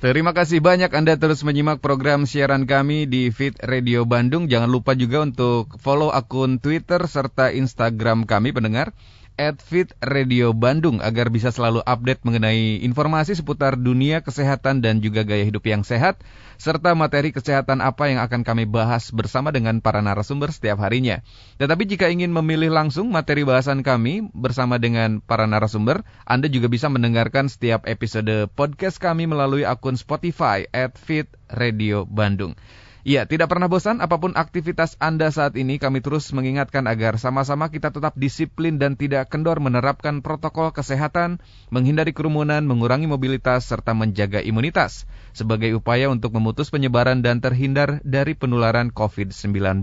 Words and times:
Terima 0.00 0.32
kasih 0.32 0.64
banyak 0.64 0.88
Anda 0.96 1.20
terus 1.20 1.44
menyimak 1.44 1.84
program 1.84 2.24
siaran 2.24 2.64
kami 2.64 3.04
di 3.04 3.28
Fit 3.28 3.60
Radio 3.60 4.08
Bandung. 4.08 4.48
Jangan 4.48 4.72
lupa 4.72 4.96
juga 4.96 5.20
untuk 5.20 5.76
follow 5.76 6.08
akun 6.08 6.56
Twitter 6.56 7.04
serta 7.04 7.52
Instagram 7.52 8.24
kami 8.24 8.56
pendengar 8.56 8.96
at 9.40 9.64
Fit 9.64 9.96
Radio 10.04 10.52
Bandung 10.52 11.00
agar 11.00 11.32
bisa 11.32 11.48
selalu 11.48 11.80
update 11.88 12.28
mengenai 12.28 12.84
informasi 12.84 13.32
seputar 13.32 13.80
dunia 13.80 14.20
kesehatan 14.20 14.84
dan 14.84 15.00
juga 15.00 15.24
gaya 15.24 15.48
hidup 15.48 15.64
yang 15.64 15.80
sehat 15.80 16.20
serta 16.60 16.92
materi 16.92 17.32
kesehatan 17.32 17.80
apa 17.80 18.12
yang 18.12 18.20
akan 18.20 18.44
kami 18.44 18.68
bahas 18.68 19.08
bersama 19.08 19.48
dengan 19.48 19.80
para 19.80 20.04
narasumber 20.04 20.52
setiap 20.52 20.84
harinya. 20.84 21.24
Tetapi 21.56 21.88
jika 21.88 22.12
ingin 22.12 22.36
memilih 22.36 22.68
langsung 22.68 23.08
materi 23.08 23.48
bahasan 23.48 23.80
kami 23.80 24.28
bersama 24.36 24.76
dengan 24.76 25.24
para 25.24 25.48
narasumber, 25.48 26.04
Anda 26.28 26.52
juga 26.52 26.68
bisa 26.68 26.92
mendengarkan 26.92 27.48
setiap 27.48 27.88
episode 27.88 28.52
podcast 28.52 29.00
kami 29.00 29.24
melalui 29.24 29.64
akun 29.64 29.96
Spotify 29.96 30.68
at 30.68 31.00
Radio 31.48 32.04
Bandung. 32.04 32.60
Ya, 33.00 33.24
tidak 33.24 33.48
pernah 33.48 33.64
bosan 33.64 34.04
apa 34.04 34.20
pun 34.20 34.36
aktivitas 34.36 35.00
Anda 35.00 35.32
saat 35.32 35.56
ini, 35.56 35.80
kami 35.80 36.04
terus 36.04 36.28
mengingatkan 36.36 36.84
agar 36.84 37.16
sama-sama 37.16 37.72
kita 37.72 37.88
tetap 37.88 38.12
disiplin 38.12 38.76
dan 38.76 38.92
tidak 38.92 39.32
kendor 39.32 39.56
menerapkan 39.56 40.20
protokol 40.20 40.68
kesehatan, 40.68 41.40
menghindari 41.72 42.12
kerumunan, 42.12 42.60
mengurangi 42.60 43.08
mobilitas, 43.08 43.64
serta 43.64 43.96
menjaga 43.96 44.44
imunitas 44.44 45.08
sebagai 45.32 45.72
upaya 45.72 46.12
untuk 46.12 46.36
memutus 46.36 46.68
penyebaran 46.68 47.24
dan 47.24 47.40
terhindar 47.40 48.04
dari 48.04 48.36
penularan 48.36 48.92
COVID-19. 48.92 49.80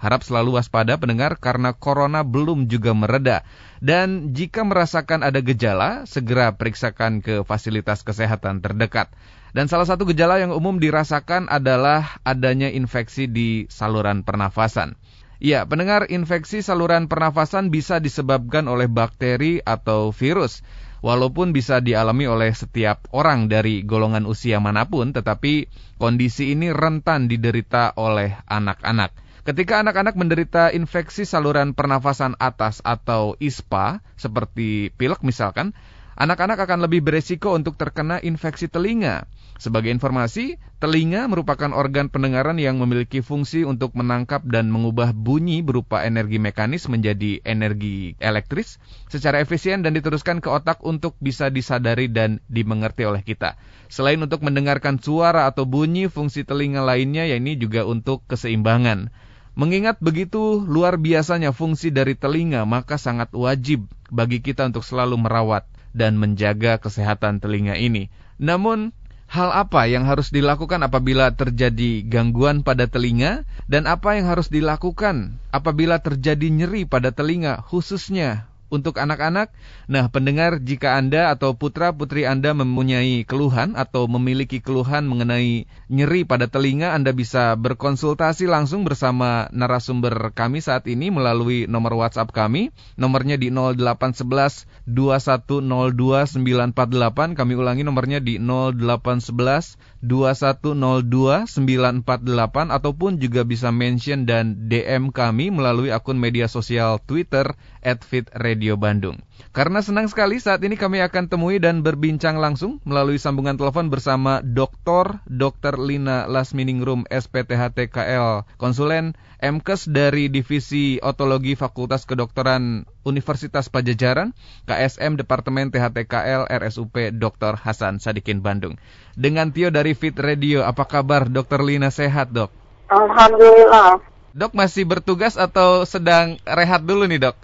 Harap 0.00 0.20
selalu 0.24 0.56
waspada 0.56 0.96
pendengar 0.96 1.36
karena 1.36 1.76
corona 1.76 2.24
belum 2.24 2.72
juga 2.72 2.96
mereda. 2.96 3.44
Dan 3.80 4.32
jika 4.32 4.64
merasakan 4.64 5.20
ada 5.20 5.44
gejala, 5.44 6.08
segera 6.08 6.56
periksakan 6.56 7.20
ke 7.20 7.44
fasilitas 7.44 8.00
kesehatan 8.00 8.64
terdekat. 8.64 9.12
Dan 9.52 9.68
salah 9.72 9.88
satu 9.88 10.04
gejala 10.08 10.36
yang 10.40 10.52
umum 10.52 10.76
dirasakan 10.76 11.48
adalah 11.48 12.20
adanya 12.24 12.68
infeksi 12.68 13.28
di 13.28 13.64
saluran 13.72 14.24
pernafasan. 14.24 14.96
Ya, 15.36 15.68
pendengar 15.68 16.08
infeksi 16.08 16.64
saluran 16.64 17.12
pernafasan 17.12 17.68
bisa 17.68 18.00
disebabkan 18.00 18.64
oleh 18.72 18.88
bakteri 18.88 19.60
atau 19.60 20.08
virus. 20.08 20.64
Walaupun 21.04 21.52
bisa 21.52 21.84
dialami 21.84 22.24
oleh 22.24 22.56
setiap 22.56 23.04
orang 23.12 23.52
dari 23.52 23.84
golongan 23.84 24.24
usia 24.24 24.56
mana 24.64 24.88
pun, 24.88 25.12
tetapi 25.12 25.68
kondisi 26.00 26.56
ini 26.56 26.72
rentan 26.72 27.28
diderita 27.28 27.92
oleh 28.00 28.32
anak-anak. 28.48 29.25
Ketika 29.46 29.78
anak-anak 29.78 30.18
menderita 30.18 30.74
infeksi 30.74 31.22
saluran 31.22 31.70
pernafasan 31.70 32.34
atas 32.42 32.82
atau 32.82 33.38
ISPA, 33.38 34.02
seperti 34.18 34.90
pilek 34.98 35.22
misalkan, 35.22 35.70
anak-anak 36.18 36.66
akan 36.66 36.82
lebih 36.82 37.06
beresiko 37.06 37.54
untuk 37.54 37.78
terkena 37.78 38.18
infeksi 38.18 38.66
telinga. 38.66 39.30
Sebagai 39.54 39.94
informasi, 39.94 40.58
telinga 40.82 41.30
merupakan 41.30 41.70
organ 41.70 42.10
pendengaran 42.10 42.58
yang 42.58 42.82
memiliki 42.82 43.22
fungsi 43.22 43.62
untuk 43.62 43.94
menangkap 43.94 44.42
dan 44.42 44.66
mengubah 44.66 45.14
bunyi 45.14 45.62
berupa 45.62 46.02
energi 46.02 46.42
mekanis 46.42 46.90
menjadi 46.90 47.38
energi 47.46 48.18
elektris 48.18 48.82
secara 49.06 49.38
efisien 49.38 49.86
dan 49.86 49.94
diteruskan 49.94 50.42
ke 50.42 50.50
otak 50.50 50.82
untuk 50.82 51.14
bisa 51.22 51.54
disadari 51.54 52.10
dan 52.10 52.42
dimengerti 52.50 53.06
oleh 53.06 53.22
kita. 53.22 53.54
Selain 53.86 54.18
untuk 54.18 54.42
mendengarkan 54.42 54.98
suara 54.98 55.46
atau 55.46 55.70
bunyi, 55.70 56.10
fungsi 56.10 56.42
telinga 56.42 56.82
lainnya 56.82 57.30
yakni 57.30 57.54
juga 57.54 57.86
untuk 57.86 58.26
keseimbangan. 58.26 59.14
Mengingat 59.56 59.96
begitu 60.04 60.60
luar 60.60 61.00
biasanya 61.00 61.56
fungsi 61.56 61.88
dari 61.88 62.12
telinga, 62.12 62.68
maka 62.68 63.00
sangat 63.00 63.32
wajib 63.32 63.88
bagi 64.12 64.44
kita 64.44 64.68
untuk 64.68 64.84
selalu 64.84 65.16
merawat 65.16 65.64
dan 65.96 66.20
menjaga 66.20 66.76
kesehatan 66.76 67.40
telinga 67.40 67.80
ini. 67.80 68.12
Namun, 68.36 68.92
Hal 69.26 69.50
apa 69.50 69.90
yang 69.90 70.06
harus 70.06 70.30
dilakukan 70.30 70.86
apabila 70.86 71.34
terjadi 71.34 72.06
gangguan 72.06 72.62
pada 72.62 72.86
telinga 72.86 73.42
dan 73.66 73.90
apa 73.90 74.14
yang 74.14 74.30
harus 74.30 74.46
dilakukan 74.46 75.42
apabila 75.50 75.98
terjadi 75.98 76.46
nyeri 76.46 76.86
pada 76.86 77.10
telinga 77.10 77.58
khususnya 77.66 78.46
untuk 78.66 78.98
anak-anak, 78.98 79.54
nah 79.86 80.10
pendengar 80.10 80.58
jika 80.58 80.98
Anda 80.98 81.30
atau 81.30 81.54
putra-putri 81.54 82.26
Anda 82.26 82.50
mempunyai 82.50 83.22
keluhan 83.22 83.78
atau 83.78 84.10
memiliki 84.10 84.58
keluhan 84.58 85.06
mengenai 85.06 85.70
nyeri 85.86 86.26
pada 86.26 86.50
telinga, 86.50 86.90
Anda 86.90 87.14
bisa 87.14 87.54
berkonsultasi 87.54 88.50
langsung 88.50 88.82
bersama 88.82 89.46
narasumber 89.54 90.34
kami 90.34 90.58
saat 90.58 90.90
ini 90.90 91.14
melalui 91.14 91.70
nomor 91.70 91.94
WhatsApp 91.94 92.34
kami. 92.34 92.74
Nomornya 92.98 93.38
di 93.38 93.54
0811 93.54 94.66
2102 94.90 96.42
948. 96.42 97.38
Kami 97.38 97.52
ulangi 97.54 97.82
nomornya 97.86 98.18
di 98.18 98.42
0811 98.42 99.95
2102 100.04 101.48
948 101.48 102.72
ataupun 102.72 103.16
juga 103.16 103.46
bisa 103.46 103.72
mention 103.72 104.28
dan 104.28 104.68
DM 104.68 105.14
kami 105.14 105.48
melalui 105.48 105.94
akun 105.94 106.20
media 106.20 106.50
sosial 106.50 107.00
Twitter 107.04 107.56
@fitradio 107.84 108.56
Radio 108.66 108.74
Bandung. 108.74 109.22
Karena 109.54 109.78
senang 109.78 110.10
sekali 110.10 110.42
saat 110.42 110.60
ini 110.66 110.74
kami 110.74 110.98
akan 111.04 111.30
temui 111.30 111.62
dan 111.62 111.80
berbincang 111.86 112.36
langsung 112.36 112.82
melalui 112.82 113.16
sambungan 113.16 113.54
telepon 113.54 113.88
bersama 113.92 114.42
Dr. 114.42 115.22
Dr. 115.28 115.78
Lina 115.78 116.26
Lasminingrum 116.26 117.06
SPTHTKL, 117.06 118.48
konsulen 118.58 119.14
MKes 119.36 119.92
dari 119.92 120.32
Divisi 120.32 120.96
Otologi 121.04 121.52
Fakultas 121.52 122.08
Kedokteran 122.08 122.88
Universitas 123.04 123.68
Pajajaran, 123.68 124.32
KSM 124.64 125.20
Departemen 125.20 125.68
THTKL 125.68 126.48
RSUP 126.48 127.12
Dr. 127.14 127.60
Hasan 127.60 128.00
Sadikin 128.00 128.40
Bandung. 128.40 128.80
Dengan 129.12 129.52
Tio 129.52 129.68
dari 129.68 129.92
Fit 129.92 130.16
Radio, 130.16 130.64
apa 130.64 130.88
kabar 130.88 131.28
Dr. 131.28 131.60
Lina 131.60 131.92
sehat 131.92 132.32
dok? 132.32 132.48
Alhamdulillah. 132.88 134.00
Dok 134.36 134.52
masih 134.52 134.84
bertugas 134.84 135.40
atau 135.40 135.88
sedang 135.88 136.36
rehat 136.44 136.84
dulu 136.84 137.08
nih 137.08 137.24
dok? 137.24 137.36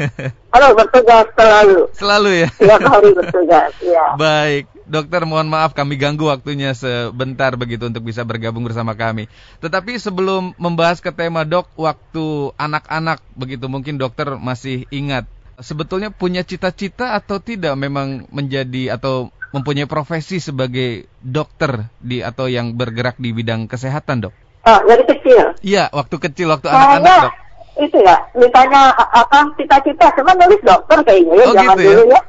Halo 0.56 0.72
bertugas 0.72 1.28
selalu. 1.36 1.80
Selalu 1.92 2.30
ya? 2.44 2.48
Tiap 2.56 2.82
hari 2.88 3.10
bertugas, 3.12 3.72
ya. 3.84 4.16
Baik, 4.20 4.64
dokter 4.88 5.22
mohon 5.28 5.46
maaf 5.46 5.76
kami 5.76 6.00
ganggu 6.00 6.32
waktunya 6.32 6.72
sebentar 6.72 7.54
begitu 7.54 7.86
untuk 7.86 8.08
bisa 8.08 8.24
bergabung 8.24 8.64
bersama 8.64 8.96
kami. 8.96 9.28
Tetapi 9.60 10.00
sebelum 10.00 10.56
membahas 10.56 10.98
ke 11.04 11.12
tema 11.12 11.44
dok, 11.44 11.68
waktu 11.76 12.56
anak-anak 12.56 13.20
begitu 13.36 13.68
mungkin 13.68 14.00
dokter 14.00 14.34
masih 14.40 14.88
ingat. 14.88 15.28
Sebetulnya 15.60 16.08
punya 16.08 16.42
cita-cita 16.42 17.14
atau 17.14 17.38
tidak 17.38 17.76
memang 17.76 18.26
menjadi 18.32 18.96
atau 18.96 19.30
mempunyai 19.52 19.88
profesi 19.88 20.40
sebagai 20.40 21.08
dokter 21.20 21.88
di 21.98 22.20
atau 22.20 22.48
yang 22.48 22.76
bergerak 22.76 23.16
di 23.16 23.32
bidang 23.32 23.68
kesehatan 23.68 24.28
dok? 24.28 24.34
Oh, 24.68 24.80
dari 24.84 25.04
kecil. 25.08 25.56
Iya, 25.64 25.88
waktu 25.88 26.16
kecil, 26.20 26.52
waktu 26.52 26.68
anak-anak, 26.68 27.47
Itu 27.78 27.98
ya, 28.02 28.16
ditanya 28.34 28.90
apa 28.90 29.54
cita-cita, 29.54 30.10
cuma 30.18 30.34
nulis 30.34 30.58
dokter 30.66 30.98
kayaknya 31.06 31.34
ya, 31.38 31.44
oh, 31.46 31.54
jangan 31.54 31.76
gitu 31.78 31.82
ya? 31.82 31.94
dulu 31.94 32.04
ya. 32.10 32.20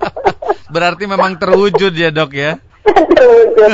Berarti 0.74 1.04
memang 1.06 1.32
terwujud 1.38 1.92
ya 1.94 2.10
dok 2.10 2.32
ya? 2.34 2.58
terwujud. 3.14 3.70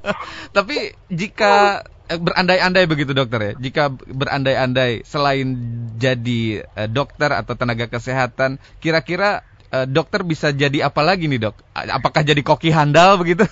Tapi 0.56 0.76
jika 1.08 1.84
eh, 2.12 2.20
berandai-andai 2.20 2.84
begitu 2.84 3.16
dokter 3.16 3.40
ya, 3.40 3.52
jika 3.56 3.88
berandai-andai 3.92 5.04
selain 5.08 5.48
jadi 5.96 6.64
eh, 6.64 6.88
dokter 6.92 7.32
atau 7.32 7.56
tenaga 7.56 7.88
kesehatan, 7.88 8.60
kira-kira 8.84 9.48
uh, 9.72 9.86
dokter 9.86 10.26
bisa 10.26 10.50
jadi 10.50 10.90
apa 10.90 11.00
lagi 11.00 11.30
nih 11.30 11.50
dok? 11.50 11.56
Apakah 11.74 12.26
jadi 12.26 12.42
koki 12.42 12.74
handal 12.74 13.16
begitu? 13.16 13.46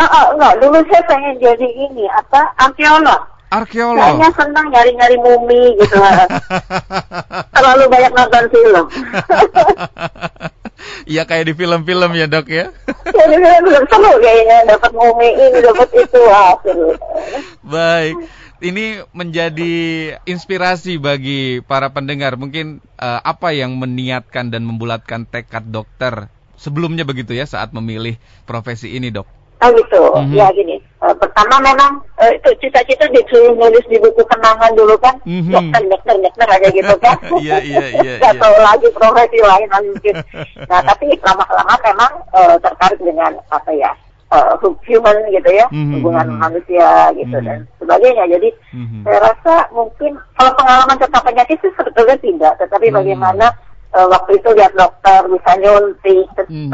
ah, 0.00 0.04
ah, 0.04 0.24
enggak, 0.34 0.54
dulu 0.60 0.78
saya 0.90 1.02
pengen 1.06 1.34
jadi 1.38 1.68
ini 1.68 2.04
apa 2.10 2.52
arkeolog. 2.58 3.33
Arkeolog. 3.54 4.02
Kayaknya 4.02 4.30
senang 4.34 4.66
nyari-nyari 4.74 5.16
mumi 5.22 5.78
gitu. 5.78 5.96
Terlalu 7.54 7.84
banyak 7.86 8.12
nonton 8.12 8.44
film. 8.50 8.86
Iya 11.04 11.24
kayak 11.24 11.48
di 11.48 11.54
film-film 11.56 12.12
ya 12.16 12.28
dok 12.28 12.48
ya. 12.48 12.68
Kayak 13.14 13.28
di 13.28 13.36
film-film 13.40 13.84
seru 13.88 14.12
kayaknya 14.20 14.58
dapat 14.68 14.92
mumi 14.92 15.28
ini 15.32 15.58
dapat 15.64 15.88
itu 15.96 16.20
ah, 16.28 16.56
Baik 17.64 18.16
ini 18.64 19.04
menjadi 19.12 19.74
inspirasi 20.24 20.96
bagi 20.96 21.60
para 21.64 21.92
pendengar. 21.92 22.40
Mungkin 22.40 22.80
uh, 22.96 23.20
apa 23.20 23.52
yang 23.52 23.76
meniatkan 23.76 24.48
dan 24.48 24.64
membulatkan 24.64 25.28
tekad 25.28 25.68
dokter 25.68 26.32
sebelumnya 26.56 27.04
begitu 27.04 27.36
ya 27.36 27.44
saat 27.44 27.76
memilih 27.76 28.16
profesi 28.48 28.96
ini, 28.96 29.12
Dok? 29.12 29.28
Oh 29.62 29.70
gitu, 29.70 30.02
mm 30.12 30.24
-hmm. 30.28 30.34
ya 30.34 30.46
gini. 30.52 30.76
Uh, 30.98 31.14
pertama 31.16 31.56
memang 31.62 32.02
uh, 32.18 32.30
itu 32.34 32.50
cita-cita 32.58 33.06
disuruh 33.08 33.54
nulis 33.54 33.86
di 33.86 33.96
buku 34.02 34.20
kenangan 34.26 34.74
dulu 34.74 34.98
kan, 34.98 35.14
mm 35.24 35.40
-hmm. 35.46 35.52
dokter, 35.54 35.82
dokter, 35.88 36.16
dokter 36.20 36.48
aja 36.50 36.68
gitu 36.74 36.94
kan. 36.98 37.16
Iya, 37.44 37.58
iya, 37.62 37.84
iya. 38.02 38.12
Gak 38.22 38.34
iya. 38.34 38.40
tahu 38.42 38.56
lagi 38.60 38.88
profesi 38.92 39.38
lain 39.40 39.68
mungkin. 39.70 40.14
Nah 40.68 40.80
tapi 40.88 41.06
lama-lama 41.22 41.74
memang 41.86 42.12
uh, 42.34 42.56
tertarik 42.60 43.00
dengan 43.00 43.32
apa 43.48 43.70
ya 43.72 43.94
uh, 44.34 44.54
human 44.86 45.16
gitu 45.30 45.50
ya 45.54 45.66
mm-hmm. 45.70 45.92
hubungan 46.00 46.26
mhm. 46.34 46.38
manusia 46.42 46.88
gitu 47.14 47.36
mm-hmm. 47.38 47.48
dan 47.48 47.58
sebagainya 47.78 48.24
jadi 48.26 48.48
mm-hmm. 48.74 49.00
saya 49.06 49.18
rasa 49.22 49.54
mungkin 49.70 50.12
kalau 50.34 50.52
pengalaman 50.58 50.98
tentang 50.98 51.24
penyakit 51.24 51.56
itu 51.62 51.68
sebetulnya 51.78 52.16
tidak 52.18 52.52
tetapi 52.58 52.86
mm-hmm. 52.90 52.98
bagaimana 52.98 53.46
uh, 53.94 54.06
waktu 54.10 54.42
itu 54.42 54.48
lihat 54.52 54.74
dokter 54.74 55.20
bisa 55.30 55.52
nyuntik, 55.62 56.26
hmm. 56.50 56.70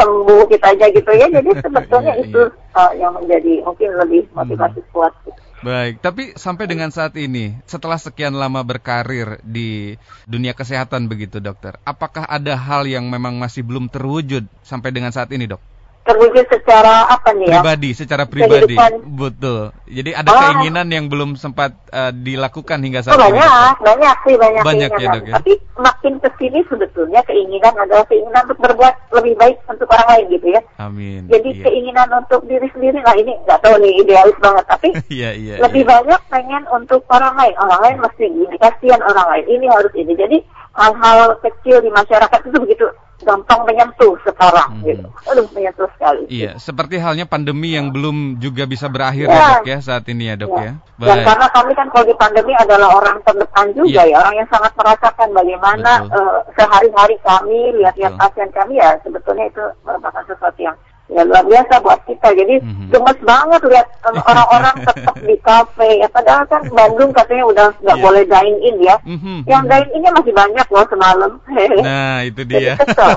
sembuh 0.00 0.42
kita 0.48 0.66
aja 0.72 0.86
gitu 0.90 1.10
ya. 1.12 1.26
Jadi 1.28 1.50
sebetulnya 1.64 2.14
iya, 2.18 2.24
itu 2.24 2.42
Uh, 2.74 2.90
yang 2.98 3.14
menjadi 3.14 3.62
mungkin 3.62 3.86
lebih 4.02 4.26
motivasi 4.34 4.82
hmm. 4.82 4.90
kuat. 4.90 5.14
Gitu. 5.22 5.38
Baik, 5.62 6.02
tapi 6.02 6.34
sampai 6.34 6.66
dengan 6.66 6.90
saat 6.90 7.14
ini, 7.14 7.54
setelah 7.70 8.02
sekian 8.02 8.34
lama 8.34 8.66
berkarir 8.66 9.38
di 9.46 9.94
dunia 10.26 10.58
kesehatan 10.58 11.06
begitu 11.06 11.38
dokter, 11.38 11.78
apakah 11.86 12.26
ada 12.26 12.58
hal 12.58 12.82
yang 12.90 13.06
memang 13.06 13.38
masih 13.38 13.62
belum 13.62 13.86
terwujud 13.86 14.50
sampai 14.66 14.90
dengan 14.90 15.14
saat 15.14 15.30
ini 15.30 15.46
dok? 15.46 15.62
Terwujud 16.04 16.44
secara 16.52 17.08
apa 17.08 17.32
nih 17.32 17.48
ya? 17.48 17.64
Pribadi, 17.64 17.90
secara 17.96 18.24
pribadi. 18.28 18.76
Kehidupan. 18.76 18.92
Betul. 19.16 19.72
Jadi 19.88 20.10
ada 20.12 20.28
oh. 20.28 20.36
keinginan 20.36 20.86
yang 20.92 21.06
belum 21.08 21.40
sempat 21.40 21.72
uh, 21.90 22.12
dilakukan 22.12 22.78
hingga 22.84 23.00
saat 23.00 23.16
oh, 23.16 23.24
ini. 23.24 23.40
Banyak, 23.40 23.74
banyak 23.80 24.16
sih 24.28 24.34
banyak, 24.36 24.62
banyak 24.62 24.90
ya, 24.92 25.08
dok, 25.08 25.24
ya? 25.24 25.34
Tapi 25.40 25.52
makin 25.80 26.14
ke 26.20 26.28
sini 26.36 26.60
sebetulnya 26.68 27.20
keinginan 27.24 27.74
adalah 27.80 28.04
keinginan 28.04 28.44
untuk 28.44 28.60
berbuat 28.60 28.94
lebih 29.16 29.34
baik 29.40 29.56
untuk 29.64 29.88
orang 29.88 30.08
lain 30.12 30.24
gitu 30.36 30.46
ya. 30.52 30.60
Amin. 30.76 31.22
Jadi 31.32 31.50
iya. 31.56 31.64
keinginan 31.64 32.08
untuk 32.12 32.40
diri 32.44 32.68
sendiri 32.76 33.00
lah 33.00 33.16
ini 33.16 33.32
nggak 33.48 33.60
tahu 33.64 33.74
nih 33.80 33.92
idealis 34.04 34.36
banget 34.38 34.64
tapi 34.68 34.88
iya, 35.18 35.30
iya, 35.32 35.54
lebih 35.64 35.88
iya. 35.88 35.90
banyak 35.96 36.20
pengen 36.28 36.62
untuk 36.68 37.00
orang 37.08 37.32
lain. 37.40 37.54
Orang 37.56 37.80
lain 37.80 37.96
mesti 38.04 38.26
kasihan 38.60 39.00
orang 39.00 39.26
lain. 39.32 39.44
Ini 39.48 39.66
harus 39.72 39.92
ini. 39.96 40.12
Jadi 40.12 40.38
hal-hal 40.74 41.38
kecil 41.40 41.80
di 41.80 41.90
masyarakat 41.90 42.40
itu 42.44 42.58
begitu 42.60 42.86
gampang 43.24 43.60
menyentuh 43.64 44.14
sekarang 44.22 44.70
hmm. 44.78 44.84
gitu. 44.86 45.08
Aduh 45.32 45.46
menyentuh 45.56 45.88
sekali. 45.96 46.22
Iya, 46.30 46.60
seperti 46.60 47.00
halnya 47.00 47.24
pandemi 47.24 47.74
yang 47.74 47.90
belum 47.90 48.38
juga 48.38 48.68
bisa 48.68 48.86
berakhir 48.92 49.26
ya, 49.26 49.34
ya 49.34 49.48
dok 49.58 49.66
ya 49.66 49.78
saat 49.80 50.04
ini 50.12 50.30
ya 50.30 50.34
dok 50.36 50.54
ya. 50.54 50.62
ya. 50.62 50.72
Dan 51.00 51.18
karena 51.24 51.46
kami 51.50 51.72
kan 51.74 51.86
kalau 51.90 52.04
di 52.06 52.16
pandemi 52.16 52.52
adalah 52.54 52.88
orang 52.94 53.16
terdepan 53.24 53.66
juga 53.72 54.02
ya, 54.04 54.12
ya 54.12 54.16
orang 54.20 54.34
yang 54.38 54.48
sangat 54.52 54.72
merasakan 54.76 55.28
bagaimana 55.32 55.92
uh, 56.12 56.38
sehari-hari 56.54 57.16
kami 57.24 57.60
lihat-lihat 57.82 58.14
pasien 58.20 58.48
kami 58.52 58.78
ya 58.78 58.94
sebetulnya 59.02 59.48
itu 59.48 59.64
merupakan 59.82 60.22
sesuatu 60.28 60.60
yang 60.60 60.76
ya 61.10 61.22
luar 61.24 61.44
biasa 61.44 61.74
buat 61.84 62.00
kita. 62.08 62.28
Jadi 62.32 62.54
mm-hmm. 62.60 62.88
gemes 62.92 63.18
banget 63.24 63.60
lihat 63.68 63.86
orang-orang 64.30 64.76
tetap 64.84 65.16
di 65.20 65.36
kafe. 65.40 65.88
Ya 66.00 66.08
padahal 66.08 66.44
kan 66.48 66.62
Bandung 66.70 67.10
katanya 67.12 67.44
udah 67.48 67.66
nggak 67.80 67.98
yeah. 67.98 68.04
boleh 68.04 68.22
dine 68.24 68.58
in 68.64 68.76
ya. 68.80 68.96
Mm-hmm. 69.04 69.36
yang 69.48 69.62
dine 69.68 69.88
innya 69.92 70.10
masih 70.16 70.32
banyak 70.32 70.66
loh 70.68 70.86
semalam. 70.88 71.32
Nah 71.84 72.22
itu 72.24 72.42
dia. 72.46 72.74
jadi 72.74 72.80
kesel 72.80 73.14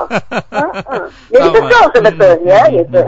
jadi 1.32 1.48
kesel 1.54 1.84
sebetulnya 1.94 2.60
mm-hmm. 2.68 2.78
gitu. 2.82 3.00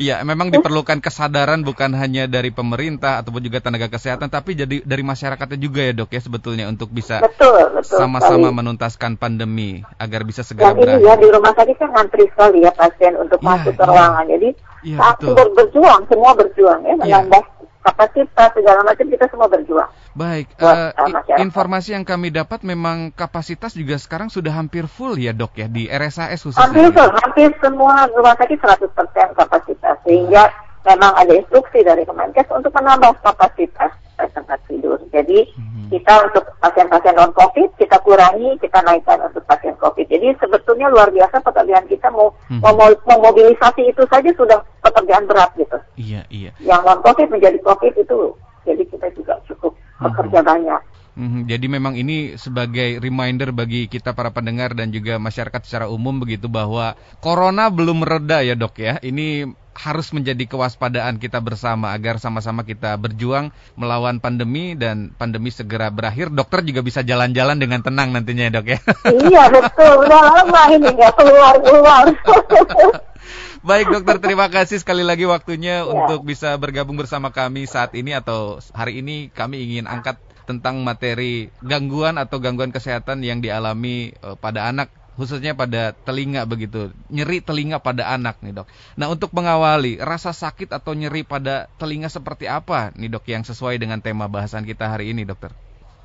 iya 0.00 0.16
memang 0.22 0.48
diperlukan 0.52 0.98
kesadaran 1.02 1.62
bukan 1.62 1.94
hanya 1.96 2.30
dari 2.30 2.50
pemerintah 2.52 3.20
ataupun 3.22 3.42
juga 3.42 3.58
tenaga 3.62 3.88
kesehatan 3.90 4.30
tapi 4.30 4.54
jadi 4.58 4.82
dari 4.82 5.02
masyarakatnya 5.02 5.58
juga 5.58 5.80
ya 5.84 5.92
dok 5.94 6.10
ya 6.12 6.20
sebetulnya 6.22 6.64
untuk 6.70 6.90
bisa 6.92 7.22
betul, 7.22 7.72
betul 7.74 7.98
sama-sama 7.98 8.50
menuntaskan 8.52 9.16
pandemi 9.18 9.82
agar 9.98 10.22
bisa 10.24 10.42
segera 10.44 10.74
Dan 10.74 11.00
ini 11.00 11.06
ya 11.06 11.14
di 11.18 11.28
rumah 11.28 11.52
sakit 11.54 11.76
kan 11.78 11.90
ngantri 11.94 12.24
sekali 12.30 12.64
ya 12.64 12.72
pasien 12.74 13.14
untuk 13.18 13.40
ya, 13.42 13.46
masuk 13.46 13.74
ke 13.74 13.84
ruang 13.84 14.07
perjuangan. 14.08 14.24
Jadi 14.28 14.48
ya, 14.84 14.98
betul. 15.12 15.34
berjuang, 15.54 16.00
semua 16.08 16.30
berjuang 16.34 16.80
ya, 16.82 16.88
iya. 16.88 16.94
menambah 16.96 17.44
ya. 17.44 17.56
kapasitas 17.78 18.48
segala 18.52 18.80
macam 18.84 19.06
kita 19.06 19.24
semua 19.30 19.48
berjuang. 19.48 19.90
Baik, 20.18 20.46
uh, 20.58 20.90
informasi 21.38 21.94
yang 21.94 22.02
kami 22.02 22.34
dapat 22.34 22.66
memang 22.66 23.14
kapasitas 23.14 23.78
juga 23.78 23.94
sekarang 24.00 24.28
sudah 24.28 24.50
hampir 24.50 24.90
full 24.90 25.14
ya 25.14 25.30
dok 25.30 25.54
ya 25.56 25.70
di 25.70 25.86
RSAS 25.86 26.42
khususnya. 26.42 26.68
Hampir 26.68 26.90
full, 26.90 27.10
hampir 27.22 27.50
semua 27.62 28.08
rumah 28.10 28.34
sakit 28.34 28.58
100% 28.58 29.38
kapasitas 29.38 29.96
sehingga 30.02 30.50
memang 30.88 31.12
ada 31.14 31.32
instruksi 31.36 31.84
dari 31.84 32.02
Kemenkes 32.02 32.48
untuk 32.50 32.72
menambah 32.74 33.20
kapasitas 33.22 33.92
tempat 34.26 34.58
tidur. 34.66 34.98
Jadi 35.14 35.46
hmm. 35.54 35.94
kita 35.94 36.26
untuk 36.26 36.44
pasien-pasien 36.58 37.14
non 37.14 37.30
COVID 37.30 37.78
kita 37.78 37.96
kurangi, 38.02 38.58
kita 38.58 38.82
naikkan 38.82 39.22
untuk 39.22 39.46
pasien 39.46 39.78
COVID. 39.78 40.06
Jadi 40.10 40.34
sebetulnya 40.42 40.90
luar 40.90 41.14
biasa 41.14 41.38
pekerjaan 41.38 41.86
kita 41.86 42.10
mau 42.10 42.34
hmm. 42.50 42.60
memobilisasi 43.06 43.86
itu 43.86 44.02
saja 44.10 44.30
sudah 44.34 44.58
pekerjaan 44.82 45.30
berat 45.30 45.54
gitu. 45.54 45.78
Iya 45.94 46.26
iya. 46.34 46.50
Yang 46.58 46.82
non 46.82 47.00
COVID 47.06 47.28
menjadi 47.30 47.58
COVID 47.62 47.94
itu 47.94 48.18
jadi 48.66 48.82
kita 48.90 49.06
juga 49.14 49.34
cukup 49.46 49.72
hmm. 49.78 50.04
bekerja 50.10 50.40
banyak. 50.42 50.82
Hmm, 51.18 51.50
jadi 51.50 51.66
memang 51.66 51.98
ini 51.98 52.38
sebagai 52.38 53.02
reminder 53.02 53.50
bagi 53.50 53.90
kita 53.90 54.14
para 54.14 54.30
pendengar 54.30 54.70
dan 54.78 54.94
juga 54.94 55.18
masyarakat 55.18 55.66
secara 55.66 55.90
umum 55.90 56.22
begitu 56.22 56.46
bahwa 56.46 56.94
corona 57.18 57.74
belum 57.74 58.06
reda 58.06 58.46
ya 58.46 58.54
dok 58.54 58.78
ya. 58.78 59.02
Ini 59.02 59.50
harus 59.78 60.10
menjadi 60.10 60.42
kewaspadaan 60.50 61.22
kita 61.22 61.38
bersama 61.38 61.94
agar 61.94 62.18
sama-sama 62.18 62.66
kita 62.66 62.98
berjuang 62.98 63.54
melawan 63.78 64.18
pandemi 64.18 64.74
dan 64.74 65.14
pandemi 65.14 65.54
segera 65.54 65.86
berakhir. 65.94 66.34
Dokter 66.34 66.66
juga 66.66 66.82
bisa 66.82 67.06
jalan-jalan 67.06 67.62
dengan 67.62 67.80
tenang 67.86 68.10
nantinya 68.10 68.50
ya 68.50 68.52
dok 68.58 68.66
ya. 68.66 68.78
Iya 69.08 69.44
betul, 69.54 69.92
udah 70.02 70.20
lama 70.34 70.62
ini 70.74 70.88
nggak 70.90 71.12
keluar-keluar. 71.14 72.04
Baik 73.68 73.90
dokter, 73.90 74.16
terima 74.22 74.46
kasih 74.46 74.78
sekali 74.78 75.02
lagi 75.02 75.26
waktunya 75.26 75.82
ya. 75.82 75.86
untuk 75.86 76.22
bisa 76.22 76.54
bergabung 76.58 76.94
bersama 76.94 77.34
kami 77.34 77.66
saat 77.66 77.90
ini 77.98 78.14
atau 78.14 78.62
hari 78.70 79.02
ini 79.02 79.34
kami 79.34 79.62
ingin 79.62 79.90
angkat 79.90 80.18
tentang 80.48 80.80
materi 80.80 81.52
gangguan 81.60 82.16
atau 82.16 82.40
gangguan 82.40 82.72
kesehatan 82.72 83.20
yang 83.20 83.44
dialami 83.44 84.16
uh, 84.24 84.32
pada 84.38 84.72
anak 84.72 84.88
khususnya 85.18 85.58
pada 85.58 85.92
telinga 86.06 86.46
begitu, 86.46 86.94
nyeri 87.10 87.42
telinga 87.42 87.82
pada 87.82 88.14
anak 88.14 88.38
nih 88.38 88.62
dok. 88.62 88.70
Nah 88.94 89.10
untuk 89.10 89.34
mengawali 89.34 89.98
rasa 89.98 90.30
sakit 90.30 90.70
atau 90.70 90.94
nyeri 90.94 91.26
pada 91.26 91.66
telinga 91.76 92.06
seperti 92.06 92.46
apa 92.46 92.94
nih 92.94 93.10
dok 93.10 93.26
yang 93.26 93.42
sesuai 93.42 93.82
dengan 93.82 93.98
tema 93.98 94.30
bahasan 94.30 94.62
kita 94.62 94.86
hari 94.86 95.10
ini 95.10 95.26
dokter? 95.26 95.50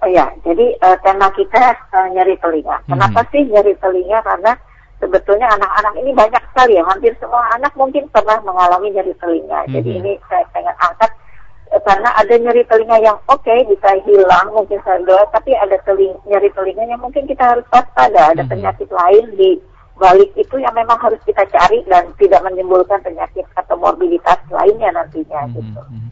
Oh 0.04 0.10
ya, 0.12 0.27
jadi 0.44 0.75
uh, 0.83 1.00
tema 1.00 1.31
kita 1.31 1.80
uh, 1.95 2.12
nyeri 2.12 2.36
telinga. 2.42 2.83
Kenapa 2.89 3.24
hmm. 3.24 3.30
sih 3.31 3.42
nyeri 3.48 3.71
telinga? 3.80 4.19
Karena 4.19 4.51
sebetulnya 5.00 5.48
anak-anak 5.56 5.94
ini 6.04 6.12
banyak 6.12 6.44
sekali 6.51 6.75
ya, 6.75 6.83
hampir 6.83 7.15
semua 7.24 7.48
anak 7.56 7.71
mungkin 7.80 8.12
pernah 8.12 8.36
mengalami 8.44 8.92
nyeri 8.92 9.15
telinga. 9.15 9.63
Hmm. 9.63 9.80
Jadi 9.80 9.92
ini 10.04 10.12
saya 10.27 10.44
pengen 10.51 10.75
angkat 10.75 11.23
karena 11.81 12.10
ada 12.14 12.34
nyeri 12.38 12.64
telinga 12.70 12.98
yang 13.02 13.18
oke 13.25 13.42
okay, 13.42 13.66
bisa 13.66 13.98
hilang 14.06 14.48
mungkin 14.54 14.78
saja 14.86 15.25
tapi 15.34 15.58
ada 15.58 15.74
teling 15.81 16.14
nyeri 16.30 16.54
telinga 16.54 16.86
yang 16.86 17.02
mungkin 17.02 17.25
kita 17.25 17.42
harus 17.42 17.66
waspada 17.74 18.30
ada 18.30 18.42
mm 18.42 18.46
-hmm. 18.46 18.52
penyakit 18.54 18.90
lain 18.94 19.25
di 19.34 19.58
balik 19.98 20.30
itu 20.38 20.56
yang 20.58 20.74
memang 20.74 20.98
harus 21.02 21.22
kita 21.25 21.46
cari 21.50 21.81
dan 21.86 22.10
tidak 22.18 22.42
menimbulkan 22.46 23.02
penyakit 23.02 23.46
atau 23.58 23.78
morbiditas 23.78 24.38
lainnya 24.50 24.90
nantinya 24.94 25.46
mm 25.46 25.50
-hmm. 25.50 25.58
gitu. 25.58 25.81
Mhm. 25.81 26.10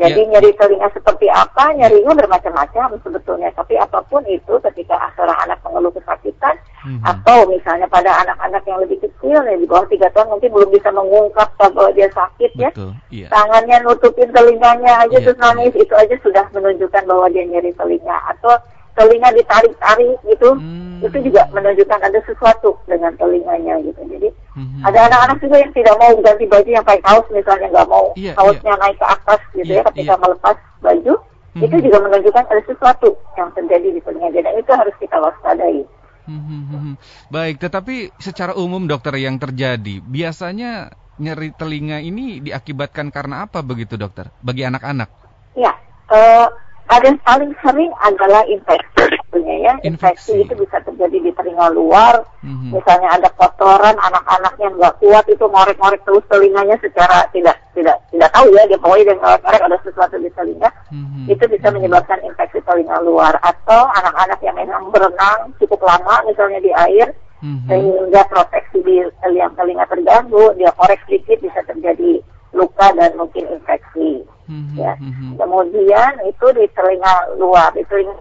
Jadi 0.00 0.20
yeah. 0.24 0.30
nyeri 0.36 0.50
telinga 0.56 0.88
seperti 0.92 1.28
apa? 1.28 1.76
Nyerinya 1.76 2.12
bermacam-macam 2.16 2.96
sebetulnya. 3.04 3.52
Tapi 3.52 3.76
apa 3.76 4.00
pun 4.08 4.24
itu 4.24 4.56
ketika 4.70 5.12
seorang 5.14 5.36
anak 5.44 5.60
mengeluh 5.60 5.92
kesakitan 5.92 6.56
mm-hmm. 6.86 7.04
atau 7.04 7.44
misalnya 7.48 7.84
pada 7.88 8.10
anak-anak 8.24 8.62
yang 8.64 8.80
lebih 8.80 8.98
kecil 9.04 9.38
ya 9.44 9.54
di 9.56 9.66
bawah 9.68 9.84
tiga 9.92 10.08
tahun 10.16 10.32
mungkin 10.36 10.50
belum 10.52 10.70
bisa 10.72 10.88
mengungkap 10.90 11.48
bahwa 11.60 11.90
dia 11.92 12.08
sakit 12.08 12.52
ya. 12.56 12.70
Betul, 12.72 12.92
ya. 13.12 13.26
Yeah. 13.26 13.30
Tangannya 13.30 13.76
nutupin 13.84 14.28
telinganya 14.32 14.92
aja 15.04 15.12
yeah. 15.12 15.24
terus 15.24 15.38
nangis 15.38 15.74
itu 15.76 15.94
aja 15.94 16.16
sudah 16.24 16.44
menunjukkan 16.56 17.02
bahwa 17.04 17.26
dia 17.28 17.44
nyeri 17.44 17.72
telinga 17.76 18.16
atau 18.32 18.56
telinga 18.92 19.28
ditarik-tarik 19.32 20.16
gitu 20.28 20.48
hmm. 20.52 21.00
itu 21.00 21.18
juga 21.30 21.48
menunjukkan 21.52 22.00
ada 22.00 22.20
sesuatu 22.28 22.76
dengan 22.84 23.12
telinganya 23.16 23.80
gitu 23.80 24.00
jadi 24.04 24.28
hmm. 24.52 24.84
ada 24.84 24.98
anak-anak 25.08 25.38
juga 25.40 25.56
yang 25.64 25.72
tidak 25.72 25.94
mau 25.96 26.12
ganti 26.20 26.44
baju 26.44 26.68
yang 26.68 26.84
pakai 26.84 27.02
kaos 27.04 27.26
misalnya 27.32 27.68
nggak 27.72 27.88
mau 27.88 28.06
yeah, 28.20 28.36
kaosnya 28.36 28.72
yeah. 28.76 28.80
naik 28.84 28.96
ke 29.00 29.06
atas 29.08 29.40
gitu 29.56 29.72
yeah, 29.72 29.80
ya 29.80 29.88
ketika 29.92 30.14
yeah. 30.14 30.20
melepas 30.20 30.56
baju 30.84 31.14
hmm. 31.56 31.62
itu 31.64 31.76
juga 31.88 31.98
menunjukkan 32.04 32.44
ada 32.52 32.62
sesuatu 32.68 33.10
yang 33.40 33.48
terjadi 33.56 33.88
di 33.96 34.00
telinga 34.04 34.28
dan 34.36 34.54
itu 34.60 34.72
harus 34.76 34.94
kita 35.00 35.16
waspadai 35.16 35.80
hmm. 36.28 36.94
baik 37.32 37.56
tetapi 37.64 38.12
secara 38.20 38.52
umum 38.52 38.84
dokter 38.84 39.16
yang 39.16 39.40
terjadi 39.40 40.04
biasanya 40.04 40.92
nyeri 41.16 41.52
telinga 41.56 42.00
ini 42.04 42.44
diakibatkan 42.44 43.08
karena 43.08 43.48
apa 43.48 43.64
begitu 43.64 43.96
dokter 43.96 44.28
bagi 44.44 44.68
anak-anak 44.68 45.08
ya 45.56 45.72
uh, 46.12 46.48
ada 46.92 47.06
yang 47.08 47.20
paling 47.24 47.52
sering 47.64 47.92
adalah 48.04 48.42
infeksi 48.44 48.92
sebetulnya 49.32 49.56
ya. 49.64 49.74
Infeksi, 49.88 50.44
itu 50.44 50.52
bisa 50.52 50.76
terjadi 50.84 51.18
di 51.24 51.30
telinga 51.32 51.72
luar. 51.72 52.20
Mm-hmm. 52.44 52.70
Misalnya 52.76 53.08
ada 53.16 53.28
kotoran, 53.32 53.96
anak-anak 53.96 54.54
yang 54.60 54.72
nggak 54.76 55.00
kuat 55.00 55.24
itu 55.28 55.44
ngorek-ngorek 55.44 56.00
terus 56.04 56.24
telinganya 56.28 56.76
secara 56.84 57.24
tidak 57.32 57.56
tidak 57.72 57.96
tidak 58.12 58.28
tahu 58.36 58.52
ya 58.52 58.62
dia 58.68 58.78
pokoknya 58.78 59.04
dia 59.08 59.16
ngorek-ngorek 59.16 59.62
ada 59.64 59.78
sesuatu 59.80 60.16
di 60.20 60.30
telinga. 60.36 60.70
Mm-hmm. 60.92 61.24
Itu 61.32 61.44
bisa 61.48 61.66
mm-hmm. 61.68 61.74
menyebabkan 61.80 62.18
infeksi 62.28 62.60
telinga 62.62 62.96
luar 63.00 63.34
atau 63.40 63.82
anak-anak 63.96 64.38
yang 64.44 64.56
memang 64.60 64.92
berenang 64.92 65.56
cukup 65.56 65.80
lama 65.80 66.20
misalnya 66.28 66.60
di 66.60 66.70
air 66.76 67.08
mm-hmm. 67.40 67.68
sehingga 67.72 68.22
proteksi 68.28 68.78
di 68.84 68.96
telinga 69.24 69.48
telinga 69.56 69.84
terganggu, 69.88 70.52
dia 70.60 70.70
korek 70.76 71.00
sedikit 71.08 71.40
bisa 71.40 71.64
terjadi 71.64 72.20
luka 72.52 72.86
dan 72.96 73.12
mungkin 73.16 73.48
infeksi. 73.48 74.22
Mm-hmm. 74.48 74.76
Ya. 74.76 74.92
Mm-hmm. 75.00 75.30
Kemudian 75.40 76.12
itu 76.28 76.46
di 76.52 76.64
telinga 76.76 77.14
luar, 77.40 77.72
itu 77.74 78.12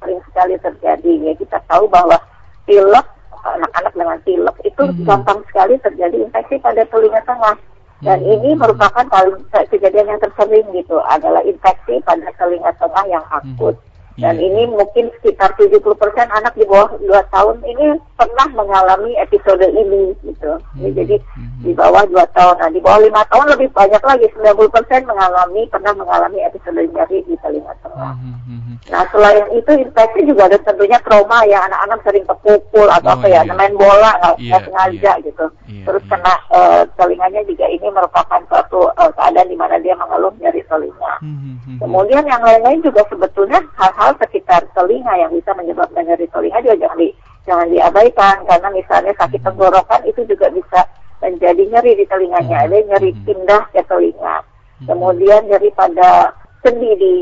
sering 0.00 0.20
sekali 0.30 0.54
terjadi. 0.62 1.12
Ya 1.30 1.32
kita 1.34 1.58
tahu 1.66 1.90
bahwa 1.90 2.16
pilek 2.64 3.06
anak-anak 3.44 3.92
dengan 3.92 4.18
pilek 4.24 4.56
itu 4.64 4.82
mm-hmm. 4.82 5.04
gampang 5.04 5.40
sekali 5.50 5.74
terjadi 5.82 6.16
infeksi 6.24 6.56
pada 6.62 6.82
telinga 6.88 7.20
tengah. 7.26 7.56
Dan 8.02 8.18
mm-hmm. 8.20 8.34
ini 8.40 8.50
merupakan 8.58 9.06
paling 9.06 9.38
kejadian 9.70 10.10
yang 10.16 10.20
tersering 10.22 10.66
gitu 10.74 10.98
adalah 11.08 11.42
infeksi 11.42 11.98
pada 12.02 12.30
telinga 12.38 12.72
tengah 12.78 13.04
yang 13.10 13.24
akut. 13.30 13.74
Dan 14.14 14.38
Iya. 14.38 14.46
ini 14.46 14.62
mungkin 14.70 15.10
sekitar 15.18 15.58
70% 15.58 16.30
anak 16.30 16.54
di 16.54 16.62
bawah 16.62 16.86
2 17.02 17.18
tahun 17.34 17.58
ini 17.66 17.98
pernah 18.14 18.46
mengalami 18.54 19.10
episode 19.18 19.66
ini 19.66 20.14
gitu. 20.22 20.54
Mhm. 20.78 20.94
Jadi 20.94 21.16
Mhm. 21.34 21.60
di 21.66 21.72
bawah 21.74 22.06
2 22.06 22.22
tahun. 22.30 22.54
Nah, 22.62 22.70
di 22.70 22.78
bawah 22.78 23.02
5 23.02 23.26
tahun 23.26 23.46
lebih 23.58 23.74
banyak 23.74 23.98
lagi 23.98 24.26
90% 24.30 25.02
mengalami 25.02 25.66
pernah 25.66 25.90
mengalami 25.92 26.38
episode 26.46 26.78
nyeri 26.78 27.26
di 27.26 27.34
telinga 27.42 27.74
tengah. 27.82 28.14
Mhm, 28.14 28.34
mhm. 28.46 28.74
Nah, 28.86 29.02
selain 29.10 29.44
itu 29.50 29.72
infeksi 29.74 30.20
juga 30.22 30.46
ada 30.46 30.58
tentunya 30.62 30.98
trauma 31.02 31.42
ya 31.48 31.66
anak-anak 31.66 31.98
sering 32.06 32.22
kepukul 32.22 32.86
atau 32.86 33.10
Oh, 33.10 33.16
apa 33.18 33.26
ya, 33.26 33.42
iya. 33.42 33.50
main 33.50 33.74
bola 33.74 34.10
nggak 34.14 34.34
nggak 34.38 34.62
sengaja 34.62 35.12
iya. 35.18 35.24
gitu. 35.26 35.46
Iya, 35.66 35.84
Terus 35.90 36.02
iya. 36.06 36.10
kena 36.14 36.34
eh, 36.54 36.82
telinganya 36.94 37.40
juga 37.42 37.66
ini 37.66 37.86
merupakan 37.90 38.40
suatu 38.46 38.78
eh, 38.94 39.10
keadaan 39.10 39.50
di 39.50 39.56
mana 39.58 39.74
dia 39.80 39.98
mengeluh 39.98 40.30
nyeri 40.38 40.62
telinga. 40.68 41.14
Mhm, 41.18 41.50
mhm. 41.66 41.78
Kemudian 41.82 42.24
yang 42.24 42.42
lain-lain 42.44 42.78
juga 42.78 43.02
sebetulnya 43.08 43.58
hal-hal 43.74 44.03
sekitar 44.20 44.68
telinga 44.76 45.14
yang 45.16 45.32
bisa 45.32 45.56
menyebabkan 45.56 46.04
nyeri 46.04 46.28
telinga 46.28 46.60
juga 46.60 46.76
jangan 46.84 46.98
di 47.00 47.08
jangan 47.44 47.66
diabaikan 47.68 48.36
karena 48.44 48.68
misalnya 48.72 49.12
sakit 49.16 49.40
Mhm. 49.40 49.46
tenggorokan 49.48 50.02
itu 50.04 50.20
juga 50.24 50.48
bisa 50.50 50.80
menjadi 51.20 51.62
nyeri 51.72 51.92
di 51.96 52.04
telinganya, 52.04 52.68
ada 52.68 52.76
nyeri 52.84 53.10
Mhm. 53.16 53.20
pindah 53.24 53.62
ke 53.72 53.80
telinga. 53.84 54.36
Mhm. 54.80 54.86
Kemudian 54.88 55.40
nyeri 55.48 55.70
pada 55.72 56.32
sendi 56.60 56.90
di 56.96 57.14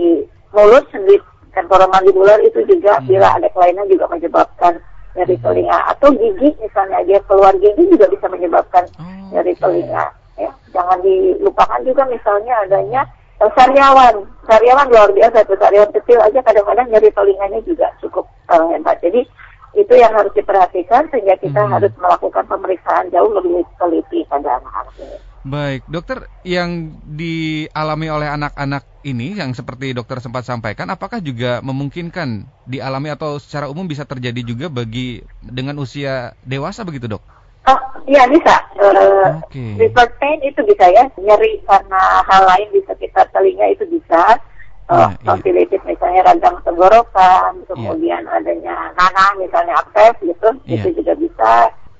mulut, 0.51 0.83
sendi 0.91 1.15
temporomandibular 1.53 2.41
itu 2.43 2.65
juga 2.65 2.99
bila 3.05 3.37
ada 3.37 3.47
kelainan 3.53 3.87
juga 3.87 4.09
menyebabkan 4.09 4.81
nyeri 5.12 5.37
telinga 5.39 5.79
atau 5.93 6.09
gigi 6.11 6.57
misalnya 6.57 7.05
dia 7.05 7.21
keluar 7.29 7.53
gigi 7.61 7.85
juga 7.85 8.09
bisa 8.09 8.27
menyebabkan 8.27 8.89
Oh, 8.97 9.05
nyeri 9.37 9.53
telinga 9.61 10.09
ya 10.41 10.49
jangan 10.73 10.99
dilupakan 11.05 11.81
juga 11.85 12.09
misalnya 12.09 12.57
adanya 12.65 13.05
sariawan 13.54 14.14
sariawan 14.46 14.87
luar 14.90 15.11
biasa 15.11 15.42
tuh 15.46 15.58
sariawan 15.58 15.90
kecil 15.94 16.18
aja 16.20 16.40
kadang-kadang 16.42 16.88
nyeri 16.90 17.11
telinganya 17.11 17.61
juga 17.66 17.88
cukup 18.02 18.26
eh, 18.50 18.66
hebat 18.76 18.99
jadi 19.02 19.22
itu 19.72 19.94
yang 19.96 20.12
harus 20.12 20.32
diperhatikan 20.37 21.08
sehingga 21.08 21.32
kita 21.40 21.64
Mhm. 21.64 21.72
harus 21.72 21.92
melakukan 21.96 22.44
pemeriksaan 22.44 23.08
jauh 23.08 23.32
lebih 23.32 23.64
teliti 23.80 24.20
pada 24.28 24.61
anak-anak 24.61 24.94
ini. 25.00 25.16
Baik, 25.42 25.82
dokter, 25.90 26.30
yang 26.46 27.02
dialami 27.02 28.06
oleh 28.12 28.28
anak-anak 28.30 28.87
ini 29.02 29.34
yang 29.34 29.50
seperti 29.56 29.90
dokter 29.90 30.22
sempat 30.22 30.46
sampaikan, 30.46 30.87
apakah 30.87 31.18
juga 31.18 31.58
memungkinkan 31.66 32.46
dialami 32.62 33.11
atau 33.11 33.42
secara 33.42 33.66
umum 33.66 33.88
bisa 33.90 34.06
terjadi 34.06 34.38
juga 34.46 34.70
bagi 34.70 35.18
dengan 35.42 35.82
usia 35.82 36.38
dewasa 36.46 36.87
begitu, 36.87 37.11
dok? 37.11 37.25
Oh, 37.62 37.78
iya 38.11 38.26
bisa. 38.26 38.59
Eh, 38.75 39.28
Oke. 39.38 39.64
Report 39.78 40.11
pain 40.19 40.40
itu 40.42 40.59
bisa 40.66 40.83
ya, 40.90 41.07
nyeri 41.14 41.62
karena 41.62 42.02
hal 42.26 42.42
lain 42.42 42.69
di 42.75 42.83
sekitar 42.83 43.31
telinga 43.31 43.71
itu 43.71 43.87
bisa. 43.87 44.38
Uh, 44.90 44.99
Iya, 44.99 45.09
iya. 45.09 45.25
tonsillitis 45.25 45.83
misalnya 45.87 46.21
radang 46.26 46.59
tenggorokan, 46.66 47.54
kemudian 47.71 48.26
adanya 48.28 48.90
nanah 48.99 49.31
misalnya 49.38 49.78
abses 49.78 50.12
gitu, 50.21 50.49
Iya. 50.66 50.83
itu 50.85 51.00
juga 51.00 51.14
bisa. 51.14 51.52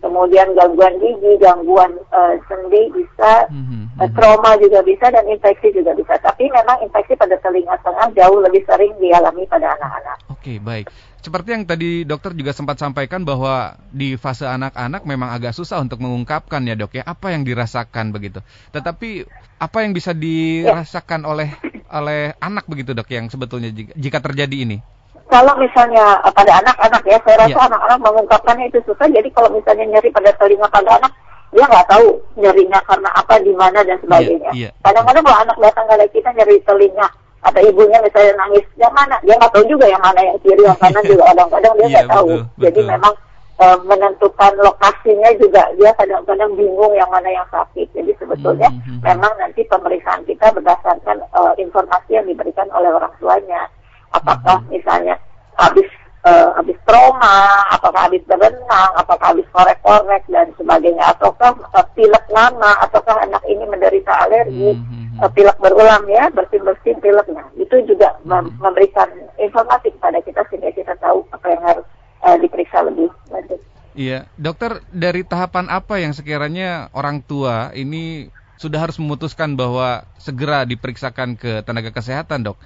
Kemudian 0.03 0.51
gangguan 0.59 0.99
gigi, 0.99 1.39
gangguan 1.39 1.95
eh, 2.11 2.35
sendi 2.51 2.91
bisa, 2.91 3.47
Mhm, 3.55 4.03
eh, 4.03 4.11
mhm. 4.11 4.15
trauma 4.19 4.59
juga 4.59 4.83
bisa 4.83 5.15
dan 5.15 5.25
infeksi 5.31 5.71
juga 5.71 5.95
bisa. 5.95 6.19
Tapi 6.19 6.51
memang 6.51 6.83
infeksi 6.83 7.15
pada 7.15 7.39
telinga 7.39 7.79
tengah 7.87 8.11
jauh 8.19 8.43
lebih 8.43 8.67
sering 8.67 8.91
dialami 8.99 9.47
pada 9.47 9.79
anak-anak. 9.79 10.19
Oke, 10.27 10.59
baik. 10.59 10.91
Seperti 11.23 11.55
yang 11.55 11.63
tadi 11.63 12.03
dokter 12.03 12.35
juga 12.35 12.51
sempat 12.51 12.83
sampaikan 12.83 13.23
bahwa 13.23 13.79
di 13.95 14.19
fase 14.19 14.43
anak-anak 14.43 15.07
memang 15.07 15.31
agak 15.31 15.55
susah 15.55 15.79
untuk 15.79 16.03
mengungkapkan 16.03 16.59
ya 16.67 16.75
dok 16.75 16.99
ya 16.99 17.07
apa 17.07 17.31
yang 17.31 17.47
dirasakan 17.47 18.11
begitu. 18.11 18.43
Tetapi 18.75 19.23
apa 19.63 19.79
yang 19.87 19.95
bisa 19.95 20.11
dirasakan 20.11 21.23
oleh 21.23 21.55
oleh 21.95 22.35
anak 22.43 22.67
begitu 22.67 22.91
dok 22.91 23.07
yang 23.15 23.31
sebetulnya 23.31 23.71
jika, 23.71 23.95
jika 23.95 24.19
terjadi 24.19 24.67
ini? 24.67 24.83
Kalau 25.31 25.55
misalnya 25.63 26.19
eh, 26.27 26.33
pada 26.35 26.59
anak-anak 26.59 27.03
ya, 27.07 27.19
saya 27.23 27.37
rasa 27.47 27.55
Iya. 27.55 27.67
anak-anak 27.71 27.99
mengungkapkannya 28.03 28.65
itu 28.75 28.83
susah. 28.83 29.07
Jadi 29.07 29.31
kalau 29.31 29.55
misalnya 29.55 29.87
nyeri 29.87 30.11
pada 30.11 30.35
telinga 30.35 30.67
pada 30.69 30.99
anak, 30.99 31.13
dia 31.55 31.65
nggak 31.71 31.87
tahu 31.87 32.07
nyerinya 32.37 32.83
karena 32.83 33.11
apa, 33.15 33.35
di 33.41 33.53
mana 33.55 33.79
dan 33.87 33.97
sebagainya. 34.03 34.51
iya. 34.59 34.71
Kadang-kadang 34.83 35.23
kalau 35.23 35.39
anak 35.39 35.57
datang 35.63 35.85
ke 35.87 36.19
kita 36.19 36.29
nyeri 36.35 36.59
telinga 36.67 37.07
atau 37.43 37.61
ibunya 37.61 37.99
misalnya 37.99 38.39
nangis, 38.39 38.63
yang 38.79 38.95
mana? 38.95 39.19
Dia 39.21 39.35
nggak 39.35 39.51
tahu 39.51 39.65
juga 39.67 39.87
yang 39.87 39.99
mana 39.99 40.21
yang 40.23 40.39
kiri, 40.41 40.63
yang 40.63 40.79
kanan 40.79 41.03
juga 41.03 41.23
kadang-kadang 41.35 41.75
dia 41.75 41.83
Iya, 41.83 41.91
nggak 41.93 42.09
tahu. 42.09 42.27
betul, 42.31 42.43
Jadi 42.63 42.81
betul. 42.81 42.93
memang 42.95 43.15
eh, 43.59 43.79
menentukan 43.85 44.53
lokasinya 44.59 45.31
juga 45.37 45.63
dia 45.75 45.91
kadang-kadang 45.95 46.51
bingung 46.55 46.93
yang 46.95 47.11
mana 47.11 47.29
yang 47.29 47.47
sakit. 47.51 47.87
Jadi 47.93 48.11
sebetulnya 48.17 48.69
Hmm, 48.71 48.81
hmm, 48.87 48.99
memang 49.03 49.33
nanti 49.37 49.61
pemeriksaan 49.67 50.23
kita 50.25 50.47
berdasarkan 50.51 51.19
eh, 51.19 51.53
informasi 51.59 52.11
yang 52.15 52.27
diberikan 52.27 52.71
oleh 52.71 52.91
orang 52.91 53.13
tuanya. 53.19 53.67
Apakah 54.11 54.63
Hmm. 54.63 54.71
misalnya 54.71 55.15
habis 55.57 55.87
eh, 56.23 56.49
habis 56.55 56.79
trauma, 56.87 57.51
apakah 57.69 58.07
habis 58.07 58.23
berenang, 58.23 58.91
apakah 58.95 59.35
habis 59.35 59.43
korek-korek 59.51 60.23
dan 60.31 60.47
sebagainya, 60.55 61.03
ataukah 61.11 61.51
eh, 61.51 61.87
pilek 61.99 62.23
lama, 62.31 62.79
ataukah 62.79 63.19
anak 63.19 63.43
ini 63.45 63.67
menderita 63.67 64.15
alergi, 64.23 64.71
Hmm, 64.71 64.87
hmm, 64.87 64.87
hmm. 64.87 65.02
Pilek 65.31 65.59
berulang 65.63 66.09
ya, 66.11 66.27
bersin-bersin 66.35 66.99
pileknya. 66.99 67.45
Itu 67.55 67.79
juga 67.87 68.19
mem- 68.27 68.51
Hmm. 68.51 68.59
memberikan 68.59 69.07
informasi 69.39 69.95
kepada 69.95 70.19
kita 70.25 70.43
sehingga 70.51 70.71
kita 70.75 70.95
tahu 70.99 71.23
apa 71.31 71.47
yang 71.51 71.63
harus 71.63 71.87
eh, 72.23 72.39
diperiksa 72.39 72.87
lebih 72.87 73.11
lanjut. 73.35 73.59
Iya, 73.93 74.25
dokter 74.41 74.81
dari 74.89 75.21
tahapan 75.27 75.69
apa 75.69 76.01
yang 76.01 76.17
sekiranya 76.17 76.89
orang 76.97 77.21
tua 77.21 77.75
ini 77.77 78.31
sudah 78.57 78.79
harus 78.79 78.97
memutuskan 79.03 79.59
bahwa 79.59 80.07
segera 80.23 80.63
diperiksakan 80.63 81.35
ke 81.35 81.67
tenaga 81.67 81.91
kesehatan, 81.91 82.47
dok? 82.47 82.57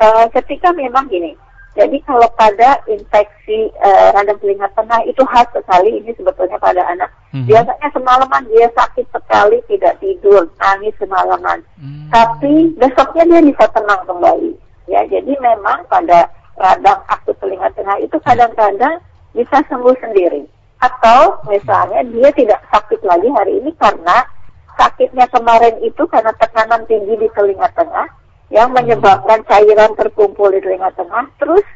Eh, 0.00 0.26
ketika 0.32 0.72
memang 0.72 1.06
gini, 1.12 1.36
jadi 1.76 2.00
kalau 2.08 2.24
pada 2.40 2.80
infeksi 2.88 3.68
eh, 3.68 4.08
radang 4.16 4.40
telinga 4.40 4.64
tengah 4.72 4.96
itu 5.04 5.20
khas 5.28 5.44
sekali 5.52 6.00
ini 6.00 6.08
sebetulnya 6.16 6.56
pada 6.56 6.80
anak. 6.88 7.12
Mhm. 7.36 7.44
Biasanya 7.44 7.88
semalaman 7.92 8.48
dia 8.48 8.66
sakit 8.72 9.04
sekali, 9.12 9.60
tidak 9.68 10.00
tidur, 10.00 10.48
nangis 10.56 10.96
semalaman. 10.96 11.60
Hmm. 11.76 12.08
Tapi 12.08 12.72
besoknya 12.80 13.28
dia 13.28 13.40
bisa 13.44 13.68
tenang 13.76 14.00
kembali. 14.08 14.56
Ya, 14.88 15.04
jadi 15.04 15.36
memang 15.36 15.84
pada 15.92 16.32
radang 16.56 17.04
akut 17.12 17.36
telinga 17.44 17.68
tengah 17.76 18.00
itu 18.00 18.16
kadang-kadang 18.24 18.96
bisa 19.36 19.60
sembuh 19.68 19.96
sendiri. 20.00 20.48
Atau 20.80 21.44
misalnya 21.44 22.00
dia 22.08 22.32
tidak 22.32 22.64
sakit 22.72 23.04
lagi 23.04 23.28
hari 23.36 23.60
ini 23.60 23.70
karena 23.76 24.24
sakitnya 24.80 25.28
kemarin 25.28 25.76
itu 25.84 26.08
karena 26.08 26.32
tekanan 26.40 26.88
tinggi 26.88 27.20
di 27.20 27.28
telinga 27.36 27.68
tengah 27.76 28.08
yang 28.50 28.70
menyebabkan 28.70 29.42
cairan 29.50 29.90
terkumpul 29.98 30.54
di 30.54 30.62
telinga 30.62 30.94
tengah, 30.94 31.26
terus 31.42 31.66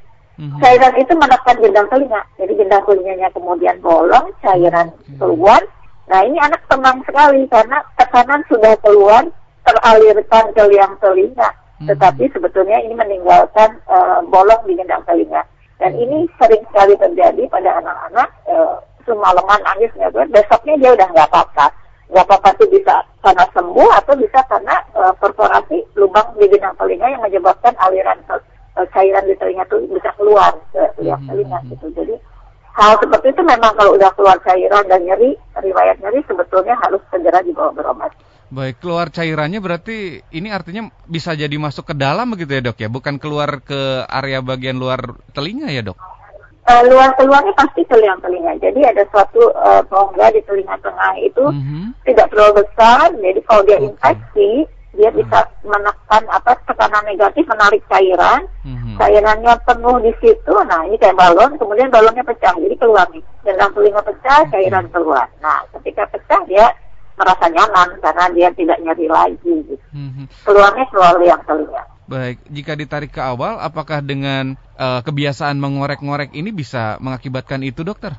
Mhm. 0.41 0.57
cairan 0.62 0.95
itu 0.97 1.12
menekan 1.19 1.57
gendang 1.61 1.89
telinga. 1.91 2.23
Jadi 2.39 2.53
gendang 2.57 2.85
telinganya 2.87 3.29
kemudian 3.35 3.77
bolong, 3.85 4.33
cairan 4.41 4.89
Oke. 4.95 5.19
keluar. 5.21 5.61
Nah 6.09 6.21
ini 6.25 6.39
anak 6.41 6.62
tenang 6.71 7.05
sekali 7.05 7.45
karena 7.50 7.85
tekanan 7.99 8.41
sudah 8.49 8.73
keluar, 8.81 9.27
teralirkan 9.67 10.45
ke 10.57 10.62
liang 10.73 10.97
telinga. 11.03 11.50
Mhm. 11.83 11.89
Tetapi 11.93 12.25
sebetulnya 12.33 12.79
ini 12.81 12.95
meninggalkan 12.97 13.77
eh, 13.85 14.19
bolong 14.31 14.62
di 14.65 14.79
gendang 14.79 15.05
telinga. 15.05 15.45
Dan 15.81 15.97
ini 15.97 16.29
sering 16.37 16.61
sekali 16.73 16.93
terjadi 16.97 17.43
pada 17.50 17.81
anak-anak 17.83 18.29
eh, 18.49 18.75
semalaman 19.05 19.61
nangis 19.65 19.93
nggak 19.97 20.12
kuat, 20.12 20.29
besoknya 20.33 20.75
dia 20.81 20.91
udah 20.97 21.09
nggak 21.12 21.29
apa-apa. 21.33 21.67
Nggak 22.11 22.26
apa-apa 22.26 22.49
itu 22.59 22.64
bisa 22.75 23.07
karena 23.23 23.45
sembuh 23.55 23.90
atau 24.02 24.14
bisa 24.19 24.38
karena 24.50 24.75
eh, 24.99 25.14
perforasi 25.19 25.79
lubang 25.95 26.35
di 26.35 26.47
gendang 26.50 26.75
telinga 26.75 27.07
yang 27.07 27.23
menyebabkan 27.23 27.75
aliran 27.79 28.19
eh, 28.26 28.87
cairan 28.90 29.25
di 29.31 29.35
telinga 29.38 29.62
itu 29.71 29.79
bisa 29.95 30.11
keluar 30.19 30.52
ke 30.75 30.83
liang 31.02 31.23
Mhm, 31.23 31.29
telinga 31.31 31.59
mhm. 31.62 31.69
gitu. 31.75 31.87
Jadi 31.95 32.14
hal 32.75 32.93
seperti 32.99 33.26
itu 33.31 33.43
memang 33.47 33.73
kalau 33.79 33.95
udah 33.95 34.11
keluar 34.19 34.37
cairan 34.43 34.85
dan 34.90 35.00
nyeri, 35.07 35.38
riwayat 35.59 35.97
nyeri 36.02 36.21
sebetulnya 36.26 36.75
harus 36.83 37.02
segera 37.11 37.43
dibawa 37.43 37.71
berobat. 37.75 38.11
Baik, 38.50 38.83
keluar 38.83 39.14
cairannya 39.14 39.62
berarti 39.62 40.26
ini 40.35 40.50
artinya 40.50 40.90
bisa 41.07 41.38
jadi 41.38 41.55
masuk 41.55 41.87
ke 41.87 41.95
dalam 41.95 42.35
begitu 42.35 42.59
ya, 42.59 42.62
dok 42.67 42.83
ya? 42.83 42.90
Bukan 42.90 43.23
keluar 43.23 43.62
ke 43.62 44.02
area 44.11 44.43
bagian 44.43 44.75
luar 44.75 45.23
telinga 45.31 45.71
ya, 45.71 45.87
dok? 45.87 45.95
Eh, 46.61 46.83
luar 46.93 47.17
keluarnya 47.17 47.57
pasti 47.57 47.83
ke 47.88 47.97
liang 47.97 48.21
telinga. 48.21 48.52
Jadi 48.61 48.85
ada 48.85 49.02
suatu 49.09 49.43
rongga 49.88 50.29
di 50.37 50.40
telinga 50.45 50.76
tengah 50.85 51.17
itu 51.19 51.45
Mhm. 51.49 52.05
tidak 52.05 52.29
terlalu 52.31 52.62
besar. 52.62 53.11
Jadi 53.17 53.40
kalau 53.49 53.62
dia 53.64 53.79
Oke. 53.81 53.87
infeksi, 53.90 54.50
dia 54.95 55.11
bisa 55.11 55.49
menekan 55.64 56.23
apa 56.29 56.52
tekanan 56.69 57.05
negatif 57.09 57.49
menarik 57.49 57.83
cairan. 57.88 58.45
Mhm. 58.62 59.00
Cairannya 59.00 59.52
penuh 59.64 59.97
di 60.05 60.12
situ. 60.21 60.55
Nah 60.69 60.85
ini 60.85 61.00
kayak 61.00 61.17
balon, 61.17 61.57
kemudian 61.57 61.88
balonnya 61.88 62.23
pecah. 62.23 62.55
Jadi 62.55 62.76
keluar 62.76 63.09
nih. 63.09 63.25
Gendang 63.43 63.73
telinga 63.73 64.02
pecah, 64.05 64.45
cairan 64.52 64.87
keluar. 64.93 65.26
Nah 65.40 65.64
ketika 65.81 66.07
pecah 66.12 66.45
dia 66.45 66.67
merasa 67.17 67.49
nyaman 67.52 67.88
karena 68.05 68.25
dia 68.37 68.49
tidak 68.52 68.79
nyeri 68.85 69.07
lagi. 69.09 69.55
Gitu. 69.64 69.85
Mhm. 69.97 70.25
Keluarnya 70.45 70.85
keluar 70.93 71.14
liang 71.19 71.43
telinga. 71.49 71.83
Baik, 72.11 72.43
jika 72.50 72.75
ditarik 72.75 73.14
ke 73.14 73.23
awal, 73.23 73.62
apakah 73.62 74.02
dengan 74.02 74.59
eh, 74.75 75.00
kebiasaan 75.07 75.55
mengorek-ngorek 75.62 76.35
ini 76.35 76.50
bisa 76.50 76.99
mengakibatkan 76.99 77.62
itu, 77.62 77.87
dokter? 77.87 78.19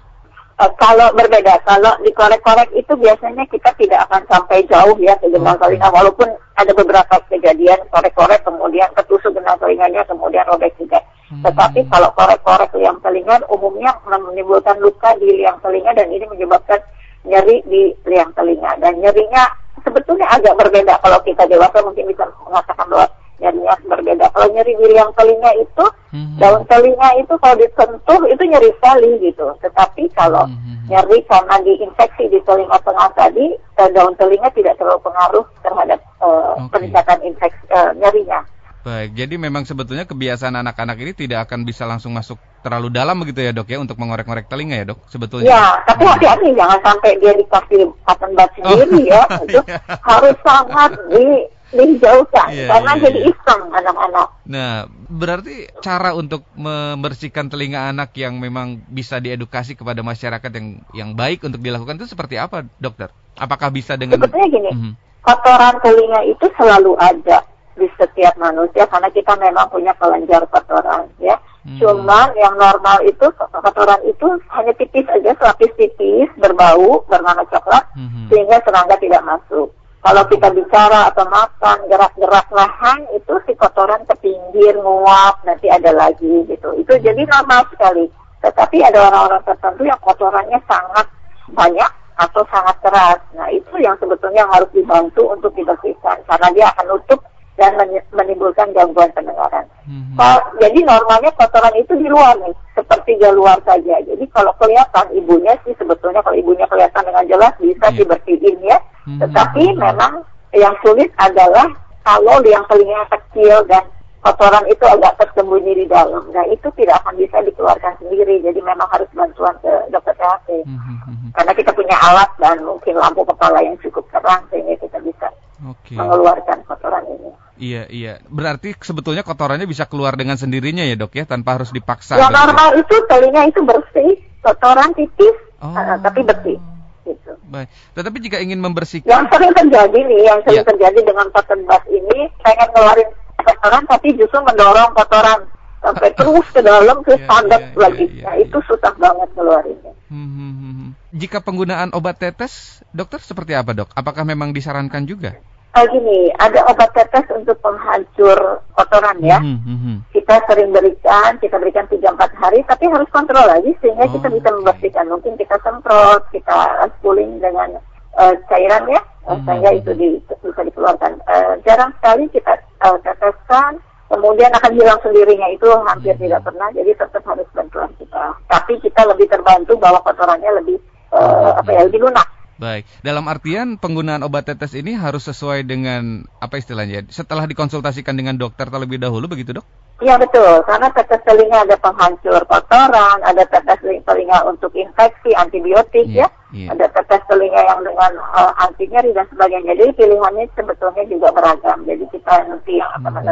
Eh, 0.55 0.71
kalau 0.79 1.11
berbeda, 1.11 1.59
kalau 1.67 1.91
dikorek-korek 1.99 2.71
itu 2.71 2.95
biasanya 2.95 3.43
kita 3.51 3.67
tidak 3.75 4.07
akan 4.07 4.23
sampai 4.31 4.63
jauh 4.71 4.95
ya 4.95 5.11
ke 5.19 5.27
gendang 5.27 5.59
Oke. 5.59 5.67
telinga, 5.67 5.91
walaupun 5.91 6.31
ada 6.55 6.71
beberapa 6.71 7.19
kejadian 7.27 7.83
korek-korek 7.91 8.39
kemudian 8.47 8.87
ketusuk 8.95 9.35
gendang 9.35 9.59
telinganya 9.59 10.07
kemudian 10.07 10.47
robek 10.47 10.71
juga. 10.79 11.03
Hmm. 11.27 11.43
Tetapi 11.51 11.91
kalau 11.91 12.15
korek-korek 12.15 12.71
liang 12.79 13.03
telinga 13.03 13.43
umumnya 13.51 13.91
menimbulkan 14.07 14.79
luka 14.79 15.19
di 15.19 15.35
liang 15.35 15.59
telinga 15.59 15.91
dan 15.99 16.07
ini 16.07 16.31
menyebabkan 16.31 16.79
nyeri 17.27 17.59
di 17.67 17.91
liang 18.07 18.31
telinga 18.39 18.71
dan 18.79 18.95
nyerinya 19.03 19.51
sebetulnya 19.83 20.31
agak 20.31 20.55
berbeda 20.55 20.95
kalau 21.03 21.19
kita 21.27 21.43
dewasa 21.49 21.83
mungkin 21.83 22.07
bisa 22.07 22.23
mengatakan 22.47 22.87
bahwa 22.87 23.07
nyerinya 23.41 23.75
berbeda. 23.89 24.25
Kalau 24.29 24.47
nyeri 24.53 24.73
di 24.77 24.85
liang 24.93 25.11
telinga 25.17 25.51
itu 25.57 25.85
hmm. 26.13 26.37
daun 26.37 26.61
telinga 26.69 27.09
itu 27.17 27.33
kalau 27.41 27.57
disentuh 27.57 28.21
itu 28.29 28.43
nyeri 28.45 28.69
sekali 28.77 29.09
gitu. 29.25 29.47
Tetapi 29.65 30.03
kalau 30.13 30.45
hmm. 30.45 30.85
nyeri 30.87 31.19
karena 31.25 31.55
diinfeksi 31.65 32.29
di 32.29 32.39
telinga 32.45 32.77
tengah 32.85 33.09
tadi 33.17 33.57
eh, 33.57 33.89
daun 33.91 34.13
telinga 34.15 34.53
tidak 34.53 34.77
terlalu 34.77 35.01
pengaruh 35.01 35.45
terhadap 35.65 35.99
uh, 36.21 36.53
okay. 36.61 36.69
peningkatan 36.77 37.19
infeksi 37.25 37.63
uh, 37.73 37.91
nyerinya. 37.97 38.45
Baik, 38.81 39.13
jadi 39.13 39.37
memang 39.37 39.61
sebetulnya 39.61 40.09
kebiasaan 40.09 40.57
anak-anak 40.57 40.97
ini 40.97 41.13
tidak 41.13 41.45
akan 41.45 41.69
bisa 41.69 41.85
langsung 41.85 42.17
masuk 42.17 42.41
terlalu 42.65 42.89
dalam 42.89 43.13
begitu 43.21 43.45
ya 43.45 43.53
dok 43.53 43.69
ya 43.69 43.77
untuk 43.77 43.93
mengorek-ngorek 44.01 44.49
telinga 44.49 44.73
ya 44.73 44.85
dok 44.89 45.05
sebetulnya. 45.05 45.53
Ya, 45.53 45.65
tapi 45.85 46.01
hati-hati 46.01 46.49
hmm. 46.49 46.57
jangan 46.57 46.79
sampai 46.81 47.11
dia 47.21 47.33
dikasih 47.37 47.93
cotton 48.01 48.31
bud 48.33 48.49
sendiri 48.57 49.01
oh, 49.05 49.05
ya, 49.05 49.23
itu 49.45 49.61
iya. 49.69 49.77
harus 50.01 50.37
sangat 50.41 50.91
di 51.13 51.25
dijauhkan 51.71 52.47
yeah, 52.51 52.67
karena 52.67 52.91
yeah, 52.95 53.03
jadi 53.07 53.19
yeah. 53.23 53.31
iseng 53.31 53.63
anak-anak. 53.71 54.27
Nah, 54.43 54.71
berarti 55.07 55.55
cara 55.79 56.11
untuk 56.11 56.43
membersihkan 56.59 57.47
telinga 57.47 57.87
anak 57.87 58.11
yang 58.19 58.37
memang 58.37 58.83
bisa 58.91 59.23
diedukasi 59.23 59.79
kepada 59.79 60.03
masyarakat 60.03 60.51
yang 60.51 60.67
yang 60.91 61.09
baik 61.15 61.47
untuk 61.47 61.63
dilakukan 61.63 61.95
itu 61.95 62.11
seperti 62.11 62.35
apa, 62.35 62.67
dokter? 62.77 63.09
Apakah 63.39 63.71
bisa 63.71 63.95
dengan? 63.95 64.19
Sebetulnya 64.19 64.47
gini, 64.51 64.69
mm 64.69 64.79
-hmm. 64.79 64.93
kotoran 65.23 65.75
telinga 65.79 66.21
itu 66.27 66.45
selalu 66.59 66.93
ada 66.99 67.47
di 67.79 67.87
setiap 67.95 68.35
manusia 68.35 68.83
karena 68.85 69.09
kita 69.09 69.33
memang 69.39 69.65
punya 69.71 69.95
kelenjar 69.95 70.43
kotoran 70.51 71.07
ya. 71.17 71.39
Hmm. 71.61 71.77
Cuman 71.77 72.33
yang 72.35 72.57
normal 72.57 73.05
itu 73.05 73.25
kotoran 73.37 74.01
itu 74.03 74.27
hanya 74.49 74.73
tipis 74.75 75.05
aja, 75.07 75.31
selapis 75.37 75.71
tipis, 75.77 76.29
berbau, 76.41 77.05
berwarna 77.05 77.45
coklat, 77.47 77.85
hmm. 77.93 78.33
sehingga 78.33 78.57
serangga 78.65 78.97
tidak 78.97 79.21
masuk. 79.21 79.69
Kalau 80.01 80.23
kita 80.25 80.49
bicara 80.49 81.13
atau 81.13 81.29
makan, 81.29 81.85
gerak-gerak 81.85 82.49
lahan 82.49 83.05
itu 83.13 83.37
si 83.45 83.53
kotoran 83.53 84.01
ke 84.09 84.17
pinggir, 84.17 84.73
nguap, 84.81 85.45
nanti 85.45 85.69
ada 85.69 85.93
lagi 85.93 86.41
gitu. 86.49 86.73
Itu 86.73 86.97
hmm. 86.97 87.05
jadi 87.05 87.21
normal 87.29 87.69
sekali. 87.69 88.09
Tetapi 88.41 88.81
ada 88.81 89.13
orang-orang 89.13 89.45
tertentu 89.45 89.85
yang 89.85 90.01
kotorannya 90.01 90.57
sangat 90.65 91.05
banyak 91.53 91.91
atau 92.17 92.41
sangat 92.49 92.77
keras. 92.81 93.21
Nah 93.37 93.45
itu 93.53 93.73
yang 93.77 93.93
sebetulnya 94.01 94.45
harus 94.49 94.69
dibantu 94.73 95.29
untuk 95.29 95.53
dibersihkan 95.53 96.21
karena 96.25 96.47
dia 96.53 96.65
akan 96.73 96.85
nutup 96.97 97.21
dan 97.61 97.77
menimbulkan 98.09 98.73
gangguan 98.73 99.13
pendengaran. 99.13 99.69
Mm-hmm. 99.85 100.17
jadi 100.57 100.79
normalnya 100.81 101.29
kotoran 101.37 101.75
itu 101.77 101.93
di 101.93 102.09
luar 102.09 102.33
nih, 102.41 102.55
seperti 102.73 103.21
di 103.21 103.29
luar 103.29 103.61
saja. 103.61 104.01
Jadi 104.01 104.25
kalau 104.33 104.49
kelihatan 104.57 105.13
ibunya 105.13 105.53
sih 105.61 105.73
sebetulnya 105.77 106.25
kalau 106.25 106.37
ibunya 106.37 106.65
kelihatan 106.65 107.05
dengan 107.05 107.25
jelas 107.29 107.53
bisa 107.61 107.85
yeah. 107.91 107.97
dibersihin 108.01 108.57
ya. 108.65 108.77
Mm-hmm. 109.05 109.19
Tetapi 109.25 109.63
memang 109.77 110.13
yang 110.53 110.75
sulit 110.83 111.09
adalah 111.17 111.67
kalau 112.01 112.41
yang 112.45 112.65
telinga 112.67 113.05
kecil 113.09 113.65
dan 113.69 113.85
kotoran 114.21 114.65
itu 114.69 114.85
agak 114.85 115.17
tersembunyi 115.17 115.81
di 115.81 115.85
dalam. 115.89 116.29
Nah 116.29 116.45
itu 116.49 116.69
tidak 116.77 117.01
akan 117.05 117.17
bisa 117.17 117.41
dikeluarkan 117.41 117.93
sendiri. 118.01 118.41
Jadi 118.45 118.59
memang 118.61 118.85
harus 118.89 119.09
bantuan 119.13 119.53
ke 119.61 119.71
dokter 119.89 120.13
THT. 120.17 120.49
Mm-hmm. 120.65 121.29
Karena 121.33 121.51
kita 121.55 121.71
punya 121.73 121.95
alat 121.97 122.29
dan 122.37 122.61
mungkin 122.61 122.95
lampu 122.99 123.25
kepala 123.25 123.63
yang 123.63 123.77
cukup 123.81 124.05
terang 124.13 124.45
sehingga 124.51 124.77
kita 124.77 124.97
bisa 125.01 125.27
okay. 125.65 125.97
mengeluarkan 125.97 126.61
kotoran 126.67 127.05
ini. 127.07 127.31
Iya, 127.61 127.83
iya. 127.93 128.13
Berarti 128.25 128.73
sebetulnya 128.81 129.21
kotorannya 129.21 129.69
bisa 129.69 129.85
keluar 129.85 130.17
dengan 130.17 130.33
sendirinya 130.33 130.81
ya 130.81 130.97
dok 130.97 131.13
ya, 131.13 131.29
tanpa 131.29 131.61
harus 131.61 131.69
dipaksa. 131.69 132.17
Yang 132.17 132.33
normal 132.33 132.69
ya? 132.73 132.77
itu 132.81 132.95
telinga 133.05 133.41
itu 133.45 133.61
bersih, 133.61 134.11
kotoran 134.41 134.89
tipis, 134.97 135.37
oh. 135.61 135.69
uh, 135.69 135.97
tapi 136.01 136.25
bersih. 136.25 136.57
Gitu. 137.01 137.31
Baik. 137.49 137.67
Tetapi 137.97 138.17
jika 138.21 138.37
ingin 138.39 138.61
membersihkan. 138.61 139.09
Yang 139.09 139.25
sering 139.33 139.53
terjadi 139.57 139.99
nih, 140.05 140.21
yang 140.29 140.39
sering 140.45 140.61
ya. 140.61 140.69
terjadi 140.69 140.99
dengan 141.01 141.27
cotton 141.33 141.61
bud 141.65 141.83
ini, 141.89 142.19
pengen 142.45 142.69
ngeluarin 142.73 143.09
kotoran 143.41 143.83
tapi 143.89 144.07
justru 144.13 144.39
mendorong 144.45 144.91
kotoran 144.93 145.39
sampai 145.81 146.09
terus 146.19 146.47
ke 146.53 146.61
dalam 146.61 147.01
terus 147.01 147.21
ya, 147.25 147.27
padat 147.27 147.63
ya, 147.73 147.77
lagi. 147.77 148.05
Ya, 148.05 148.13
ya, 148.13 148.23
nah 148.29 148.35
ya. 148.37 148.43
itu 148.45 148.57
susah 148.69 148.93
banget 149.01 149.29
keluarinnya. 149.33 149.93
Hmm, 150.07 150.29
hmm, 150.29 150.53
hmm, 150.53 150.73
hmm. 150.77 150.89
Jika 151.17 151.37
penggunaan 151.41 151.89
obat 151.97 152.21
tetes, 152.21 152.85
dokter 152.93 153.19
seperti 153.19 153.57
apa 153.57 153.73
dok? 153.73 153.89
Apakah 153.97 154.23
memang 154.23 154.53
disarankan 154.53 155.09
juga? 155.09 155.41
Uh, 155.75 155.85
gini, 155.87 156.31
ada 156.39 156.59
obat 156.67 156.91
tetes 156.95 157.27
untuk 157.31 157.57
penghancur 157.63 158.61
kotoran 158.75 159.17
ya. 159.23 159.39
Mm 159.39 159.59
-hmm. 159.59 159.95
Kita 160.11 160.41
sering 160.47 160.71
berikan, 160.75 161.37
kita 161.39 161.55
berikan 161.57 161.87
3-4 161.87 162.17
hari, 162.37 162.59
tapi 162.67 162.87
harus 162.87 163.09
kontrol 163.11 163.45
lagi 163.47 163.71
sehingga 163.79 164.07
oh, 164.07 164.11
kita 164.15 164.27
bisa 164.31 164.49
membersihkan. 164.51 165.05
Mungkin 165.07 165.33
kita 165.39 165.55
semprot, 165.63 166.27
kita 166.31 166.87
spooling 166.99 167.39
dengan 167.39 167.79
uh, 168.19 168.35
cairan 168.51 168.83
ya, 168.91 169.01
mm 169.01 169.31
-hmm. 169.31 169.43
sehingga 169.47 169.71
itu 169.75 169.91
di, 169.95 170.07
bisa 170.27 170.61
dikeluarkan. 170.61 171.11
Uh, 171.27 171.53
jarang 171.63 171.91
sekali 171.99 172.27
kita 172.31 172.53
uh, 172.83 172.97
teteskan, 173.03 173.79
kemudian 174.11 174.51
akan 174.51 174.75
hilang 174.75 174.99
sendirinya 174.99 175.47
itu 175.55 175.67
hampir 175.87 176.11
hmm. 176.19 176.23
tidak 176.27 176.43
pernah, 176.43 176.67
jadi 176.75 176.91
tetap 176.99 177.23
harus 177.23 177.47
bantuan 177.55 177.91
kita. 177.95 178.35
Tapi 178.51 178.73
kita 178.83 179.07
lebih 179.07 179.31
terbantu 179.31 179.79
bahwa 179.79 180.03
kotorannya 180.03 180.51
lebih 180.59 180.77
uh, 181.15 181.55
apa 181.55 181.69
ya 181.71 181.87
lebih 181.87 182.03
lunak. 182.03 182.27
Baik, 182.61 182.85
dalam 183.01 183.25
artian 183.25 183.81
penggunaan 183.81 184.21
obat 184.21 184.45
tetes 184.45 184.77
ini 184.77 184.93
harus 184.93 185.25
sesuai 185.25 185.65
dengan 185.65 186.29
apa 186.37 186.61
istilahnya? 186.61 187.09
Setelah 187.09 187.49
dikonsultasikan 187.49 188.13
dengan 188.13 188.37
dokter 188.37 188.69
terlebih 188.69 189.01
dahulu, 189.01 189.25
begitu 189.25 189.57
dok? 189.57 189.65
Iya 189.97 190.21
betul, 190.21 190.61
karena 190.69 190.93
tetes 190.93 191.25
telinga 191.25 191.65
ada 191.65 191.73
penghancur 191.81 192.41
kotoran, 192.45 193.17
ada 193.25 193.41
tetes 193.49 193.81
telinga 193.81 194.45
untuk 194.45 194.69
infeksi, 194.77 195.33
antibiotik 195.33 196.05
yeah, 196.05 196.29
ya, 196.53 196.53
yeah. 196.53 196.69
ada 196.69 196.85
tetes 196.85 197.25
telinga 197.25 197.61
yang 197.65 197.81
dengan 197.81 198.13
uh, 198.29 198.53
anti 198.61 198.85
nyeri 198.85 199.09
dan 199.09 199.25
sebagainya. 199.33 199.73
Jadi 199.81 199.97
pilihannya 199.97 200.45
sebetulnya 200.53 201.03
juga 201.09 201.33
beragam. 201.33 201.81
Jadi 201.85 202.05
kita 202.13 202.45
nanti 202.45 202.77
yang 202.77 202.93
akan 203.01 203.09
hmm. 203.09 203.25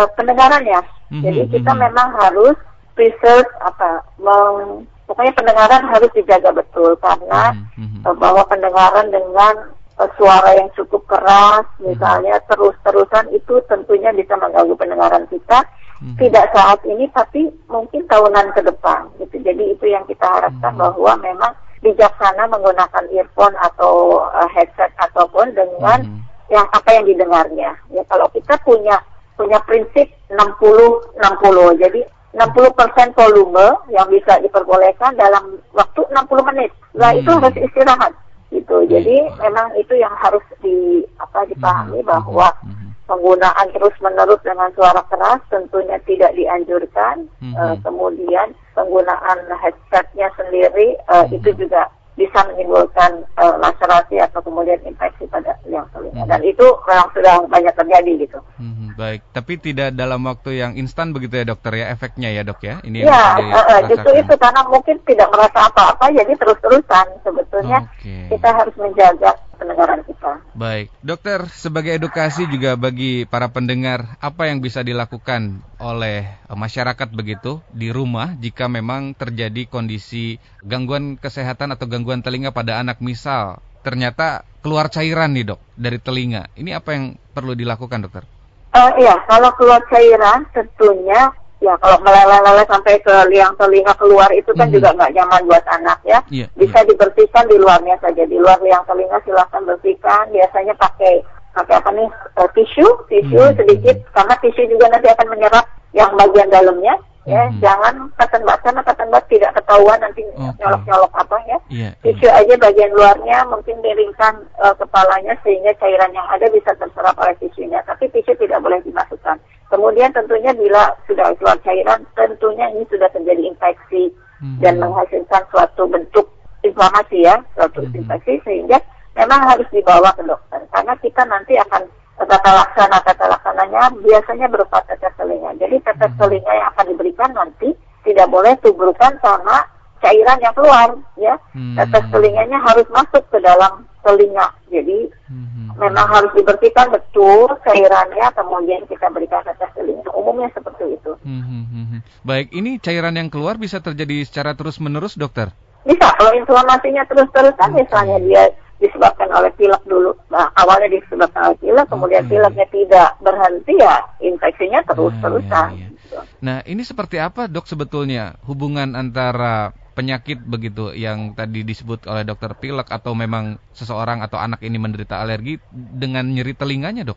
uh, 0.00 0.08
pendengaran 0.16 0.64
ya 0.64 0.80
mm-hmm. 0.80 1.22
jadi 1.28 1.40
kita 1.52 1.70
mm-hmm. 1.76 1.84
memang 1.92 2.08
harus 2.24 2.56
research 2.96 3.50
apa 3.60 4.00
meng 4.16 4.88
pokoknya 5.06 5.32
pendengaran 5.38 5.82
harus 5.88 6.10
dijaga 6.12 6.50
betul 6.52 6.98
karena 6.98 7.54
mm 7.74 7.86
-hmm. 8.04 8.14
bahwa 8.18 8.42
pendengaran 8.50 9.08
dengan 9.08 9.54
uh, 10.02 10.10
suara 10.18 10.54
yang 10.58 10.70
cukup 10.74 11.02
keras 11.06 11.66
misalnya 11.78 12.36
mm 12.36 12.42
-hmm. 12.42 12.48
terus-terusan 12.52 13.26
itu 13.32 13.54
tentunya 13.70 14.10
bisa 14.12 14.34
mengganggu 14.36 14.74
pendengaran 14.74 15.24
kita 15.30 15.62
mm 16.02 16.12
-hmm. 16.12 16.16
tidak 16.18 16.46
saat 16.52 16.80
ini 16.84 17.06
tapi 17.14 17.48
mungkin 17.70 18.02
tahunan 18.10 18.46
ke 18.52 18.60
depan 18.66 19.06
gitu 19.22 19.38
jadi 19.40 19.64
itu 19.72 19.86
yang 19.86 20.04
kita 20.10 20.26
harapkan 20.26 20.74
mm 20.74 20.78
-hmm. 20.78 20.92
bahwa 20.92 21.12
memang 21.22 21.52
bijaksana 21.86 22.50
menggunakan 22.50 23.04
earphone 23.14 23.56
atau 23.62 24.26
uh, 24.26 24.48
headset 24.50 24.90
ataupun 24.98 25.54
dengan 25.54 26.02
mm 26.02 26.10
-hmm. 26.10 26.22
yang 26.50 26.66
apa 26.72 26.90
yang 26.94 27.04
didengarnya. 27.06 27.70
Ya 27.94 28.02
kalau 28.10 28.26
kita 28.34 28.58
punya 28.66 28.98
punya 29.36 29.60
prinsip 29.68 30.08
60 30.32 31.20
60. 31.20 31.82
Jadi 31.82 32.00
60% 32.36 33.16
volume 33.16 33.66
yang 33.88 34.06
bisa 34.12 34.36
diperbolehkan 34.44 35.16
dalam 35.16 35.56
waktu 35.72 36.04
60 36.12 36.48
menit. 36.52 36.70
Nah, 36.92 37.16
hmm. 37.16 37.20
itu 37.24 37.30
harus 37.32 37.56
istirahat 37.56 38.12
gitu. 38.52 38.84
Hmm. 38.84 38.88
Jadi 38.92 39.16
memang 39.40 39.72
itu 39.80 39.94
yang 39.96 40.12
harus 40.20 40.44
di 40.60 41.00
apa 41.16 41.48
dipahami 41.48 42.04
hmm. 42.04 42.08
bahwa 42.12 42.52
hmm. 42.60 42.92
penggunaan 43.08 43.66
terus-menerus 43.72 44.40
dengan 44.44 44.68
suara 44.76 45.00
keras 45.08 45.40
tentunya 45.48 45.96
tidak 46.04 46.36
dianjurkan. 46.36 47.24
Hmm. 47.40 47.54
Uh, 47.56 47.74
kemudian 47.80 48.52
penggunaan 48.76 49.38
headsetnya 49.56 50.28
sendiri 50.36 51.00
uh, 51.08 51.24
hmm. 51.24 51.40
itu 51.40 51.50
juga 51.56 51.88
bisa 52.16 52.40
menimbulkan 52.48 53.28
uh, 53.36 53.60
laserasi 53.60 54.16
atau 54.16 54.40
kemudian 54.40 54.80
infeksi 54.88 55.28
pada 55.28 55.52
liang 55.68 55.84
telinga 55.92 56.24
hmm. 56.24 56.30
dan 56.32 56.40
itu 56.40 56.66
memang 56.88 57.08
sudah 57.12 57.44
banyak 57.44 57.74
terjadi 57.76 58.12
gitu. 58.24 58.38
Hmm, 58.56 58.96
baik, 58.96 59.20
tapi 59.36 59.60
tidak 59.60 59.92
dalam 59.92 60.24
waktu 60.24 60.64
yang 60.64 60.72
instan 60.80 61.12
begitu 61.12 61.44
ya 61.44 61.44
dokter 61.44 61.76
ya 61.76 61.92
efeknya 61.92 62.32
ya 62.32 62.42
dok 62.42 62.60
ya 62.64 62.80
ini. 62.88 63.04
Ya, 63.04 63.36
uh, 63.36 63.80
justru 63.84 64.16
itu 64.16 64.32
karena 64.40 64.64
mungkin 64.64 64.96
tidak 65.04 65.28
merasa 65.28 65.68
apa-apa 65.68 66.08
jadi 66.16 66.32
terus-terusan 66.40 67.06
sebetulnya 67.20 67.84
okay. 67.84 68.32
kita 68.32 68.48
harus 68.48 68.74
menjaga 68.80 69.36
pendengaran 69.56 70.00
kita. 70.04 70.40
Baik, 70.52 70.92
dokter, 71.00 71.48
sebagai 71.52 71.96
edukasi 71.96 72.46
juga 72.48 72.76
bagi 72.76 73.26
para 73.26 73.50
pendengar, 73.50 74.16
apa 74.20 74.48
yang 74.48 74.60
bisa 74.60 74.84
dilakukan 74.84 75.64
oleh 75.80 76.28
eh, 76.28 76.56
masyarakat 76.56 77.08
begitu 77.12 77.60
di 77.72 77.90
rumah 77.90 78.36
jika 78.38 78.68
memang 78.68 79.16
terjadi 79.16 79.66
kondisi 79.66 80.38
gangguan 80.62 81.16
kesehatan 81.16 81.74
atau 81.74 81.88
gangguan 81.88 82.20
telinga 82.22 82.52
pada 82.52 82.78
anak 82.80 83.00
misal 83.00 83.60
ternyata 83.86 84.42
keluar 84.66 84.90
cairan 84.90 85.30
nih 85.30 85.54
dok 85.54 85.60
dari 85.78 86.02
telinga. 86.02 86.50
Ini 86.58 86.74
apa 86.74 86.98
yang 86.98 87.14
perlu 87.30 87.54
dilakukan 87.54 88.02
dokter? 88.02 88.26
Uh, 88.74 88.92
iya, 88.98 89.14
kalau 89.30 89.54
keluar 89.54 89.80
cairan 89.86 90.42
tentunya 90.50 91.30
ya 91.66 91.74
kalau 91.82 91.98
meleleh-leleh 92.06 92.66
sampai 92.70 92.94
ke 93.02 93.14
liang 93.34 93.50
telinga 93.58 93.90
keluar 93.98 94.30
itu 94.30 94.54
kan 94.54 94.70
mm 94.70 94.70
-hmm. 94.70 94.76
juga 94.78 94.88
nggak 94.94 95.12
nyaman 95.18 95.42
buat 95.50 95.64
anak 95.66 95.98
ya. 96.06 96.18
Yeah, 96.30 96.48
Bisa 96.54 96.78
yeah. 96.82 96.88
dibersihkan 96.94 97.44
di 97.50 97.56
luarnya 97.58 97.98
saja 97.98 98.22
di 98.22 98.38
luar 98.38 98.62
liang 98.62 98.86
telinga 98.86 99.18
silahkan 99.26 99.62
bersihkan. 99.66 100.30
Biasanya 100.30 100.74
pakai 100.78 101.26
pakai 101.58 101.74
apa 101.82 101.90
nih 101.90 102.08
uh, 102.38 102.50
tisu 102.54 102.86
tisu 103.10 103.34
mm 103.34 103.50
-hmm. 103.50 103.58
sedikit 103.58 103.96
karena 104.14 104.34
tisu 104.38 104.62
juga 104.70 104.86
nanti 104.94 105.08
akan 105.10 105.28
menyerap 105.34 105.66
yang 105.90 106.12
bagian 106.14 106.52
dalamnya 106.52 106.94
ya 107.26 107.42
hmm. 107.50 107.58
jangan 107.58 107.94
katan 108.14 108.46
bat 108.46 108.62
karena 108.62 108.82
katan 108.86 109.10
bat 109.10 109.24
tidak 109.26 109.50
ketahuan 109.58 109.98
nanti 109.98 110.22
okay. 110.22 110.62
nyolok 110.62 110.82
nyolok 110.86 111.12
apa 111.18 111.36
ya 111.50 111.58
yeah, 111.66 111.92
tisu 112.06 112.30
yeah. 112.30 112.38
aja 112.38 112.54
bagian 112.54 112.94
luarnya 112.94 113.42
mungkin 113.50 113.82
miringkan 113.82 114.46
uh, 114.62 114.70
kepalanya 114.78 115.34
sehingga 115.42 115.74
cairan 115.82 116.14
yang 116.14 116.22
ada 116.30 116.46
bisa 116.54 116.70
terserap 116.78 117.18
oleh 117.18 117.34
tisunya 117.42 117.82
tapi 117.82 118.06
tisu 118.14 118.30
tidak 118.38 118.62
boleh 118.62 118.78
dimasukkan 118.86 119.34
kemudian 119.70 120.10
tentunya 120.14 120.52
bila 120.54 120.94
sudah 121.06 121.32
keluar 121.36 121.58
cairan 121.62 122.00
tentunya 122.14 122.66
ini 122.74 122.84
sudah 122.90 123.08
terjadi 123.10 123.42
infeksi 123.50 124.12
hmm. 124.42 124.58
dan 124.62 124.78
menghasilkan 124.78 125.42
suatu 125.50 125.86
bentuk 125.90 126.26
inflamasi 126.62 127.26
ya 127.26 127.36
suatu 127.54 127.82
hmm. 127.82 127.94
infeksi 128.02 128.38
sehingga 128.46 128.78
memang 129.16 129.40
harus 129.48 129.66
dibawa 129.72 130.12
ke 130.14 130.22
dokter 130.22 130.60
karena 130.70 130.94
kita 131.00 131.22
nanti 131.26 131.54
akan 131.58 131.82
tata 132.24 132.50
laksana 132.50 132.98
tata 133.04 133.28
laksananya 133.28 133.92
biasanya 134.00 134.48
berupa 134.48 134.80
tetes 134.88 135.12
telinga. 135.20 135.52
Jadi 135.60 135.76
tetes 135.84 136.12
hmm. 136.16 136.20
telinga 136.20 136.52
yang 136.56 136.68
akan 136.72 136.86
diberikan 136.88 137.30
nanti 137.36 137.68
tidak 138.08 138.26
boleh 138.32 138.56
tubrukan 138.64 139.12
sama 139.20 139.68
cairan 140.00 140.38
yang 140.40 140.54
keluar, 140.56 140.88
ya. 141.16 141.34
Hmm. 141.52 141.76
Tetes 141.76 142.04
telinganya 142.12 142.58
harus 142.62 142.86
masuk 142.92 143.24
ke 143.32 143.38
dalam 143.40 143.84
telinga. 144.04 144.48
Jadi 144.70 145.10
hmm. 145.28 145.76
memang 145.76 146.06
harus 146.06 146.32
dibersihkan 146.36 146.92
betul 146.92 147.50
cairannya, 147.66 148.26
kemudian 148.36 148.82
kita 148.86 149.06
berikan 149.10 149.42
tetes 149.42 149.70
telinga. 149.74 150.10
Umumnya 150.12 150.52
seperti 150.52 150.96
itu. 150.96 151.12
Hmm. 151.24 151.42
hmm, 151.42 151.64
hmm, 151.66 151.86
hmm. 151.90 152.00
Baik, 152.22 152.52
ini 152.54 152.78
cairan 152.78 153.16
yang 153.16 153.28
keluar 153.28 153.56
bisa 153.56 153.82
terjadi 153.82 154.22
secara 154.26 154.54
terus 154.54 154.78
menerus, 154.78 155.18
dokter? 155.18 155.50
Bisa, 155.86 156.10
kalau 156.18 156.34
inflamasinya 156.34 157.06
terus-terusan, 157.06 157.70
misalnya 157.78 158.18
dia 158.18 158.42
disebabkan 158.76 159.32
oleh 159.32 159.48
pilek 159.56 159.80
dulu. 159.88 160.12
Nah, 160.28 160.52
awalnya 160.58 160.92
disebabkan 160.92 161.52
oleh 161.52 161.58
pilek, 161.62 161.86
kemudian 161.88 162.22
okay. 162.28 162.30
pileknya 162.36 162.66
tidak 162.68 163.10
berhenti 163.24 163.74
ya 163.80 163.96
infeksinya 164.20 164.80
terus-terusan. 164.84 165.68
Ya, 165.72 165.88
ya, 165.88 165.88
ya. 166.12 166.20
Nah, 166.44 166.58
ini 166.68 166.82
seperti 166.84 167.16
apa 167.16 167.48
dok 167.48 167.64
sebetulnya 167.64 168.36
hubungan 168.44 168.92
antara 168.92 169.72
penyakit 169.96 170.44
begitu 170.44 170.92
yang 170.92 171.32
tadi 171.32 171.64
disebut 171.64 172.04
oleh 172.04 172.28
dokter 172.28 172.52
pilek 172.52 172.92
atau 172.92 173.16
memang 173.16 173.56
seseorang 173.72 174.20
atau 174.20 174.36
anak 174.36 174.60
ini 174.60 174.76
menderita 174.76 175.24
alergi 175.24 175.56
dengan 175.72 176.28
nyeri 176.28 176.52
telinganya 176.52 177.08
dok? 177.08 177.16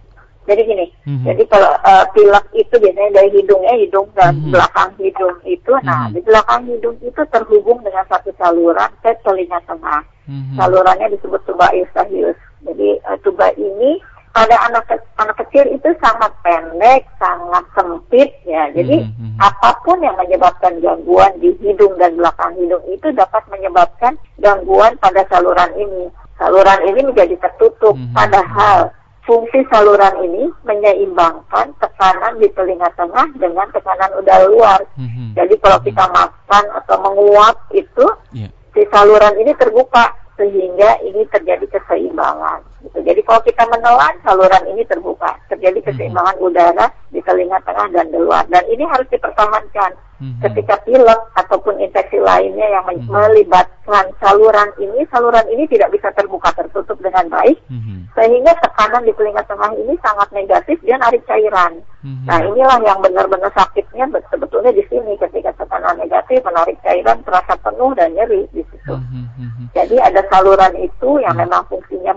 Jadi 0.49 0.65
gini, 0.65 0.87
mm-hmm. 1.05 1.25
jadi 1.29 1.43
kalau 1.45 1.69
uh, 1.85 2.05
pilek 2.09 2.45
itu 2.57 2.73
biasanya 2.81 3.21
dari 3.21 3.29
hidungnya, 3.37 3.75
hidung 3.77 4.09
dan 4.17 4.33
mm-hmm. 4.33 4.49
belakang 4.55 4.91
hidung 4.97 5.37
itu, 5.45 5.73
mm-hmm. 5.77 5.85
nah 5.85 6.09
di 6.09 6.21
belakang 6.25 6.65
hidung 6.65 6.97
itu 7.05 7.21
terhubung 7.29 7.85
dengan 7.85 8.01
satu 8.09 8.33
saluran 8.33 8.89
ke 9.05 9.13
telinga 9.21 9.61
tengah. 9.69 10.01
Mm-hmm. 10.25 10.57
Salurannya 10.57 11.13
disebut 11.13 11.45
tuba 11.45 11.69
eustachius. 11.75 12.39
Jadi 12.65 12.97
uh, 13.05 13.17
tuba 13.21 13.53
ini 13.61 14.01
pada 14.39 14.56
anak 14.71 14.88
anak 15.19 15.36
kecil 15.43 15.67
itu 15.67 15.89
sangat 15.99 16.32
pendek, 16.39 17.04
sangat 17.19 17.63
sempit 17.75 18.32
ya. 18.47 18.71
Jadi 18.71 19.04
mm-hmm. 19.04 19.36
apa 19.36 19.75
pun 19.84 19.99
yang 19.99 20.15
menyebabkan 20.15 20.80
gangguan 20.80 21.36
di 21.43 21.52
hidung 21.60 21.99
dan 21.99 22.15
belakang 22.15 22.56
hidung 22.56 22.80
itu 22.88 23.12
dapat 23.12 23.43
menyebabkan 23.52 24.15
gangguan 24.39 24.95
pada 25.04 25.28
saluran 25.28 25.75
ini. 25.75 26.08
Saluran 26.39 26.80
ini 26.88 27.04
menjadi 27.04 27.36
tertutup, 27.36 27.99
mm-hmm. 27.99 28.15
padahal 28.15 28.95
fungsi 29.28 29.60
saluran 29.67 30.15
ini 30.23 30.47
menyeimbangkan 30.63 31.75
tekanan 31.84 32.39
di 32.39 32.47
telinga 32.56 32.88
tengah 32.95 33.28
dengan 33.36 33.67
tekanan 33.75 34.23
udara 34.23 34.47
luar. 34.47 34.80
Mm-hmm. 34.95 35.36
Jadi 35.36 35.56
kalau 35.60 35.84
kita 35.84 36.08
mhm. 36.08 36.15
makan 36.15 36.63
atau 36.80 36.95
menguap 37.04 37.56
itu, 37.75 38.08
yeah. 38.32 38.49
si 38.71 38.88
saluran 38.88 39.36
ini 39.36 39.52
terbuka 39.60 40.15
sehingga 40.39 41.04
ini 41.04 41.28
terjadi 41.28 41.67
keseimbangan. 41.67 42.63
Gitu. 42.79 42.97
Jadi 43.03 43.21
kalau 43.27 43.41
kita 43.43 43.63
menelan, 43.67 44.15
saluran 44.23 44.63
ini 44.71 44.83
terbuka, 44.87 45.35
terjadi 45.51 45.79
mhm. 45.83 45.85
keseimbangan 45.91 46.35
mm-hmm. 46.39 46.47
udara 46.51 46.85
di 47.11 47.19
telinga 47.23 47.59
tengah 47.67 47.87
dan 47.91 48.07
di 48.11 48.19
luar. 48.19 48.43
Dan 48.47 48.63
ini 48.71 48.83
harus 48.87 49.07
dipertahankan 49.11 49.91
hmm 50.19 50.37
Ketika 50.39 50.75
pilek 50.87 51.19
ataupun 51.35 51.79
infeksi 51.83 52.19
lainnya 52.19 52.63
yang 52.67 52.83
mm-hmm. 52.87 53.11
melibatkan 53.11 54.07
saluran 54.23 54.71
ini, 54.79 55.03
saluran 55.11 55.43
ini 55.51 55.67
tidak 55.67 55.91
bisa 55.91 56.11
terbuka 56.15 56.51
tertutup 56.55 56.95
dengan 56.99 57.27
baik, 57.27 57.59
mm-hmm. 57.67 58.07
sehingga 58.15 58.55
tekanan 58.59 59.03
di 59.03 59.11
telinga 59.15 59.43
tengah 59.47 59.71
ini 59.75 59.99
sangat 59.99 60.31
negatif 60.31 60.79
dia 60.83 60.95
narik 60.95 61.23
cairan. 61.27 61.83
Mm-hmm. 62.03 62.27
Nah 62.27 62.39
inilah 62.39 62.79
yang 62.83 62.99
benar-benar 63.03 63.51
sakitnya 63.51 64.07
sebetulnya 64.31 64.71
di 64.71 64.83
sini 64.87 65.19
ketika 65.19 65.51
tekanan 65.59 65.99
negatif 65.99 66.39
menarik 66.43 66.79
cairan 66.83 67.19
terasa 67.23 67.55
penuh 67.59 67.91
dan 67.95 68.15
nyeri 68.15 68.47
di 68.55 68.63
situ. 68.71 68.95
Mm-hmm. 68.95 69.75
Jadi 69.75 69.95
ada 69.99 70.23
saluran 70.31 70.75
itu 70.79 71.19
yang 71.19 71.35
mm-hmm. 71.35 71.51
memang 71.51 71.63
fungsinya 71.67 72.15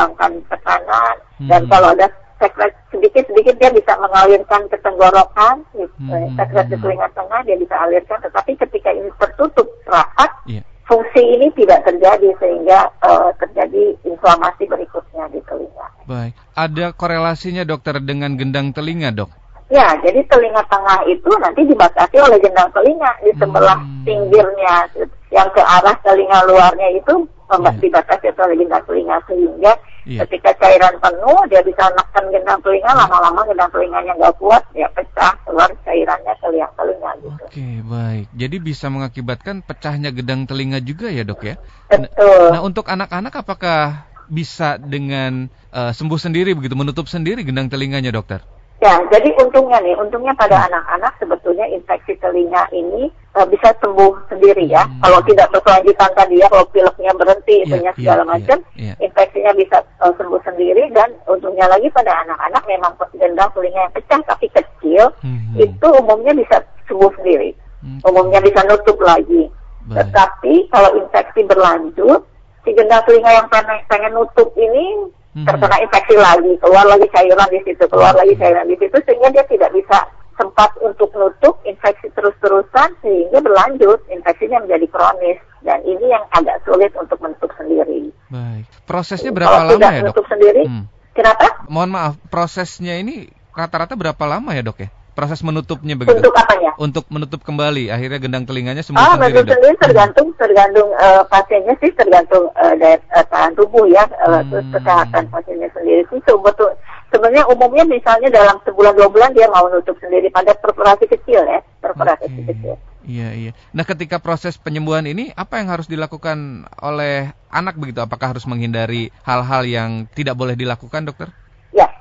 menyeimbangkan 0.00 0.32
tekanan 0.48 1.16
mm-hmm. 1.20 1.48
dan 1.48 1.62
kalau 1.68 1.88
ada 1.92 2.06
sekret 2.40 2.72
sedikit-sedikit 2.88 3.54
dia 3.60 3.68
bisa 3.68 3.92
mengalirkan 4.00 4.64
ke 4.72 4.76
tenggorokan, 4.80 5.60
gitu. 5.76 5.92
hmm. 6.08 6.40
sekret 6.40 6.72
di 6.72 6.76
telinga 6.80 7.12
tengah 7.12 7.44
dia 7.44 7.52
bisa 7.60 7.76
alirkan, 7.84 8.16
tetapi 8.24 8.56
ketika 8.56 8.88
ini 8.96 9.12
tertutup 9.20 9.68
rapat, 9.84 10.32
yeah. 10.48 10.64
fungsi 10.88 11.20
ini 11.20 11.52
tidak 11.52 11.84
terjadi 11.84 12.32
sehingga 12.40 12.88
uh, 13.04 13.28
terjadi 13.36 13.92
inflamasi 14.08 14.64
berikutnya 14.72 15.28
di 15.28 15.44
telinga. 15.44 15.86
Baik, 16.08 16.32
ada 16.56 16.96
korelasinya 16.96 17.68
dokter 17.68 18.00
dengan 18.00 18.40
gendang 18.40 18.72
telinga 18.72 19.12
dok? 19.12 19.28
Ya, 19.68 19.92
jadi 20.00 20.24
telinga 20.24 20.64
tengah 20.64 21.04
itu 21.12 21.30
nanti 21.44 21.68
dibatasi 21.68 22.16
oleh 22.24 22.40
gendang 22.40 22.72
telinga 22.72 23.20
di 23.20 23.36
sebelah 23.36 23.76
hmm. 23.76 24.08
pinggirnya, 24.08 24.88
yang 25.28 25.52
ke 25.52 25.60
arah 25.60 25.94
telinga 26.00 26.40
luarnya 26.48 26.88
itu 26.96 27.28
yeah. 27.58 27.74
dibatasi 27.82 28.26
oleh 28.30 28.56
gendang 28.62 28.84
telinga 28.86 29.16
sehingga 29.26 29.72
Iya. 30.08 30.24
Ketika 30.24 30.56
cairan 30.56 30.96
penuh, 30.96 31.40
dia 31.52 31.60
bisa 31.60 31.84
neken 31.92 32.32
gendang 32.32 32.60
telinga, 32.64 32.88
lama-lama 32.96 33.44
gendang 33.44 33.68
telinganya 33.68 34.16
nggak 34.16 34.34
kuat, 34.40 34.64
dia 34.72 34.88
pecah, 34.96 35.36
keluar 35.44 35.68
cairannya 35.84 36.34
ke 36.40 36.46
liang 36.56 36.72
telinga 36.72 37.10
gitu. 37.20 37.44
Oke, 37.44 37.68
baik. 37.84 38.26
Jadi 38.32 38.56
bisa 38.64 38.86
mengakibatkan 38.88 39.60
pecahnya 39.60 40.08
gendang 40.08 40.48
telinga 40.48 40.80
juga 40.80 41.12
ya 41.12 41.20
dok 41.20 41.44
ya? 41.44 41.60
Betul. 41.92 42.48
Nah, 42.48 42.62
untuk 42.64 42.88
anak-anak 42.88 43.44
apakah 43.44 44.08
bisa 44.30 44.80
dengan 44.80 45.52
uh, 45.74 45.92
sembuh 45.92 46.16
sendiri 46.16 46.56
begitu, 46.56 46.72
menutup 46.78 47.04
sendiri 47.04 47.44
gendang 47.44 47.68
telinganya 47.68 48.08
dokter? 48.08 48.40
Ya, 48.80 48.96
jadi 49.12 49.28
untungnya 49.36 49.76
nih, 49.84 49.92
untungnya 49.92 50.32
pada 50.32 50.56
hmm. 50.56 50.66
anak-anak 50.72 51.12
sebetulnya 51.20 51.68
infeksi 51.68 52.16
telinga 52.16 52.64
ini 52.72 53.12
uh, 53.36 53.44
bisa 53.44 53.76
sembuh 53.76 54.24
sendiri 54.32 54.64
ya. 54.72 54.88
Hmm. 54.88 55.04
Kalau 55.04 55.20
tidak 55.28 55.52
berkelanjutan 55.52 56.10
tadi 56.16 56.40
ya, 56.40 56.48
kalau 56.48 56.64
pileknya 56.72 57.12
berhenti, 57.12 57.60
yeah, 57.60 57.64
itunya 57.68 57.92
yeah, 57.92 57.98
segala 58.00 58.22
yeah, 58.24 58.30
macam, 58.32 58.58
yeah, 58.80 58.96
infeksinya 59.04 59.52
bisa 59.52 59.84
uh, 60.00 60.08
sembuh 60.16 60.40
sendiri 60.48 60.88
dan 60.96 61.12
untungnya 61.28 61.68
lagi 61.68 61.92
pada 61.92 62.24
anak-anak 62.24 62.62
memang 62.64 62.92
gendang 63.20 63.52
telinga 63.52 63.80
yang 63.84 63.92
pecah 63.92 64.20
tapi 64.24 64.46
kecil, 64.48 65.12
hmm. 65.20 65.60
itu 65.60 65.86
umumnya 66.00 66.32
bisa 66.32 66.64
sembuh 66.88 67.12
sendiri. 67.20 67.52
Hmm. 67.84 68.00
Umumnya 68.08 68.40
bisa 68.40 68.64
nutup 68.64 68.96
lagi. 69.04 69.52
Baik. 69.92 70.08
Tetapi 70.08 70.54
kalau 70.72 70.90
infeksi 70.96 71.40
berlanjut, 71.44 72.24
si 72.64 72.72
gendang 72.72 73.04
telinga 73.04 73.28
yang 73.44 73.48
pengen, 73.52 73.76
pengen 73.92 74.16
nutup 74.16 74.48
ini 74.56 75.04
hmm. 75.36 75.46
terkena 75.46 75.76
infeksi 75.82 76.16
lagi, 76.18 76.52
keluar 76.58 76.86
lagi 76.86 77.06
cairan 77.12 77.50
di 77.50 77.60
situ, 77.66 77.84
keluar 77.86 78.14
lagi 78.14 78.34
cairan 78.36 78.66
di 78.66 78.76
situ, 78.78 78.96
sehingga 79.06 79.28
dia 79.34 79.44
tidak 79.46 79.70
bisa 79.74 79.98
sempat 80.40 80.72
untuk 80.80 81.12
nutup 81.12 81.60
infeksi 81.68 82.08
terus-terusan 82.16 82.96
sehingga 83.04 83.44
berlanjut 83.44 84.00
infeksinya 84.08 84.64
menjadi 84.64 84.88
kronis 84.88 85.36
dan 85.60 85.84
ini 85.84 86.08
yang 86.08 86.24
agak 86.32 86.64
sulit 86.64 86.88
untuk 86.96 87.20
menutup 87.20 87.52
sendiri. 87.60 88.08
Baik. 88.32 88.64
Prosesnya 88.88 89.36
berapa 89.36 89.52
Kalau 89.52 89.68
lama 89.68 89.76
tidak 89.76 89.90
ya, 89.92 90.00
Dok? 90.00 90.04
Menutup 90.08 90.26
sendiri. 90.32 90.62
Hmm. 90.64 90.84
Kenapa? 91.12 91.46
Mohon 91.68 91.90
maaf, 91.92 92.14
prosesnya 92.32 92.96
ini 92.96 93.28
rata-rata 93.52 93.92
berapa 93.92 94.24
lama 94.24 94.56
ya, 94.56 94.64
Dok 94.64 94.78
ya? 94.80 94.88
Proses 95.20 95.44
menutupnya 95.44 96.00
begitu. 96.00 96.16
Untuk 96.16 96.32
apanya? 96.32 96.72
Untuk 96.80 97.04
menutup 97.12 97.44
kembali. 97.44 97.92
Akhirnya 97.92 98.16
gendang 98.16 98.48
telinganya 98.48 98.80
sembuh 98.80 98.96
oh, 98.96 99.20
sendiri. 99.20 99.36
menutup 99.36 99.52
sendiri 99.52 99.76
tergantung 99.76 100.28
tergantung 100.40 100.88
uh, 100.96 101.22
pasiennya 101.28 101.76
sih 101.76 101.92
tergantung 101.92 102.48
uh, 102.56 102.72
daya 102.80 102.96
uh, 103.12 103.24
tahan 103.28 103.52
tubuh 103.52 103.84
ya 103.84 104.08
uh, 104.24 104.40
hmm. 104.40 104.48
terus 104.48 104.66
kesehatan 104.72 105.28
pasiennya 105.28 105.68
sendiri 105.76 106.08
sih 106.08 106.20
betul. 106.24 106.72
Sebenarnya 107.12 107.44
umumnya 107.52 107.84
misalnya 107.84 108.32
dalam 108.32 108.56
sebulan 108.64 108.96
dua 108.96 109.12
bulan 109.12 109.36
dia 109.36 109.44
mau 109.52 109.68
nutup 109.68 109.98
sendiri 110.00 110.32
pada 110.32 110.56
perforasi 110.56 111.04
kecil 111.04 111.44
ya 111.44 111.60
perforasi 111.84 112.24
okay. 112.24 112.44
kecil. 112.56 112.74
Iya 113.04 113.28
iya. 113.36 113.52
Nah 113.76 113.84
ketika 113.84 114.20
proses 114.24 114.56
penyembuhan 114.56 115.04
ini 115.04 115.36
apa 115.36 115.60
yang 115.60 115.68
harus 115.68 115.84
dilakukan 115.84 116.64
oleh 116.80 117.32
anak 117.52 117.76
begitu? 117.76 118.00
Apakah 118.00 118.32
harus 118.32 118.48
menghindari 118.48 119.12
hal-hal 119.28 119.68
yang 119.68 120.08
tidak 120.16 120.36
boleh 120.36 120.56
dilakukan 120.56 121.04
dokter? 121.04 121.28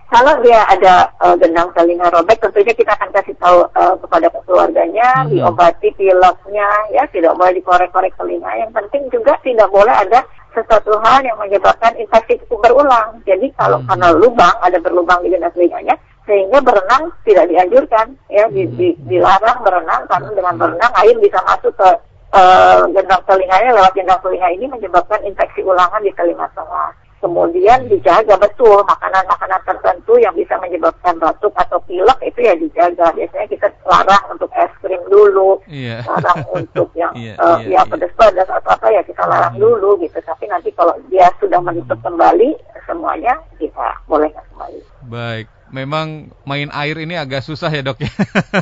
Kalau 0.09 0.33
dia 0.41 0.65
ada 0.65 1.13
uh, 1.21 1.37
gendang 1.37 1.69
telinga 1.77 2.09
robek, 2.09 2.41
tentunya 2.41 2.73
kita 2.73 2.97
akan 2.97 3.13
kasih 3.13 3.37
tahu 3.37 3.61
uh, 3.77 3.93
kepada 4.01 4.25
keluarganya, 4.41 5.21
hmm. 5.21 5.29
diobati 5.29 5.93
pileknya, 5.93 6.69
ya 6.89 7.05
tidak 7.13 7.37
boleh 7.37 7.53
dikorek-korek 7.61 8.17
telinga. 8.17 8.49
Yang 8.57 8.73
penting 8.73 9.03
juga 9.13 9.37
tidak 9.45 9.69
boleh 9.69 9.93
ada 9.93 10.25
sesuatu 10.57 10.97
hal 11.05 11.21
yang 11.21 11.37
menyebabkan 11.37 11.93
infeksi 12.01 12.41
berulang. 12.49 13.21
Jadi 13.21 13.53
kalau 13.53 13.85
hmm. 13.85 13.85
karena 13.85 14.09
lubang, 14.17 14.57
ada 14.65 14.81
berlubang 14.81 15.21
di 15.21 15.29
gendang 15.29 15.53
telinganya, 15.53 15.93
sehingga 16.25 16.57
berenang 16.57 17.13
tidak 17.21 17.45
dianjurkan, 17.45 18.17
ya 18.33 18.49
di, 18.49 18.65
di, 18.65 18.87
hmm. 18.97 19.13
dilarang 19.13 19.61
berenang 19.61 20.09
karena 20.09 20.29
dengan 20.33 20.55
berenang 20.57 20.93
air 21.05 21.15
bisa 21.21 21.37
masuk 21.45 21.69
ke 21.77 21.89
uh, 22.33 22.81
gendang 22.97 23.21
telinganya 23.29 23.77
lewat 23.77 23.93
gendang 23.93 24.17
telinga 24.25 24.49
ini 24.57 24.65
menyebabkan 24.73 25.21
infeksi 25.21 25.61
ulangan 25.61 26.01
di 26.01 26.09
telinga 26.17 26.49
tengah 26.57 26.97
kemudian 27.19 27.85
dijaga 27.91 28.39
betul 28.39 28.81
makanan-makanan 28.87 29.61
tertentu 29.67 30.15
yang 30.17 30.33
bisa 30.33 30.55
menyebabkan 30.59 31.19
batuk 31.19 31.51
atau 31.55 31.77
pilek 31.85 32.19
itu 32.23 32.39
ya 32.43 32.55
dijaga. 32.55 33.11
Biasanya 33.13 33.47
kita 33.51 33.67
larang 33.85 34.23
untuk 34.31 34.49
es 34.55 34.71
krim 34.79 35.03
dulu 35.11 35.59
yeah. 35.67 36.01
larang 36.07 36.43
untuk 36.55 36.89
yang 36.95 37.11
yeah, 37.13 37.35
uh, 37.39 37.59
yeah, 37.63 37.83
ya 37.83 37.87
pedas-pedas 37.87 38.47
atau 38.47 38.71
apa 38.71 38.87
ya 38.89 39.01
kita 39.03 39.23
larang 39.27 39.55
yeah. 39.55 39.63
dulu 39.63 39.99
gitu. 40.01 40.17
Tapi 40.23 40.47
nanti 40.47 40.71
kalau 40.73 40.95
dia 41.11 41.27
sudah 41.37 41.59
menutup 41.59 41.99
kembali 42.01 42.55
semuanya 42.87 43.35
kita 43.59 43.99
bolehkan 44.07 44.43
kembali. 44.55 44.81
Baik 45.11 45.58
memang 45.69 46.29
main 46.45 46.69
air 46.73 46.95
ini 47.01 47.15
agak 47.15 47.45
susah 47.45 47.69
ya 47.69 47.81
dok 47.81 48.01
ya. 48.01 48.11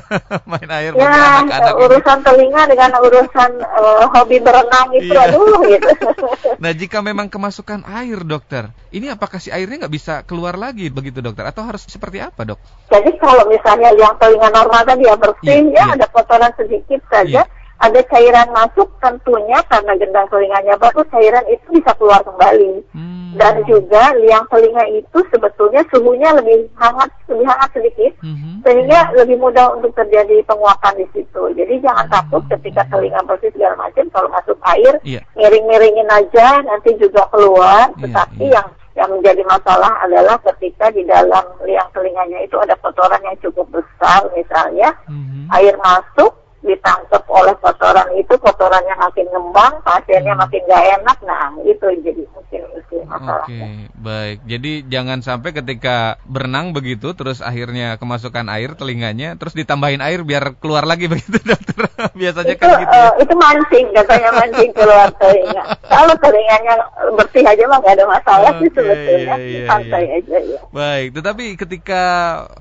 Main 0.51 0.69
air 0.71 0.91
ya, 0.95 1.43
anak-anak 1.43 1.75
urusan 1.79 2.17
ini. 2.19 2.25
telinga 2.25 2.61
dengan 2.71 2.91
urusan 2.99 3.51
uh, 3.63 4.05
hobi 4.11 4.37
berenang 4.39 4.87
itu 4.95 5.11
iya. 5.11 5.31
aduh 5.31 5.61
gitu. 5.67 5.89
Nah 6.63 6.71
jika 6.73 7.03
memang 7.03 7.27
kemasukan 7.27 7.85
air 7.85 8.23
dokter 8.23 8.71
ini 8.89 9.11
apakah 9.11 9.37
si 9.37 9.51
airnya 9.51 9.85
nggak 9.85 9.93
bisa 9.93 10.13
keluar 10.23 10.55
lagi 10.55 10.87
begitu 10.87 11.19
dokter? 11.19 11.43
Atau 11.47 11.63
harus 11.67 11.83
seperti 11.87 12.23
apa 12.23 12.43
dok? 12.47 12.59
Jadi 12.91 13.15
kalau 13.19 13.43
misalnya 13.47 13.91
yang 13.95 14.15
telinga 14.15 14.49
normal 14.51 14.81
tadi 14.87 15.03
ya 15.05 15.15
bersih 15.19 15.59
ya, 15.71 15.75
ya, 15.75 15.83
ya 15.83 15.83
ada 15.99 16.05
kotoran 16.11 16.51
sedikit 16.55 17.01
saja 17.11 17.43
ya 17.43 17.56
ada 17.77 18.01
cairan 18.09 18.49
masuk 18.49 18.89
tentunya 18.97 19.61
karena 19.69 19.93
gendang 20.01 20.27
telinganya 20.33 20.73
baru 20.81 21.05
cairan 21.13 21.45
itu 21.45 21.65
bisa 21.77 21.93
keluar 22.01 22.25
kembali 22.25 22.81
hmm. 22.89 23.37
dan 23.37 23.61
juga 23.69 24.17
liang 24.17 24.49
telinga 24.49 24.81
itu 24.89 25.19
sebetulnya 25.29 25.85
suhunya 25.93 26.29
lebih 26.41 26.65
hangat 26.81 27.13
lebih 27.29 27.45
hangat 27.45 27.69
sedikit 27.77 28.11
hmm. 28.25 28.65
sehingga 28.65 28.99
hmm. 29.09 29.13
lebih 29.21 29.37
mudah 29.37 29.77
untuk 29.77 29.93
terjadi 29.93 30.41
penguapan 30.49 30.93
di 30.97 31.05
situ 31.13 31.43
jadi 31.53 31.73
jangan 31.85 32.05
hmm. 32.09 32.13
takut 32.17 32.43
ketika 32.57 32.81
telinga 32.89 33.21
bersih 33.29 33.53
segala 33.53 33.75
macam 33.77 34.05
kalau 34.09 34.29
masuk 34.33 34.57
air 34.73 34.93
yeah. 35.05 35.21
miring-miringin 35.37 36.09
aja 36.09 36.65
nanti 36.65 36.97
juga 36.97 37.29
keluar 37.29 37.93
yeah, 37.93 38.01
tetapi 38.09 38.45
yeah. 38.49 38.55
yang 38.57 38.67
yang 38.97 39.13
menjadi 39.13 39.45
masalah 39.45 39.93
adalah 40.01 40.41
ketika 40.41 40.89
di 40.89 41.05
dalam 41.05 41.45
liang 41.61 41.85
telinganya 41.93 42.41
itu 42.41 42.57
ada 42.57 42.73
kotoran 42.81 43.21
yang 43.21 43.37
cukup 43.45 43.69
besar 43.69 44.25
misalnya 44.33 44.89
mm-hmm. 45.05 45.53
air 45.53 45.77
masuk 45.77 46.33
ditangkap 46.65 47.23
oleh 47.29 47.53
kotoran 47.61 48.07
itu 48.17 48.33
kotorannya 48.33 48.95
makin 48.97 49.29
ngembang 49.29 49.73
pasiennya 49.85 50.33
hmm. 50.33 50.41
makin 50.41 50.61
gak 50.65 50.85
enak 50.99 51.17
nah 51.21 51.53
itu 51.61 51.85
jadi 52.01 52.23
mungkin 52.33 52.61
itu 52.73 52.95
masalahnya. 53.05 53.37
Oke 53.37 53.53
okay, 53.53 53.85
baik 53.93 54.37
jadi 54.49 54.71
jangan 54.89 55.19
sampai 55.21 55.53
ketika 55.53 56.17
berenang 56.25 56.73
begitu 56.73 57.13
terus 57.13 57.45
akhirnya 57.45 58.01
kemasukan 58.01 58.49
air 58.49 58.73
telinganya 58.73 59.37
terus 59.37 59.53
ditambahin 59.53 60.01
air 60.01 60.25
biar 60.25 60.57
keluar 60.57 60.89
lagi 60.89 61.05
begitu 61.11 61.37
dokter 61.45 61.85
biasanya 62.17 62.57
itu, 62.57 62.61
kan 62.61 62.69
gitu 62.81 62.97
ya? 62.97 63.05
uh, 63.05 63.11
itu 63.21 63.33
mancing 63.37 63.85
katanya 63.93 64.29
mancing 64.33 64.71
keluar 64.73 65.07
telinga 65.21 65.63
kalau 65.93 66.13
telinganya 66.17 66.73
bersih 67.13 67.43
aja 67.45 67.63
mah 67.69 67.79
gak 67.85 67.93
ada 68.01 68.05
masalah 68.09 68.51
okay, 68.57 68.61
sih 68.65 68.69
sebetulnya 68.73 69.35
iya, 69.37 69.45
iya, 69.45 69.67
santai 69.69 70.03
iya. 70.03 70.17
aja 70.17 70.37
ya. 70.41 70.59
baik 70.73 71.09
tetapi 71.13 71.43
ketika 71.53 72.03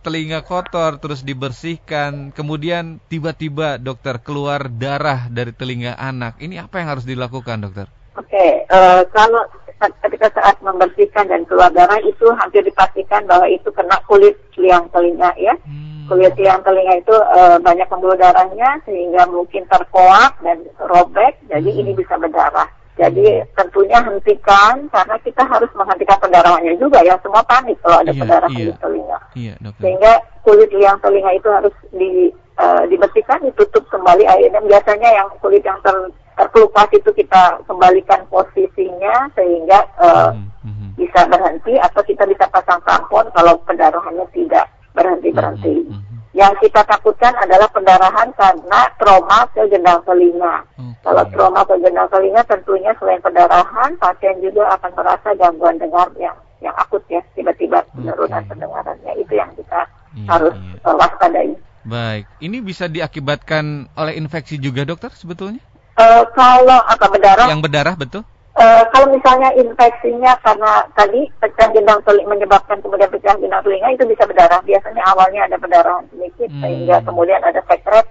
telinga 0.04 0.44
kotor 0.44 1.00
terus 1.00 1.24
dibersihkan 1.24 2.36
kemudian 2.36 3.00
tiba-tiba 3.08 3.80
dokter 3.86 4.18
keluar 4.18 4.66
darah 4.66 5.30
dari 5.30 5.54
telinga 5.54 5.94
anak, 5.94 6.42
ini 6.42 6.58
apa 6.58 6.82
yang 6.82 6.98
harus 6.98 7.06
dilakukan 7.06 7.62
dokter? 7.62 7.86
Oke, 8.18 8.34
okay, 8.34 8.50
uh, 8.74 9.00
eh, 9.00 9.02
kalau 9.14 9.46
ketika 9.78 10.32
saat 10.40 10.56
membersihkan 10.64 11.30
dan 11.30 11.46
keluar 11.46 11.70
darah 11.70 12.00
itu 12.02 12.26
hampir 12.34 12.64
dipastikan 12.66 13.22
bahwa 13.30 13.46
itu 13.46 13.68
kena 13.70 13.94
kulit 14.08 14.34
liang 14.58 14.90
telinga 14.90 15.30
ya. 15.38 15.54
Hmm. 15.62 16.10
Kulit 16.10 16.34
liang 16.34 16.64
telinga 16.66 16.98
itu 16.98 17.14
uh, 17.14 17.62
banyak 17.62 17.86
pembuluh 17.86 18.18
darahnya 18.18 18.82
sehingga 18.82 19.28
mungkin 19.30 19.62
terkoak 19.70 20.42
dan 20.42 20.66
robek, 20.82 21.38
jadi 21.46 21.70
hmm. 21.70 21.80
ini 21.86 21.92
bisa 21.94 22.18
berdarah. 22.18 22.66
Jadi 22.96 23.28
hmm. 23.28 23.52
tentunya 23.52 24.00
hentikan 24.00 24.88
karena 24.88 25.16
kita 25.20 25.42
harus 25.44 25.68
menghentikan 25.76 26.16
pendarahannya 26.16 26.74
juga 26.80 27.04
ya. 27.04 27.12
Semua 27.20 27.44
panik 27.44 27.76
kalau 27.84 28.00
ada 28.00 28.12
iya, 28.12 28.20
pendarahan 28.24 28.56
iya. 28.56 28.72
di 28.72 28.74
telinga. 28.80 29.18
Iya, 29.36 29.54
Sehingga 29.84 30.12
kulit 30.40 30.70
liang 30.72 30.98
telinga 31.04 31.30
itu 31.36 31.48
harus 31.52 31.76
di 31.92 32.32
uh, 32.56 32.82
dibersihkan, 32.88 33.44
ditutup 33.44 33.84
kembali 33.92 34.24
airnya. 34.24 34.64
Biasanya 34.64 35.12
yang 35.12 35.28
kulit 35.44 35.60
yang 35.60 35.76
ter, 35.84 35.92
terkelupas 36.40 36.88
itu 36.96 37.12
kita 37.12 37.60
kembalikan 37.68 38.24
posisinya 38.32 39.28
sehingga 39.36 39.84
uh, 40.00 40.32
mm-hmm. 40.64 40.96
bisa 40.96 41.20
berhenti 41.28 41.76
atau 41.76 42.00
kita 42.00 42.24
bisa 42.24 42.48
pasang 42.48 42.80
tampon 42.88 43.28
kalau 43.36 43.60
pendarahannya 43.68 44.24
tidak 44.32 44.72
berhenti-berhenti. 44.96 45.84
Mm-hmm. 45.84 46.15
Yang 46.36 46.68
kita 46.68 46.84
takutkan 46.84 47.32
adalah 47.40 47.64
pendarahan 47.72 48.28
karena 48.36 48.80
trauma 49.00 49.48
ke 49.56 49.64
gendang 49.72 50.04
telinga. 50.04 50.68
Okay. 50.76 51.00
Kalau 51.00 51.24
trauma 51.32 51.64
ke 51.64 51.80
gendang 51.80 52.12
telinga 52.12 52.44
tentunya 52.44 52.92
selain 53.00 53.24
pendarahan, 53.24 53.96
pasien 53.96 54.36
juga 54.44 54.68
akan 54.76 54.92
merasa 55.00 55.32
gangguan 55.32 55.80
dengar 55.80 56.12
yang 56.20 56.36
yang 56.60 56.76
akut 56.76 57.00
ya, 57.08 57.24
tiba-tiba 57.32 57.88
penurunan 57.96 58.36
okay. 58.36 58.52
pendengarannya. 58.52 59.12
Itu 59.16 59.32
yang 59.32 59.48
kita 59.56 59.88
yeah, 60.12 60.28
harus 60.28 60.52
yeah. 60.52 60.84
Uh, 60.84 60.96
waspadai. 61.00 61.56
Baik, 61.88 62.28
ini 62.44 62.60
bisa 62.60 62.84
diakibatkan 62.84 63.88
oleh 63.96 64.20
infeksi 64.20 64.60
juga 64.60 64.84
dokter 64.84 65.08
sebetulnya? 65.16 65.64
Uh, 65.96 66.20
kalau 66.36 66.84
apa 66.84 67.06
berdarah? 67.08 67.48
Yang 67.48 67.64
berdarah 67.64 67.94
betul? 67.96 68.22
Uh, 68.56 68.88
kalau 68.88 69.12
misalnya 69.12 69.52
infeksinya 69.52 70.32
karena 70.40 70.80
tadi 70.96 71.28
pecah 71.44 71.68
gendang 71.76 72.00
telinga 72.08 72.32
menyebabkan 72.32 72.80
kemudian 72.80 73.12
pecah 73.12 73.36
gendang 73.36 73.60
telinga 73.60 73.92
itu 73.92 74.08
bisa 74.08 74.24
berdarah. 74.24 74.64
Biasanya 74.64 75.02
awalnya 75.12 75.44
ada 75.44 75.56
pendarahan 75.60 76.08
sedikit 76.08 76.48
hmm. 76.48 76.64
sehingga 76.64 76.96
kemudian 77.04 77.40
ada 77.44 77.60
sekret 77.68 78.08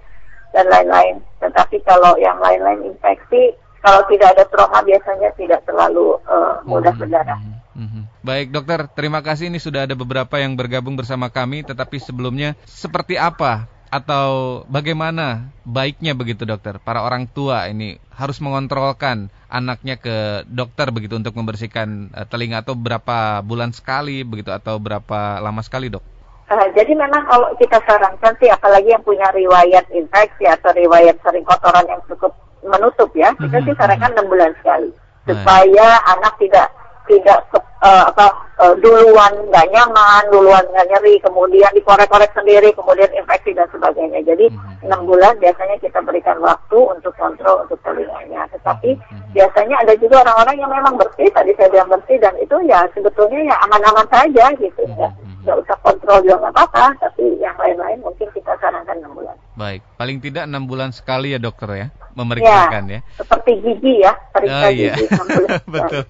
dan 0.54 0.70
lain-lain. 0.70 1.18
Tetapi 1.42 1.82
kalau 1.82 2.14
yang 2.22 2.38
lain-lain 2.38 2.94
infeksi, 2.94 3.58
kalau 3.82 4.06
tidak 4.06 4.38
ada 4.38 4.46
trauma 4.46 4.80
biasanya 4.86 5.34
tidak 5.34 5.66
terlalu 5.66 6.14
uh, 6.30 6.62
mudah 6.62 6.94
hmm. 6.94 7.02
berdarah. 7.02 7.38
Hmm. 7.74 8.06
Baik 8.22 8.54
dokter, 8.54 8.86
terima 8.94 9.20
kasih 9.20 9.50
ini 9.52 9.58
sudah 9.60 9.84
ada 9.84 9.98
beberapa 9.98 10.40
yang 10.40 10.56
bergabung 10.56 10.96
bersama 10.96 11.28
kami, 11.28 11.66
tetapi 11.66 12.00
sebelumnya 12.00 12.56
seperti 12.64 13.20
apa 13.20 13.75
atau 13.96 14.62
bagaimana 14.68 15.48
baiknya 15.64 16.12
begitu 16.12 16.44
dokter? 16.44 16.76
Para 16.82 17.00
orang 17.00 17.24
tua 17.30 17.66
ini 17.70 17.96
harus 18.12 18.38
mengontrolkan 18.44 19.32
anaknya 19.48 19.96
ke 19.96 20.44
dokter 20.48 20.92
begitu 20.92 21.16
untuk 21.16 21.32
membersihkan 21.32 22.12
uh, 22.12 22.26
telinga 22.28 22.60
atau 22.60 22.76
berapa 22.76 23.40
bulan 23.40 23.72
sekali 23.72 24.20
begitu 24.26 24.52
atau 24.52 24.76
berapa 24.76 25.40
lama 25.40 25.62
sekali 25.64 25.88
dok? 25.88 26.04
Uh, 26.46 26.68
jadi 26.76 26.92
memang 26.92 27.24
kalau 27.26 27.48
kita 27.56 27.80
sarankan 27.82 28.36
sih 28.38 28.52
apalagi 28.52 28.92
yang 28.92 29.02
punya 29.02 29.26
riwayat 29.32 29.88
infeksi 29.90 30.44
atau 30.46 30.70
riwayat 30.76 31.16
sering 31.24 31.42
kotoran 31.42 31.88
yang 31.88 32.02
cukup 32.06 32.36
menutup 32.66 33.10
ya, 33.16 33.32
kita 33.34 33.46
mm 33.46 33.62
-hmm. 33.62 33.66
sih 33.72 33.74
sarankan 33.78 34.12
6 34.14 34.30
bulan 34.30 34.52
sekali 34.60 34.90
supaya 35.26 35.88
anak 36.06 36.38
tidak 36.38 36.70
tidak 37.06 37.38
uh, 37.82 38.04
apa 38.10 38.26
uh, 38.60 38.74
duluan 38.80 39.32
nggak 39.48 39.68
nyaman, 39.72 40.22
duluan 40.32 40.64
nggak 40.72 40.86
nyeri, 40.90 41.20
kemudian 41.22 41.70
dikorek-korek 41.76 42.32
sendiri, 42.32 42.72
kemudian 42.72 43.10
infeksi 43.14 43.52
dan 43.52 43.68
sebagainya. 43.70 44.22
Jadi 44.26 44.50
mhm. 44.50 44.86
enam 44.88 45.00
bulan 45.06 45.38
biasanya 45.38 45.76
kita 45.80 46.02
berikan 46.02 46.38
waktu 46.42 46.78
untuk 46.78 47.12
kontrol 47.14 47.64
untuk 47.64 47.78
telinganya. 47.84 48.48
Tetapi 48.52 48.96
mhm. 48.96 49.32
biasanya 49.36 49.76
ada 49.86 49.94
juga 49.98 50.26
orang-orang 50.26 50.56
yang 50.58 50.70
memang 50.72 50.94
bersih, 50.96 51.28
tadi 51.30 51.52
saya 51.54 51.68
bilang 51.70 51.90
bersih 51.92 52.16
dan 52.18 52.34
itu 52.40 52.56
ya 52.66 52.80
sebetulnya 52.92 53.40
ya 53.46 53.56
aman-aman 53.68 54.06
saja 54.08 54.44
gitu 54.58 54.82
ya. 54.96 55.08
Nggak 55.46 55.62
usah 55.62 55.76
kontrol 55.78 56.18
juga 56.26 56.36
nggak 56.42 56.54
apa-apa, 56.58 56.84
tapi 56.98 57.38
yang 57.38 57.54
lain-lain 57.54 58.02
mungkin 58.02 58.26
kita 58.34 58.58
sarankan 58.58 58.98
enam 58.98 59.14
bulan. 59.14 59.36
Baik, 59.54 59.80
paling 59.94 60.18
tidak 60.18 60.50
enam 60.50 60.66
bulan 60.66 60.90
sekali 60.90 61.32
ya 61.32 61.38
dokter 61.38 61.70
ya, 61.70 61.86
memeriksakan 62.16 62.82
ya. 62.88 62.98
ya. 62.98 63.00
Seperti 63.20 63.50
gigi 63.60 63.94
ya, 64.00 64.12
periksa 64.32 64.66
oh, 64.66 64.72
iya. 64.72 64.94
gigi. 64.96 65.06
Betul. 65.76 66.02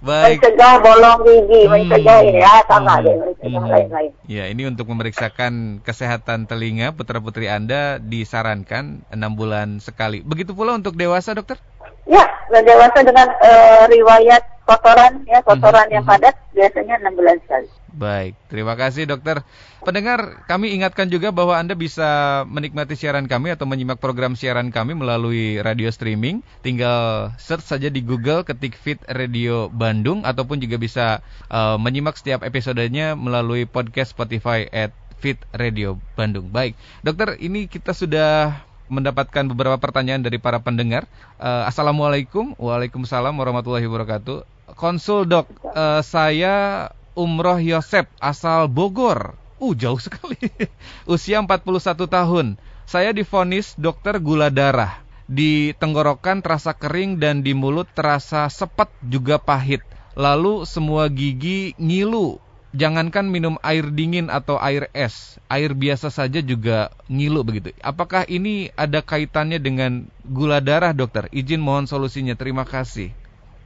Baik. 0.00 0.38
Mencegah 0.38 0.74
bolong 0.78 1.18
gigi, 1.26 1.60
hmm. 1.66 1.70
mencegah 1.74 2.18
ini 2.22 2.40
ya 2.40 2.54
sama 2.70 2.94
hmm. 2.94 3.02
deh, 3.02 3.14
mencegah 3.18 3.62
hmm. 3.66 3.72
lain-lain. 3.74 4.10
Ya, 4.30 4.44
ini 4.46 4.62
untuk 4.70 4.86
memeriksakan 4.86 5.82
kesehatan 5.82 6.46
telinga 6.46 6.94
putra 6.94 7.18
putri 7.18 7.50
Anda 7.50 7.98
disarankan 7.98 9.02
enam 9.10 9.34
bulan 9.34 9.82
sekali. 9.82 10.22
Begitu 10.22 10.54
pula 10.54 10.78
untuk 10.78 10.94
dewasa 10.94 11.34
dokter? 11.34 11.58
Ya, 12.06 12.24
dewasa 12.54 13.02
dengan 13.02 13.26
uh, 13.34 13.84
riwayat 13.90 14.46
kotoran 14.64 15.26
ya, 15.26 15.42
kotoran 15.42 15.90
hmm. 15.90 15.94
yang 15.98 16.04
padat 16.06 16.38
biasanya 16.54 17.02
enam 17.02 17.18
bulan 17.18 17.36
sekali. 17.42 17.68
Baik, 17.94 18.34
terima 18.50 18.74
kasih 18.74 19.06
dokter. 19.06 19.46
Pendengar, 19.86 20.42
kami 20.50 20.74
ingatkan 20.74 21.06
juga 21.06 21.30
bahwa 21.30 21.54
Anda 21.54 21.78
bisa 21.78 22.42
menikmati 22.42 22.98
siaran 22.98 23.30
kami 23.30 23.54
atau 23.54 23.70
menyimak 23.70 24.02
program 24.02 24.34
siaran 24.34 24.74
kami 24.74 24.98
melalui 24.98 25.62
radio 25.62 25.86
streaming. 25.94 26.42
Tinggal 26.66 27.30
search 27.38 27.62
saja 27.62 27.86
di 27.94 28.02
Google 28.02 28.42
ketik 28.42 28.74
Fit 28.74 28.98
Radio 29.06 29.70
Bandung 29.70 30.26
ataupun 30.26 30.58
juga 30.58 30.74
bisa 30.74 31.22
uh, 31.54 31.78
menyimak 31.78 32.18
setiap 32.18 32.42
episodenya 32.42 33.14
melalui 33.14 33.62
podcast 33.62 34.10
Spotify 34.10 34.66
at 34.74 34.90
Fit 35.22 35.38
Radio 35.54 35.94
Bandung. 36.18 36.50
Baik, 36.50 36.74
dokter, 37.06 37.38
ini 37.38 37.70
kita 37.70 37.94
sudah 37.94 38.58
mendapatkan 38.90 39.46
beberapa 39.54 39.78
pertanyaan 39.78 40.26
dari 40.26 40.42
para 40.42 40.58
pendengar. 40.58 41.06
Uh, 41.38 41.62
Assalamualaikum, 41.70 42.58
waalaikumsalam 42.58 43.38
warahmatullahi 43.38 43.86
wabarakatuh. 43.86 44.42
Konsul 44.74 45.30
dok, 45.30 45.46
uh, 45.70 46.02
saya 46.02 46.90
Umroh 47.14 47.62
Yosep 47.62 48.10
asal 48.18 48.66
Bogor. 48.66 49.38
Uh, 49.62 49.72
jauh 49.72 49.98
sekali. 50.02 50.36
Usia 51.06 51.38
41 51.38 52.10
tahun. 52.10 52.46
Saya 52.84 53.14
difonis 53.14 53.78
dokter 53.78 54.18
gula 54.18 54.50
darah. 54.50 55.00
Di 55.24 55.72
tenggorokan 55.80 56.44
terasa 56.44 56.76
kering 56.76 57.16
dan 57.16 57.40
di 57.40 57.56
mulut 57.56 57.88
terasa 57.94 58.50
sepet 58.50 58.92
juga 59.00 59.40
pahit. 59.40 59.80
Lalu 60.18 60.68
semua 60.68 61.08
gigi 61.08 61.72
ngilu. 61.80 62.42
Jangankan 62.74 63.30
minum 63.30 63.54
air 63.62 63.86
dingin 63.86 64.26
atau 64.26 64.58
air 64.58 64.90
es, 64.90 65.38
air 65.46 65.78
biasa 65.78 66.10
saja 66.10 66.42
juga 66.42 66.90
ngilu 67.06 67.46
begitu. 67.46 67.70
Apakah 67.78 68.26
ini 68.26 68.74
ada 68.74 68.98
kaitannya 68.98 69.62
dengan 69.62 70.10
gula 70.26 70.58
darah, 70.58 70.90
dokter? 70.90 71.30
Izin 71.30 71.62
mohon 71.62 71.86
solusinya. 71.86 72.34
Terima 72.34 72.66
kasih. 72.66 73.14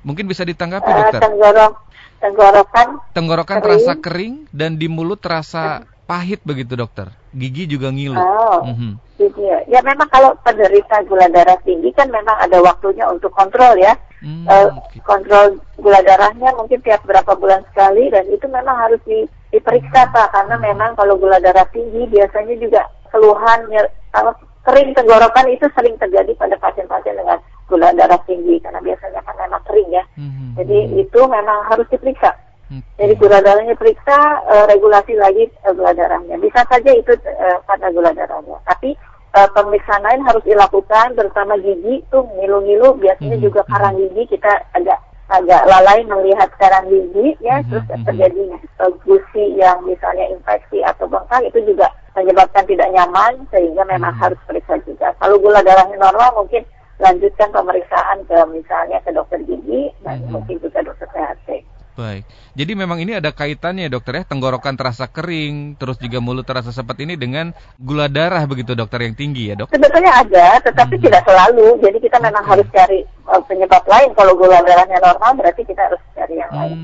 Mungkin 0.05 0.29
bisa 0.29 0.45
ditanggapi, 0.45 0.93
dokter. 0.93 1.25
Tenggorokan 2.19 2.99
tenggorokan 3.15 3.59
kering. 3.59 3.65
terasa 3.65 3.93
kering. 3.99 4.35
dan 4.51 4.77
di 4.77 4.87
mulut 4.91 5.19
terasa 5.23 5.87
pahit 6.09 6.41
begitu 6.41 6.73
dokter. 6.73 7.13
Gigi 7.37 7.69
juga 7.69 7.93
ngilu. 7.93 8.17
Oh 8.17 8.65
mm 8.65 8.75
-hmm. 8.75 8.93
gitu 9.21 9.41
ya 9.45 9.59
ya 9.69 9.81
memang 9.85 10.09
kalau 10.09 10.33
penderita 10.41 11.05
gula 11.05 11.29
darah 11.29 11.61
tinggi 11.61 11.93
kan 11.93 12.09
memang 12.09 12.33
ada 12.41 12.59
waktunya 12.65 13.05
untuk 13.07 13.29
kontrol 13.37 13.77
ya. 13.77 13.93
Mm, 14.19 14.51
uh, 14.51 14.73
okay. 14.83 15.05
kontrol 15.05 15.61
gula 15.79 16.01
darahnya 16.03 16.51
mungkin 16.57 16.81
tiap 16.83 17.05
berapa 17.05 17.39
bulan 17.39 17.63
sekali 17.71 18.11
dan 18.11 18.27
itu 18.33 18.51
memang 18.51 18.75
harus 18.75 18.99
di, 19.05 19.29
diperiksa 19.53 20.11
pak. 20.11 20.33
Karena 20.33 20.57
memang 20.59 20.97
kalau 20.97 21.21
gula 21.21 21.39
darah 21.39 21.69
tinggi 21.71 22.09
biasanya 22.09 22.57
juga 22.57 22.83
keluhan 23.13 23.69
kalau 24.11 24.33
kering 24.65 24.93
tenggorokan 24.97 25.47
itu 25.49 25.65
sering 25.77 25.97
terjadi 25.97 26.33
pada 26.37 26.57
pasien-pasien 26.61 27.17
dengan 27.17 27.39
gula 27.69 27.93
darah 27.93 28.19
tinggi 28.25 28.57
karena 28.65 28.81
biasanya 28.81 29.21
kan 29.23 29.37
memang 29.37 29.63
kering 29.69 29.91
ya. 29.93 30.05
Mm-hmm. 30.17 30.49
Jadi 30.59 30.79
itu 31.05 31.21
memang 31.29 31.59
harus 31.69 31.87
diperiksa. 31.93 32.33
Okay. 32.69 32.81
Jadi 33.01 33.13
gula 33.17 33.39
darahnya 33.41 33.77
periksa, 33.77 34.45
uh, 34.45 34.65
regulasi 34.69 35.17
lagi 35.17 35.49
uh, 35.65 35.73
gula 35.73 35.93
darahnya. 35.97 36.37
Bisa 36.41 36.65
saja 36.69 36.91
itu 36.93 37.13
uh, 37.17 37.59
pada 37.65 37.89
gula 37.93 38.13
darahnya. 38.13 38.61
Tapi 38.69 38.93
uh, 39.37 39.49
pemeriksaan 39.57 40.05
lain 40.05 40.21
harus 40.25 40.45
dilakukan, 40.45 41.17
terutama 41.17 41.57
gigi 41.61 42.05
tuh 42.13 42.25
ngilu-ngilu. 42.37 42.97
Biasanya 43.01 43.37
mm-hmm. 43.41 43.47
juga 43.49 43.61
karang 43.69 43.97
gigi 43.97 44.37
kita 44.37 44.53
agak 44.77 45.01
agak 45.29 45.61
lalai 45.69 46.01
melihat 46.09 46.49
karang 46.57 46.89
gigi 46.89 47.37
ya, 47.45 47.61
mm-hmm. 47.61 47.69
terus 47.73 47.85
terjadi 48.05 48.43
uh, 48.85 48.93
gusi 49.05 49.45
yang 49.57 49.81
misalnya 49.85 50.29
infeksi 50.29 50.81
atau 50.85 51.09
bengkak 51.09 51.45
itu 51.49 51.73
juga 51.73 51.89
menyebabkan 52.17 52.65
tidak 52.69 52.89
nyaman 52.93 53.49
sehingga 53.49 53.85
memang 53.89 54.13
mm-hmm. 54.13 54.25
harus 54.29 54.41
periksa 54.45 54.77
juga. 54.85 55.13
Kalau 55.21 55.41
gula 55.41 55.65
darahnya 55.65 55.97
normal 55.97 56.37
mungkin 56.37 56.65
lanjutkan 56.99 57.49
pemeriksaan 57.55 58.27
ke 58.27 58.39
misalnya 58.51 58.99
ke 59.07 59.11
dokter 59.15 59.39
gigi 59.47 59.95
dan 60.03 60.23
hmm. 60.23 60.35
mungkin 60.35 60.59
juga 60.59 60.83
dokter 60.83 61.07
THC. 61.15 61.63
Baik. 61.99 62.31
Jadi 62.55 62.73
memang 62.79 63.03
ini 63.03 63.19
ada 63.19 63.35
kaitannya 63.35 63.91
dokter 63.91 64.23
ya, 64.23 64.23
tenggorokan 64.23 64.79
terasa 64.79 65.11
kering, 65.11 65.75
terus 65.83 65.99
juga 65.99 66.23
mulut 66.23 66.47
terasa 66.47 66.71
seperti 66.71 67.11
ini 67.11 67.19
dengan 67.19 67.51
gula 67.75 68.07
darah 68.07 68.47
begitu 68.47 68.79
dokter 68.79 69.03
yang 69.03 69.19
tinggi 69.19 69.51
ya 69.51 69.59
dok? 69.59 69.75
Sebetulnya 69.75 70.15
ada, 70.15 70.63
tetapi 70.63 70.95
hmm. 70.95 71.05
tidak 71.11 71.23
selalu. 71.27 71.83
Jadi 71.83 71.99
kita 71.99 72.23
memang 72.23 72.47
okay. 72.47 72.51
harus 72.55 72.67
cari 72.71 73.01
uh, 73.27 73.43
penyebab 73.43 73.83
lain. 73.91 74.15
Kalau 74.15 74.39
gula 74.39 74.63
darahnya 74.63 75.03
normal 75.03 75.43
berarti 75.43 75.67
kita 75.67 75.91
harus 75.91 75.99
cari 76.15 76.39
yang 76.39 76.51
hmm. 76.55 76.61
lain. 76.63 76.79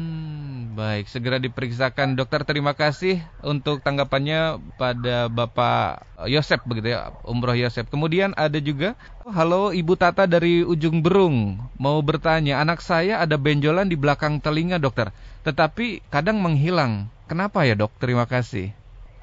Baik, 0.75 1.07
segera 1.07 1.39
diperiksakan. 1.39 2.19
Dokter, 2.19 2.43
terima 2.43 2.75
kasih 2.75 3.23
untuk 3.47 3.79
tanggapannya 3.79 4.59
pada 4.75 5.31
Bapak 5.31 6.03
Yosep 6.27 6.67
begitu 6.67 6.99
ya, 6.99 7.15
Umroh 7.23 7.55
Yosep. 7.55 7.87
Kemudian 7.95 8.35
ada 8.35 8.59
juga, 8.59 8.99
halo 9.23 9.71
Ibu 9.71 9.95
Tata 9.95 10.27
dari 10.27 10.67
Ujung 10.67 10.99
Berung, 10.99 11.63
mau 11.79 12.03
bertanya, 12.03 12.59
anak 12.59 12.83
saya 12.83 13.23
ada 13.23 13.39
benjolan 13.39 13.87
di 13.87 13.95
belakang 13.95 14.43
telinga 14.43 14.83
dokter, 14.83 15.15
tetapi 15.47 16.03
kadang 16.11 16.43
menghilang. 16.43 17.07
Kenapa 17.31 17.63
ya 17.63 17.79
dok? 17.79 17.95
Terima 18.03 18.27
kasih. 18.27 18.75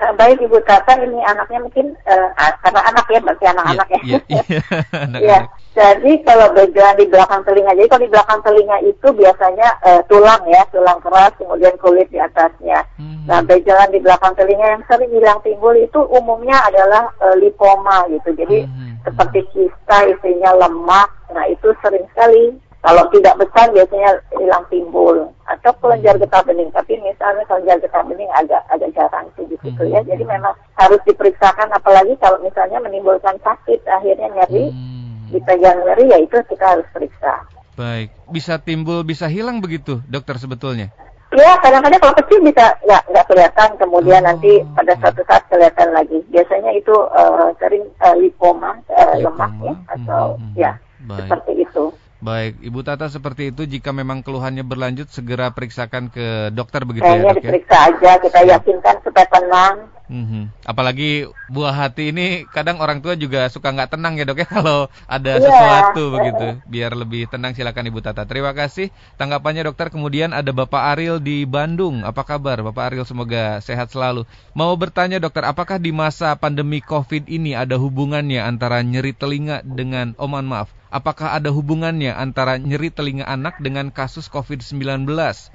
Uh, 0.02 0.14
baik 0.18 0.42
Ibu 0.42 0.58
Tata, 0.66 0.98
ini 0.98 1.22
anaknya 1.22 1.62
mungkin 1.62 1.94
uh, 2.10 2.34
karena 2.66 2.82
anak 2.90 3.06
ya, 3.06 3.20
berarti 3.22 3.46
anak-anak 3.54 3.88
ya. 3.94 4.02
Iya, 4.02 4.20
iya, 4.26 4.42
ya. 5.30 5.40
Jadi 5.72 6.26
kalau 6.28 6.52
benjolan 6.52 6.98
di 7.00 7.08
belakang 7.08 7.46
telinga, 7.48 7.72
jadi 7.78 7.88
kalau 7.88 8.04
di 8.04 8.12
belakang 8.12 8.40
telinga 8.44 8.78
itu 8.82 9.08
biasanya 9.14 9.68
uh, 9.86 10.02
tulang 10.10 10.44
ya, 10.50 10.66
tulang 10.74 11.00
keras, 11.00 11.32
kemudian 11.38 11.78
kulit 11.80 12.10
di 12.10 12.20
atasnya. 12.20 12.84
Hmm. 13.00 13.24
Nah 13.24 13.40
benjolan 13.46 13.94
di 13.94 14.04
belakang 14.04 14.36
telinga 14.36 14.68
yang 14.68 14.84
sering 14.90 15.14
hilang 15.14 15.40
timbul 15.46 15.72
itu 15.78 16.02
umumnya 16.12 16.60
adalah 16.68 17.08
uh, 17.24 17.38
lipoma 17.40 18.04
gitu. 18.12 18.36
Jadi 18.36 18.68
hmm. 18.68 19.06
seperti 19.06 19.48
kista 19.56 20.10
isinya 20.12 20.52
lemak. 20.60 21.08
Nah 21.32 21.48
itu 21.48 21.72
sering 21.80 22.04
sekali 22.12 22.58
kalau 22.82 23.06
tidak 23.14 23.38
besar 23.38 23.70
biasanya 23.70 24.12
hilang 24.34 24.66
timbul 24.74 25.30
atau 25.46 25.72
kelenjar 25.78 26.18
hmm. 26.18 26.24
getah 26.26 26.42
bening. 26.42 26.70
Tapi 26.74 26.98
misalnya 27.06 27.46
kelenjar 27.46 27.78
getah 27.78 28.04
bening 28.10 28.32
agak 28.34 28.62
agak 28.74 28.90
jarang 28.98 29.30
sih 29.38 29.46
gitu 29.46 29.70
hmm. 29.70 29.94
ya. 29.94 30.02
Jadi 30.02 30.24
memang 30.26 30.54
harus 30.74 31.02
diperiksakan 31.06 31.70
apalagi 31.70 32.18
kalau 32.18 32.42
misalnya 32.42 32.82
menimbulkan 32.82 33.38
sakit 33.46 33.86
akhirnya 33.86 34.34
nyeri 34.34 34.74
hmm. 34.74 35.30
dipegang 35.30 35.78
nyeri 35.86 36.10
ya 36.10 36.18
itu 36.26 36.38
kita 36.50 36.66
harus 36.66 36.88
periksa. 36.90 37.46
Baik, 37.78 38.12
bisa 38.34 38.58
timbul 38.58 39.06
bisa 39.06 39.30
hilang 39.30 39.62
begitu 39.62 40.02
dokter 40.10 40.42
sebetulnya. 40.42 40.90
Ya, 41.32 41.56
kadang-kadang 41.64 42.04
kalau 42.04 42.16
kecil 42.20 42.44
bisa 42.44 42.76
nggak 42.84 43.08
nggak 43.08 43.26
kelihatan, 43.32 43.70
kemudian 43.80 44.20
oh. 44.20 44.36
nanti 44.36 44.60
pada 44.76 44.92
suatu 45.00 45.24
saat 45.24 45.48
kelihatan 45.48 45.96
lagi. 45.96 46.20
Biasanya 46.28 46.76
itu 46.76 46.92
uh, 46.92 47.56
sering 47.56 47.88
uh, 48.04 48.12
lipoma, 48.20 48.76
uh, 48.92 49.16
lemak 49.16 49.54
ya, 49.64 49.74
atau 49.96 50.36
hmm. 50.36 50.54
ya 50.60 50.72
Baik. 51.08 51.32
seperti 51.32 51.64
itu. 51.64 51.84
Baik, 52.22 52.62
Ibu 52.62 52.86
Tata 52.86 53.10
seperti 53.10 53.50
itu 53.50 53.66
jika 53.66 53.90
memang 53.90 54.22
keluhannya 54.22 54.62
berlanjut 54.62 55.10
segera 55.10 55.50
periksakan 55.58 56.14
ke 56.14 56.54
dokter 56.54 56.86
begitu 56.86 57.10
Kayaknya 57.10 57.26
ya 57.26 57.34
dok 57.34 57.34
ya? 57.34 57.42
diperiksa 57.42 57.78
aja, 57.90 58.12
kita 58.22 58.40
yakinkan 58.46 58.96
supaya 59.02 59.26
tenang. 59.26 59.76
Mm-hmm. 60.12 60.44
Apalagi 60.68 61.26
buah 61.48 61.72
hati 61.72 62.12
ini 62.12 62.44
kadang 62.52 62.84
orang 62.84 63.00
tua 63.00 63.16
juga 63.16 63.48
suka 63.48 63.72
nggak 63.72 63.96
tenang 63.96 64.20
ya 64.20 64.28
dok 64.28 64.44
ya 64.44 64.48
kalau 64.60 64.92
ada 65.10 65.40
yeah. 65.40 65.42
sesuatu 65.42 66.04
begitu. 66.14 66.48
Biar 66.70 66.94
lebih 66.94 67.26
tenang 67.26 67.58
silakan 67.58 67.90
Ibu 67.90 68.06
Tata. 68.06 68.30
Terima 68.30 68.54
kasih 68.54 68.94
tanggapannya 69.18 69.66
dokter. 69.66 69.90
Kemudian 69.90 70.30
ada 70.36 70.54
Bapak 70.54 70.94
Ariel 70.94 71.18
di 71.18 71.50
Bandung. 71.50 72.06
Apa 72.06 72.22
kabar 72.22 72.62
Bapak 72.62 72.94
Ariel? 72.94 73.08
Semoga 73.08 73.64
sehat 73.66 73.90
selalu. 73.90 74.30
Mau 74.54 74.76
bertanya 74.78 75.18
dokter, 75.18 75.42
apakah 75.42 75.82
di 75.82 75.90
masa 75.90 76.38
pandemi 76.38 76.84
COVID 76.86 77.26
ini 77.32 77.58
ada 77.58 77.82
hubungannya 77.82 78.44
antara 78.44 78.84
nyeri 78.86 79.16
telinga 79.16 79.64
dengan, 79.66 80.14
oh 80.20 80.28
maaf, 80.28 80.70
Apakah 80.92 81.40
ada 81.40 81.56
hubungannya 81.56 82.12
antara 82.12 82.60
nyeri 82.60 82.92
telinga 82.92 83.24
anak 83.24 83.64
dengan 83.64 83.96
kasus 83.96 84.28
COVID-19? 84.28 85.08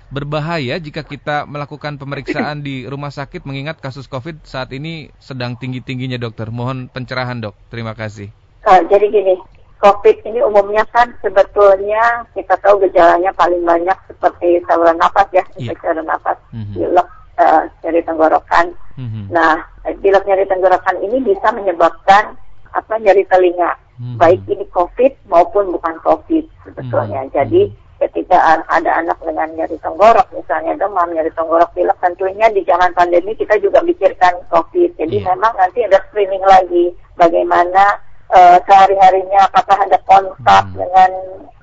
Berbahaya 0.08 0.80
jika 0.80 1.04
kita 1.04 1.44
melakukan 1.44 2.00
pemeriksaan 2.00 2.64
di 2.64 2.88
rumah 2.88 3.12
sakit 3.12 3.44
mengingat 3.44 3.76
kasus 3.84 4.08
COVID 4.08 4.48
saat 4.48 4.72
ini 4.72 5.12
sedang 5.20 5.60
tinggi-tingginya 5.60 6.16
dokter. 6.16 6.48
Mohon 6.48 6.88
pencerahan 6.88 7.44
dok. 7.44 7.52
Terima 7.68 7.92
kasih. 7.92 8.32
Uh, 8.64 8.80
jadi 8.88 9.12
gini, 9.12 9.36
COVID 9.76 10.24
ini 10.24 10.40
umumnya 10.40 10.88
kan 10.88 11.12
sebetulnya 11.20 12.24
kita 12.32 12.56
tahu 12.64 12.80
gejalanya 12.88 13.28
paling 13.36 13.60
banyak 13.60 13.98
seperti 14.08 14.64
saluran 14.64 14.96
nafas 14.96 15.28
ya, 15.36 15.44
Iya. 15.60 15.76
infeksi 15.76 15.84
saluran 15.84 16.08
nafas, 16.08 16.40
Mhm. 16.56 16.72
pilek, 16.80 17.08
eh, 17.36 17.62
nyeri 17.84 18.00
tenggorokan. 18.08 18.66
Mhm. 18.96 19.28
Nah, 19.28 19.60
pilek 20.00 20.24
nyeri 20.24 20.48
tenggorokan 20.48 20.96
ini 21.04 21.20
bisa 21.20 21.52
menyebabkan 21.52 22.40
apa 22.72 22.94
nyeri 23.04 23.28
telinga, 23.28 23.76
Mhm. 23.96 24.16
baik 24.20 24.40
ini 24.46 24.64
COVID 24.70 25.12
maupun 25.26 25.72
bukan 25.72 25.96
COVID 26.04 26.44
sebetulnya. 26.64 27.24
Mhm. 27.26 27.32
Jadi 27.32 27.62
ketika 27.96 28.36
a- 28.36 28.68
ada 28.68 29.00
anak 29.00 29.16
dengan 29.24 29.48
nyeri 29.56 29.80
tenggorok, 29.80 30.28
misalnya 30.36 30.76
demam, 30.76 31.08
nyeri 31.16 31.32
tenggorok, 31.32 31.72
pilek, 31.72 31.96
tentunya 32.04 32.44
di 32.52 32.60
zaman 32.68 32.92
pandemi 32.92 33.32
kita 33.32 33.56
juga 33.56 33.80
pikirkan 33.80 34.36
COVID. 34.52 35.00
Jadi 35.00 35.16
Iya. 35.16 35.32
memang 35.32 35.56
nanti 35.56 35.80
ada 35.80 35.96
screening 36.08 36.44
lagi 36.44 36.92
bagaimana 37.16 38.04
eh, 38.26 38.58
sehari-harinya 38.66 39.46
apakah 39.46 39.86
ada 39.86 40.02
kontak 40.02 40.66
Mhm. 40.66 40.74
dengan 40.74 41.10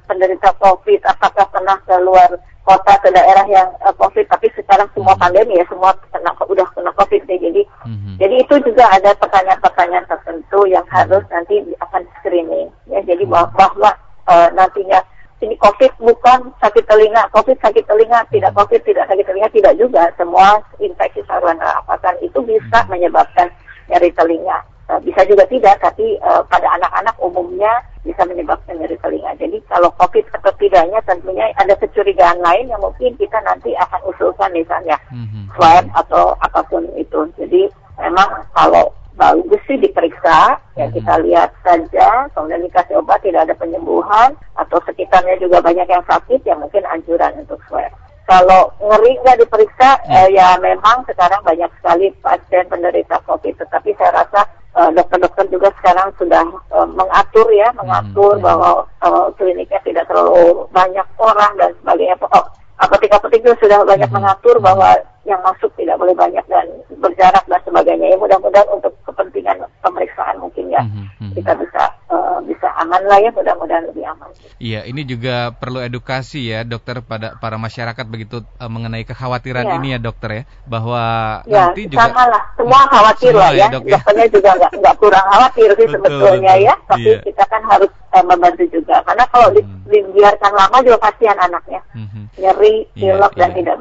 penderita 0.08 0.49
COVID, 0.60 0.99
apakah 1.06 1.45
pernah 1.51 1.78
keluar 1.88 2.30
kota 2.64 2.93
ke 3.04 3.12
daerah 3.12 3.43
yang 3.51 3.68
eh, 3.84 3.95
COVID, 3.99 4.26
tapi 4.32 4.47
sekarang 4.56 4.88
semua 4.95 5.16
Mhm. 5.16 5.22
pandemi 5.22 5.60
ya, 5.60 5.66
semua 5.68 5.91
kena 6.12 6.32
udah 6.32 6.68
kena 6.72 6.91
COVID 6.95 7.22
deh. 7.28 7.39
Jadi 7.39 7.62
Mhm. 7.84 8.16
jadi 8.20 8.36
itu 8.39 8.56
juga 8.64 8.88
ada 8.88 9.12
pertanyaan-pertanyaan 9.20 10.08
tertentu 10.08 10.64
yang 10.72 10.86
harus 10.88 11.24
nanti 11.28 11.60
akan 11.84 12.04
screening. 12.20 12.72
Ya, 12.88 13.04
jadi 13.04 13.24
bahwa, 13.28 13.51
bahwa 13.56 13.91
eh, 14.32 14.49
nantinya 14.56 15.04
ini 15.43 15.60
COVID 15.60 15.99
bukan 15.99 16.56
sakit 16.64 16.88
telinga, 16.88 17.28
COVID 17.36 17.60
sakit 17.60 17.84
telinga, 17.84 18.24
tidak 18.32 18.56
COVID 18.56 18.80
tidak 18.88 19.12
sakit 19.12 19.28
telinga, 19.28 19.51
tidak 19.51 19.76
juga. 19.76 20.08
Semua 20.16 20.64
infeksi 20.80 21.20
saluran 21.28 21.60
napasan 21.60 22.16
itu 22.24 22.39
bisa 22.47 22.80
Hmm. 22.88 22.95
menyebabkan 22.95 23.51
nyeri 23.91 24.08
telinga. 24.16 24.64
Eh, 24.84 24.99
bisa 24.99 25.23
juga 25.23 25.47
tidak, 25.47 25.79
tapi 25.79 26.19
eh, 26.19 26.41
pada 26.51 26.67
anak-anak 26.75 27.15
umumnya 27.23 27.71
bisa 28.03 28.19
menyebabkan 28.27 28.75
nyeri 28.75 28.99
telinga. 28.99 29.31
Jadi 29.39 29.63
kalau 29.71 29.88
COVID 29.95 30.27
atau 30.36 30.51
tidaknya 30.59 30.99
tentunya 31.07 31.47
ada 31.55 31.71
kecurigaan 31.79 32.43
lain 32.43 32.67
yang 32.67 32.84
mungkin 32.84 33.15
kita 33.15 33.39
nanti 33.47 33.71
akan 33.79 34.03
usulkan 34.11 34.51
misalnya 34.51 34.99
Mhm. 35.07 35.55
swab 35.55 35.88
atau 35.95 36.36
apa 36.43 36.59
pun 36.67 36.84
itu. 36.99 37.23
Jadi 37.39 37.71
memang 37.95 38.43
kalau 38.51 38.91
bagus 39.15 39.63
sih 39.71 39.79
diperiksa, 39.79 40.59
ya 40.75 40.91
Mhm. 40.91 40.93
kita 40.99 41.13
lihat 41.23 41.49
saja, 41.63 42.27
kemudian 42.36 42.67
dikasih 42.67 42.99
obat 42.99 43.23
tidak 43.23 43.47
ada 43.47 43.55
penyembuhan, 43.55 44.36
atau 44.59 44.84
sekitarnya 44.84 45.39
juga 45.39 45.63
banyak 45.63 45.88
yang 45.88 46.03
sakit, 46.03 46.43
ya 46.43 46.59
mungkin 46.59 46.84
anjuran 46.91 47.39
untuk 47.39 47.63
swab. 47.71 47.88
Kalau 48.27 48.67
ngeri 48.84 49.15
nggak 49.23 49.47
diperiksa, 49.47 49.89
Ya. 50.11 50.27
eh, 50.27 50.36
ya 50.36 50.47
memang 50.59 51.07
sekarang 51.07 51.39
banyak 51.39 51.71
sekali 51.79 52.11
pasien 52.19 52.67
penderita 52.67 53.23
COVID. 53.23 53.63
Tetapi 53.63 53.95
saya 53.95 54.11
rasa 54.11 54.43
dokter-dokter 54.74 55.45
juga 55.47 55.69
sekarang 55.78 56.09
sudah 56.17 56.41
eh, 56.74 56.88
mengatur 56.89 57.47
ya, 57.53 57.69
mengatur 57.74 58.38
Mhm. 58.38 58.43
bahwa 58.43 58.69
eh, 59.01 59.26
kliniknya 59.38 59.80
tidak 59.82 60.05
terlalu 60.09 60.65
banyak 60.69 61.05
orang 61.17 61.51
dan 61.57 61.71
sebagainya. 61.78 62.17
Pokok 62.17 62.45
apotek-apotek 62.78 63.45
juga 63.45 63.55
sudah 63.61 63.78
banyak 63.86 64.09
Mhm. 64.09 64.15
mengatur 64.17 64.57
bahwa 64.59 64.89
yang 65.24 65.39
masuk 65.39 65.71
tidak 65.80 65.95
boleh 65.95 66.11
banyak 66.11 66.43
dan 66.51 66.67
berjarak 66.99 67.45
dan 67.47 67.61
sebagainya. 67.63 68.11
Ya 68.11 68.17
mudah-mudahan 68.17 68.67
untuk 68.74 68.91
kepentingan 69.05 69.61
pemeriksaan 69.80 70.36
mungkin 70.41 70.67
ya 70.67 70.82
Mhm. 70.84 71.05
Mhm. 71.21 71.32
kita 71.38 71.53
bisa 71.55 71.82
eh, 72.14 72.39
bisa 72.45 72.68
aman 72.78 73.01
lah 73.03 73.18
ya, 73.18 73.30
mudah-mudahan 73.34 73.84
lebih 73.89 74.05
aman. 74.05 74.30
Iya, 74.57 74.86
ini 74.86 75.01
juga 75.03 75.49
perlu 75.51 75.82
edukasi 75.82 76.47
ya 76.47 76.61
dokter 76.61 77.01
pada 77.01 77.34
para 77.38 77.57
masyarakat 77.57 78.05
begitu 78.05 78.45
eh, 78.45 78.70
mengenai 78.70 79.03
kekhawatiran 79.03 79.66
Iya. 79.66 79.76
ini 79.78 79.88
ya 79.95 79.99
dokter 79.99 80.30
ya 80.32 80.43
bahwa 80.70 81.03
Ya, 81.49 81.70
nanti 81.74 81.89
juga 81.89 82.05
sama 82.07 82.24
lah. 82.30 82.43
Semua 82.53 82.82
khawatir 82.88 83.32
Semua 83.34 83.41
lah 83.41 83.51
ya, 83.51 83.57
ya. 83.57 83.68
dok, 83.74 83.84
ya. 83.84 83.91
Dokternya 83.97 84.28
juga 84.30 84.49
nggak 84.70 84.95
kurang 85.01 85.26
khawatir 85.28 85.70
sih 85.74 85.88
Betul, 85.89 85.93
sebetulnya 85.97 86.53
betul. 86.53 86.68
ya. 86.70 86.76
Tapi 86.88 87.09
Iya. 87.09 87.22
kita 87.26 87.43
kan 87.49 87.61
harus 87.66 87.91
eh, 88.14 88.24
membantu 88.24 88.64
juga. 88.70 88.95
Karena 89.01 89.26
kalau 89.28 89.47
Hmm. 89.57 89.82
dibiarkan 89.89 90.51
lama 90.53 90.78
juga 90.86 90.97
kasihan 91.09 91.38
anaknya. 91.41 91.82
Mhm. 91.97 92.22
Nyeri, 92.38 92.76
Iya, 92.93 93.18
pilek, 93.18 93.34
dan 93.36 93.49
iya. 93.49 93.57
tidak 93.57 93.76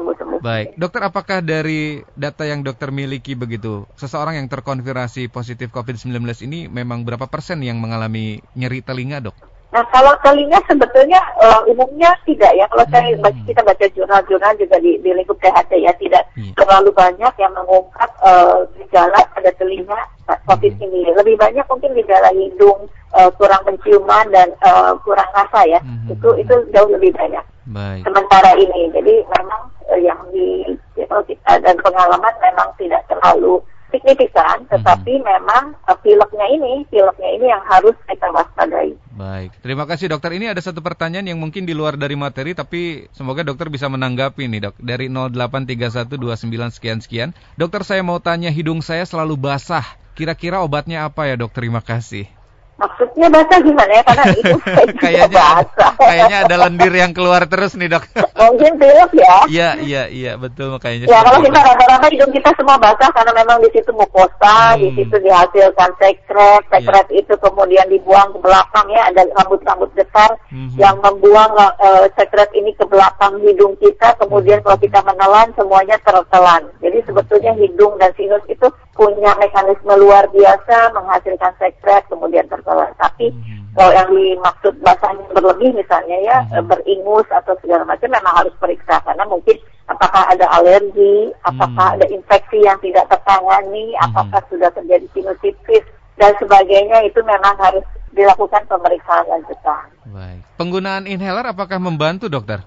bersembuh-sembuh. 0.00 0.40
Baik, 0.40 0.68
dokter 0.76 1.02
apakah 1.04 1.38
dari 1.40 2.00
data 2.16 2.48
yang 2.48 2.64
dokter 2.64 2.88
miliki 2.88 3.36
begitu, 3.36 3.84
seseorang 3.94 4.40
yang 4.40 4.48
terkonfirmasi 4.48 5.28
positif 5.28 5.68
COVID-19 5.68 6.16
ini 6.42 6.66
memang 6.66 7.04
berapa 7.04 7.28
persen 7.28 7.60
yang 7.60 7.76
mengalami 7.78 8.40
nyeri 8.56 8.80
telinga 8.80 9.20
dok? 9.20 9.36
Nah, 9.70 9.86
kalau 9.94 10.10
telinga 10.18 10.58
sebetulnya 10.66 11.22
eh, 11.38 11.70
umumnya 11.70 12.10
tidak 12.26 12.50
ya. 12.58 12.66
Kalau 12.66 12.82
saya 12.90 13.14
Hmm. 13.14 13.22
baca- 13.22 13.46
kita 13.46 13.62
baca 13.62 13.86
jurnal-jurnal 13.86 14.52
juga 14.58 14.76
di, 14.82 14.98
di 14.98 15.10
lingkup 15.14 15.38
THT 15.38 15.78
ya, 15.78 15.94
tidak 15.94 16.26
Iya. 16.34 16.58
terlalu 16.58 16.90
banyak 16.90 17.32
yang 17.38 17.52
mengungkap 17.54 18.10
eh, 18.26 18.58
gejala 18.82 19.20
pada 19.30 19.50
telinga 19.54 20.00
COVID 20.26 20.74
Hmm. 20.74 20.84
ini. 20.90 21.00
Lebih 21.14 21.38
banyak 21.38 21.62
mungkin 21.70 21.94
gejala 21.94 22.34
hidung, 22.34 22.90
eh, 23.14 23.30
kurang 23.38 23.62
penciuman 23.62 24.26
dan 24.34 24.50
eh, 24.58 24.92
kurang 25.06 25.30
rasa 25.30 25.62
ya. 25.62 25.78
Hmm. 25.78 26.18
Itu 26.18 26.34
itu 26.34 26.54
jauh 26.74 26.90
lebih 26.90 27.14
banyak. 27.14 27.44
Baik. 27.70 28.02
Sementara 28.02 28.50
ini, 28.58 28.90
jadi 28.90 29.14
memang 29.30 29.62
eh, 29.94 30.00
yang 30.02 30.20
di 30.34 30.66
kita 31.06 31.52
dan 31.62 31.76
pengalaman 31.78 32.34
memang 32.42 32.74
tidak 32.74 33.06
terlalu 33.06 33.62
signifikan, 33.94 34.66
tetapi 34.66 35.22
memang 35.22 35.78
eh, 35.86 35.98
pileknya 36.02 36.46
ini, 36.50 36.82
pileknya 36.90 37.30
ini 37.30 37.46
yang 37.46 37.62
harus 37.70 37.94
kita 38.10 38.26
waspadai. 38.34 38.98
Baik, 39.14 39.54
terima 39.62 39.86
kasih 39.86 40.10
dokter. 40.10 40.34
Ini 40.34 40.50
ada 40.50 40.58
satu 40.58 40.82
pertanyaan 40.82 41.30
yang 41.30 41.38
mungkin 41.38 41.62
di 41.62 41.74
luar 41.74 41.94
dari 41.94 42.18
materi, 42.18 42.58
tapi 42.58 43.06
semoga 43.14 43.46
dokter 43.46 43.70
bisa 43.70 43.86
menanggapi 43.86 44.50
nih 44.50 44.70
dok. 44.70 44.74
Dari 44.82 45.06
083129 45.06 46.74
sekian 46.74 46.98
sekian. 46.98 47.30
Dokter 47.54 47.86
saya 47.86 48.02
mau 48.02 48.18
tanya 48.18 48.50
hidung 48.50 48.82
saya 48.82 49.06
selalu 49.06 49.38
basah. 49.38 49.86
Kira-kira 50.18 50.58
obatnya 50.58 51.06
apa 51.06 51.30
ya 51.30 51.38
dok? 51.38 51.54
Terima 51.54 51.78
kasih. 51.78 52.39
Maksudnya 52.80 53.28
basah 53.28 53.58
gimana 53.60 53.92
ya? 53.92 54.02
Karena 54.02 54.24
itu 54.32 54.56
kayaknya 55.04 55.28
basah. 55.28 55.92
kayaknya 56.00 56.38
ada 56.48 56.56
lendir 56.56 56.92
yang 56.92 57.12
keluar 57.12 57.44
terus 57.44 57.76
nih 57.76 57.92
dok. 57.92 58.08
Mungkin 58.32 58.80
pilek 58.80 59.12
ya. 59.12 59.36
Iya 59.46 59.68
iya 59.78 60.02
iya 60.08 60.32
betul 60.34 60.80
kayaknya. 60.80 61.06
Ya 61.06 61.20
kalau 61.20 61.44
kita 61.44 61.60
rata-rata 61.60 62.08
hidung 62.08 62.32
kita 62.32 62.50
semua 62.56 62.80
basah 62.80 63.12
karena 63.12 63.32
memang 63.36 63.60
di 63.60 63.68
situ 63.70 63.92
mukosa, 63.92 64.74
di 64.74 64.88
Hmm. 64.88 64.96
situ 64.96 65.16
dihasilkan 65.20 65.90
sekret, 65.94 66.62
sekret 66.66 67.08
itu 67.10 67.34
kemudian 67.36 67.84
dibuang 67.86 68.32
ke 68.32 68.38
belakang 68.40 68.86
ya 68.88 69.06
ada 69.06 69.22
rambut-rambut 69.36 69.92
besar 69.92 70.32
Mhm. 70.48 70.80
yang 70.80 70.96
membuang 70.98 71.52
eh, 71.60 72.06
sekret 72.16 72.48
ini 72.52 72.72
ke 72.72 72.84
belakang 72.84 73.36
hidung 73.40 73.76
kita, 73.76 74.16
kemudian 74.16 74.64
kalau 74.64 74.78
kita 74.78 75.04
menelan 75.04 75.52
semuanya 75.52 76.00
tertelan. 76.00 76.64
Jadi 76.80 77.04
sebetulnya 77.04 77.52
hidung 77.54 78.00
dan 78.00 78.08
sinus 78.16 78.40
itu 78.46 78.64
punya 79.00 79.32
mekanisme 79.40 79.96
luar 79.96 80.28
biasa 80.28 80.92
menghasilkan 80.92 81.56
sekret 81.56 82.04
kemudian 82.12 82.44
tertelan. 82.52 82.92
Tapi 83.00 83.32
Mhm. 83.32 83.72
kalau 83.72 83.92
yang 83.96 84.12
dimaksud 84.12 84.76
basahnya 84.84 85.24
berlebih 85.32 85.72
misalnya 85.72 86.20
ya 86.20 86.36
Mhm. 86.44 86.52
eh, 86.52 86.64
beringus 86.68 87.24
atau 87.32 87.56
segala 87.64 87.88
macam 87.88 88.12
memang 88.12 88.34
harus 88.44 88.52
periksa 88.60 89.00
karena 89.00 89.24
mungkin 89.24 89.56
apakah 89.88 90.28
ada 90.28 90.46
alergi, 90.52 91.32
apakah 91.48 91.86
Hmm. 91.90 91.94
ada 91.96 92.06
infeksi 92.12 92.60
yang 92.60 92.76
tidak 92.84 93.08
tertangani, 93.08 93.96
Mhm. 93.96 94.04
apakah 94.12 94.40
sudah 94.52 94.68
terjadi 94.76 95.06
sinusitis 95.16 95.84
dan 96.20 96.36
sebagainya 96.36 97.00
itu 97.08 97.24
memang 97.24 97.56
harus 97.56 97.82
dilakukan 98.12 98.68
pemeriksaan 98.68 99.24
lanjutan. 99.32 99.86
Baik. 100.12 100.44
Penggunaan 100.60 101.08
inhaler 101.08 101.48
apakah 101.48 101.80
membantu 101.80 102.28
dokter? 102.28 102.60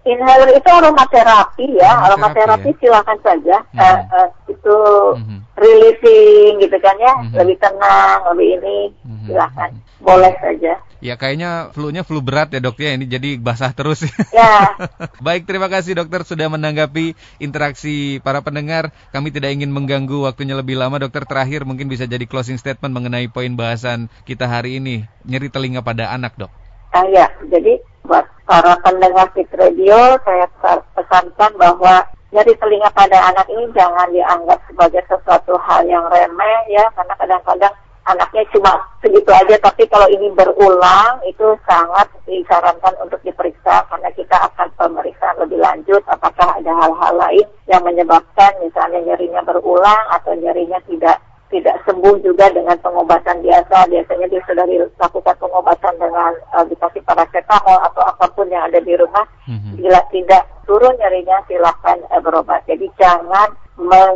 Inhaler 0.00 0.56
itu 0.56 0.64
aromaterapi 0.64 1.76
ya, 1.76 1.92
Aromaterapi 2.08 2.64
aromaterapi 2.64 2.70
silakan 2.80 3.18
saja. 3.20 3.56
Mhm. 3.68 3.80
Eh, 3.84 3.98
eh, 4.16 4.28
itu 4.48 4.76
Mhm. 5.20 5.38
releasing 5.60 6.52
gitu 6.64 6.76
kan 6.80 6.96
ya, 6.96 7.12
Mhm. 7.20 7.36
lebih 7.36 7.56
tenang, 7.60 8.18
lebih 8.32 8.48
ini 8.56 8.78
Mhm. 9.04 9.26
silakan, 9.28 9.70
boleh 10.00 10.32
saja. 10.40 10.72
Ya 11.00 11.16
kayaknya 11.16 11.72
flu-nya 11.72 12.04
flu 12.04 12.20
berat 12.20 12.52
ya 12.52 12.60
dok 12.60 12.76
ya 12.76 12.92
ini 12.92 13.08
jadi 13.08 13.40
basah 13.40 13.72
terus. 13.72 14.04
Ya. 14.36 14.76
Baik 15.24 15.48
terima 15.48 15.72
kasih 15.72 15.96
dokter 15.96 16.24
sudah 16.28 16.52
menanggapi 16.52 17.16
interaksi 17.40 18.20
para 18.20 18.44
pendengar. 18.44 18.92
Kami 19.08 19.32
tidak 19.32 19.56
ingin 19.56 19.72
mengganggu 19.72 20.28
waktunya 20.28 20.52
lebih 20.52 20.76
lama 20.76 21.00
dokter 21.00 21.24
terakhir 21.24 21.64
mungkin 21.64 21.88
bisa 21.88 22.04
jadi 22.04 22.24
closing 22.28 22.60
statement 22.60 22.92
mengenai 22.92 23.32
poin 23.32 23.56
bahasan 23.56 24.12
kita 24.28 24.44
hari 24.44 24.76
ini 24.76 25.08
nyeri 25.24 25.48
telinga 25.48 25.80
pada 25.80 26.12
anak 26.12 26.36
dok. 26.36 26.52
Ah, 26.92 27.06
ya, 27.08 27.24
jadi 27.48 27.80
buat 28.04 28.26
para 28.50 28.74
pendengar 28.82 29.30
Fit 29.30 29.46
Radio, 29.54 30.18
saya 30.26 30.50
pes- 30.58 30.86
pesankan 30.98 31.54
bahwa 31.54 32.02
nyeri 32.34 32.50
telinga 32.58 32.90
pada 32.90 33.30
anak 33.30 33.46
ini 33.46 33.70
jangan 33.70 34.10
dianggap 34.10 34.58
sebagai 34.66 35.06
sesuatu 35.06 35.54
hal 35.62 35.86
yang 35.86 36.02
remeh 36.10 36.58
ya, 36.66 36.82
karena 36.98 37.14
kadang-kadang 37.14 37.70
anaknya 38.10 38.42
cuma 38.50 38.74
segitu 38.98 39.30
aja, 39.30 39.54
tapi 39.62 39.86
kalau 39.86 40.10
ini 40.10 40.34
berulang 40.34 41.22
itu 41.30 41.54
sangat 41.62 42.10
disarankan 42.26 42.98
untuk 43.06 43.22
diperiksa 43.22 43.86
karena 43.86 44.10
kita 44.18 44.34
akan 44.50 44.66
pemeriksaan 44.74 45.38
lebih 45.38 45.62
lanjut 45.62 46.02
apakah 46.10 46.58
ada 46.58 46.74
hal-hal 46.74 47.14
lain 47.14 47.46
yang 47.70 47.86
menyebabkan 47.86 48.50
misalnya 48.58 48.98
nyerinya 49.06 49.46
berulang 49.46 50.04
atau 50.10 50.34
nyerinya 50.34 50.82
tidak 50.90 51.22
tidak 51.50 51.82
sembuh 51.82 52.14
juga 52.22 52.46
dengan 52.54 52.78
pengobatan 52.78 53.42
biasa. 53.42 53.90
Biasanya 53.90 54.26
dia 54.30 54.42
sudah 54.46 54.64
dilakukan 54.70 55.34
pengobatan 55.34 55.94
dengan 55.98 56.32
uh, 56.54 56.62
dikasih 56.62 57.02
paracetamol 57.02 57.78
atau 57.90 58.02
apa 58.06 58.26
pun 58.32 58.39
yang 58.50 58.66
ada 58.66 58.82
di 58.82 58.94
rumah. 58.98 59.24
Mhm. 59.46 59.78
Bila 59.78 60.00
tidak 60.10 60.42
turun 60.66 60.94
nyerinya 60.98 61.40
silahkan 61.46 61.98
uh, 62.10 62.20
berobat. 62.20 62.66
Jadi 62.66 62.90
jangan 62.98 63.54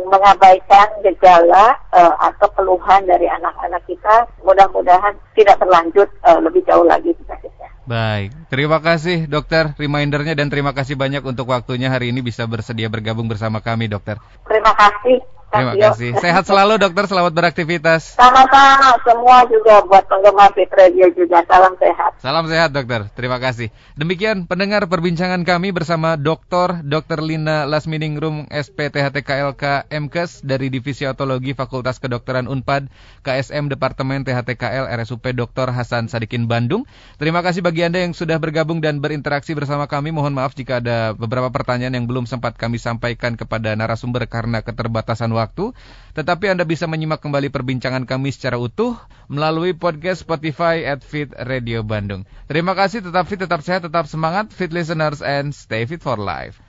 mengabaikan 0.05 0.87
gejala 1.01 1.73
uh, 1.89 2.13
atau 2.21 2.47
keluhan 2.53 3.01
dari 3.09 3.25
anak-anak 3.25 3.81
kita. 3.89 4.29
Mudah-mudahan 4.45 5.17
tidak 5.33 5.57
berlanjut 5.57 6.07
uh, 6.21 6.37
lebih 6.43 6.61
jauh 6.69 6.85
lagi 6.85 7.11
penyakitnya. 7.17 7.69
Baik, 7.85 8.33
terima 8.49 8.81
kasih 8.81 9.29
dokter 9.29 9.73
remindernya 9.77 10.33
dan 10.33 10.49
terima 10.49 10.73
kasih 10.73 10.97
banyak 10.97 11.21
untuk 11.21 11.49
waktunya 11.49 11.89
hari 11.89 12.09
ini 12.09 12.25
bisa 12.25 12.45
bersedia 12.49 12.89
bergabung 12.89 13.29
bersama 13.29 13.61
kami 13.61 13.89
dokter. 13.89 14.17
Terima 14.45 14.73
kasih. 14.73 15.21
Terima 15.55 15.73
kasih. 15.79 16.11
Sehat 16.19 16.43
selalu 16.43 16.75
dokter, 16.75 17.07
selamat 17.07 17.31
beraktivitas. 17.31 18.19
Sama-sama, 18.19 18.99
semua 19.01 19.47
juga 19.47 19.79
buat 19.87 20.03
penggemar 20.05 20.51
Fit 20.51 20.69
Radio 20.75 21.07
juga. 21.15 21.41
Salam 21.47 21.73
sehat. 21.79 22.11
Salam 22.19 22.45
sehat 22.51 22.69
dokter, 22.75 23.07
terima 23.15 23.39
kasih. 23.39 23.71
Demikian 23.95 24.47
pendengar 24.47 24.83
perbincangan 24.91 25.41
kami 25.47 25.71
bersama 25.71 26.19
Dr. 26.19 26.83
Dr. 26.83 27.23
Lina 27.23 27.63
Lasminingrum 27.63 28.51
SPTHTKLK 28.51 29.87
MKes 29.89 30.43
dari 30.43 30.67
Divisi 30.67 31.07
Otologi 31.07 31.55
Fakultas 31.55 32.03
Kedokteran 32.03 32.51
Unpad 32.51 32.91
KSM 33.23 33.71
Departemen 33.71 34.27
THTKL 34.27 34.91
RSUP 34.91 35.31
Dr. 35.31 35.71
Hasan 35.71 36.11
Sadikin 36.11 36.51
Bandung. 36.51 36.83
Terima 37.15 37.39
kasih 37.39 37.63
bagi 37.63 37.85
Anda 37.87 38.03
yang 38.03 38.11
sudah 38.11 38.37
bergabung 38.37 38.83
dan 38.83 38.99
berinteraksi 38.99 39.55
bersama 39.55 39.87
kami. 39.87 40.11
Mohon 40.11 40.41
maaf 40.41 40.53
jika 40.57 40.83
ada 40.83 41.15
beberapa 41.15 41.47
pertanyaan 41.49 41.95
yang 41.95 42.05
belum 42.05 42.27
sempat 42.27 42.59
kami 42.59 42.81
sampaikan 42.81 43.39
kepada 43.39 43.77
narasumber 43.77 44.27
karena 44.27 44.59
keterbatasan 44.65 45.31
waktu 45.31 45.44
waktu, 45.45 45.77
tetapi 46.17 46.49
Anda 46.49 46.65
bisa 46.65 46.89
menyimak 46.89 47.21
kembali 47.21 47.53
perbincangan 47.53 48.09
kami 48.09 48.33
secara 48.33 48.57
utuh 48.57 48.97
melalui 49.29 49.77
podcast 49.77 50.25
Spotify 50.25 50.89
at 50.89 51.05
Fit 51.05 51.29
Radio 51.45 51.85
Bandung. 51.85 52.25
Terima 52.49 52.73
kasih, 52.73 53.05
tetap 53.05 53.29
fit, 53.29 53.37
tetap 53.37 53.61
sehat, 53.61 53.85
tetap 53.85 54.09
semangat, 54.09 54.49
fit 54.49 54.73
listeners, 54.73 55.21
and 55.21 55.53
stay 55.53 55.85
fit 55.85 56.01
for 56.01 56.17
life. 56.17 56.64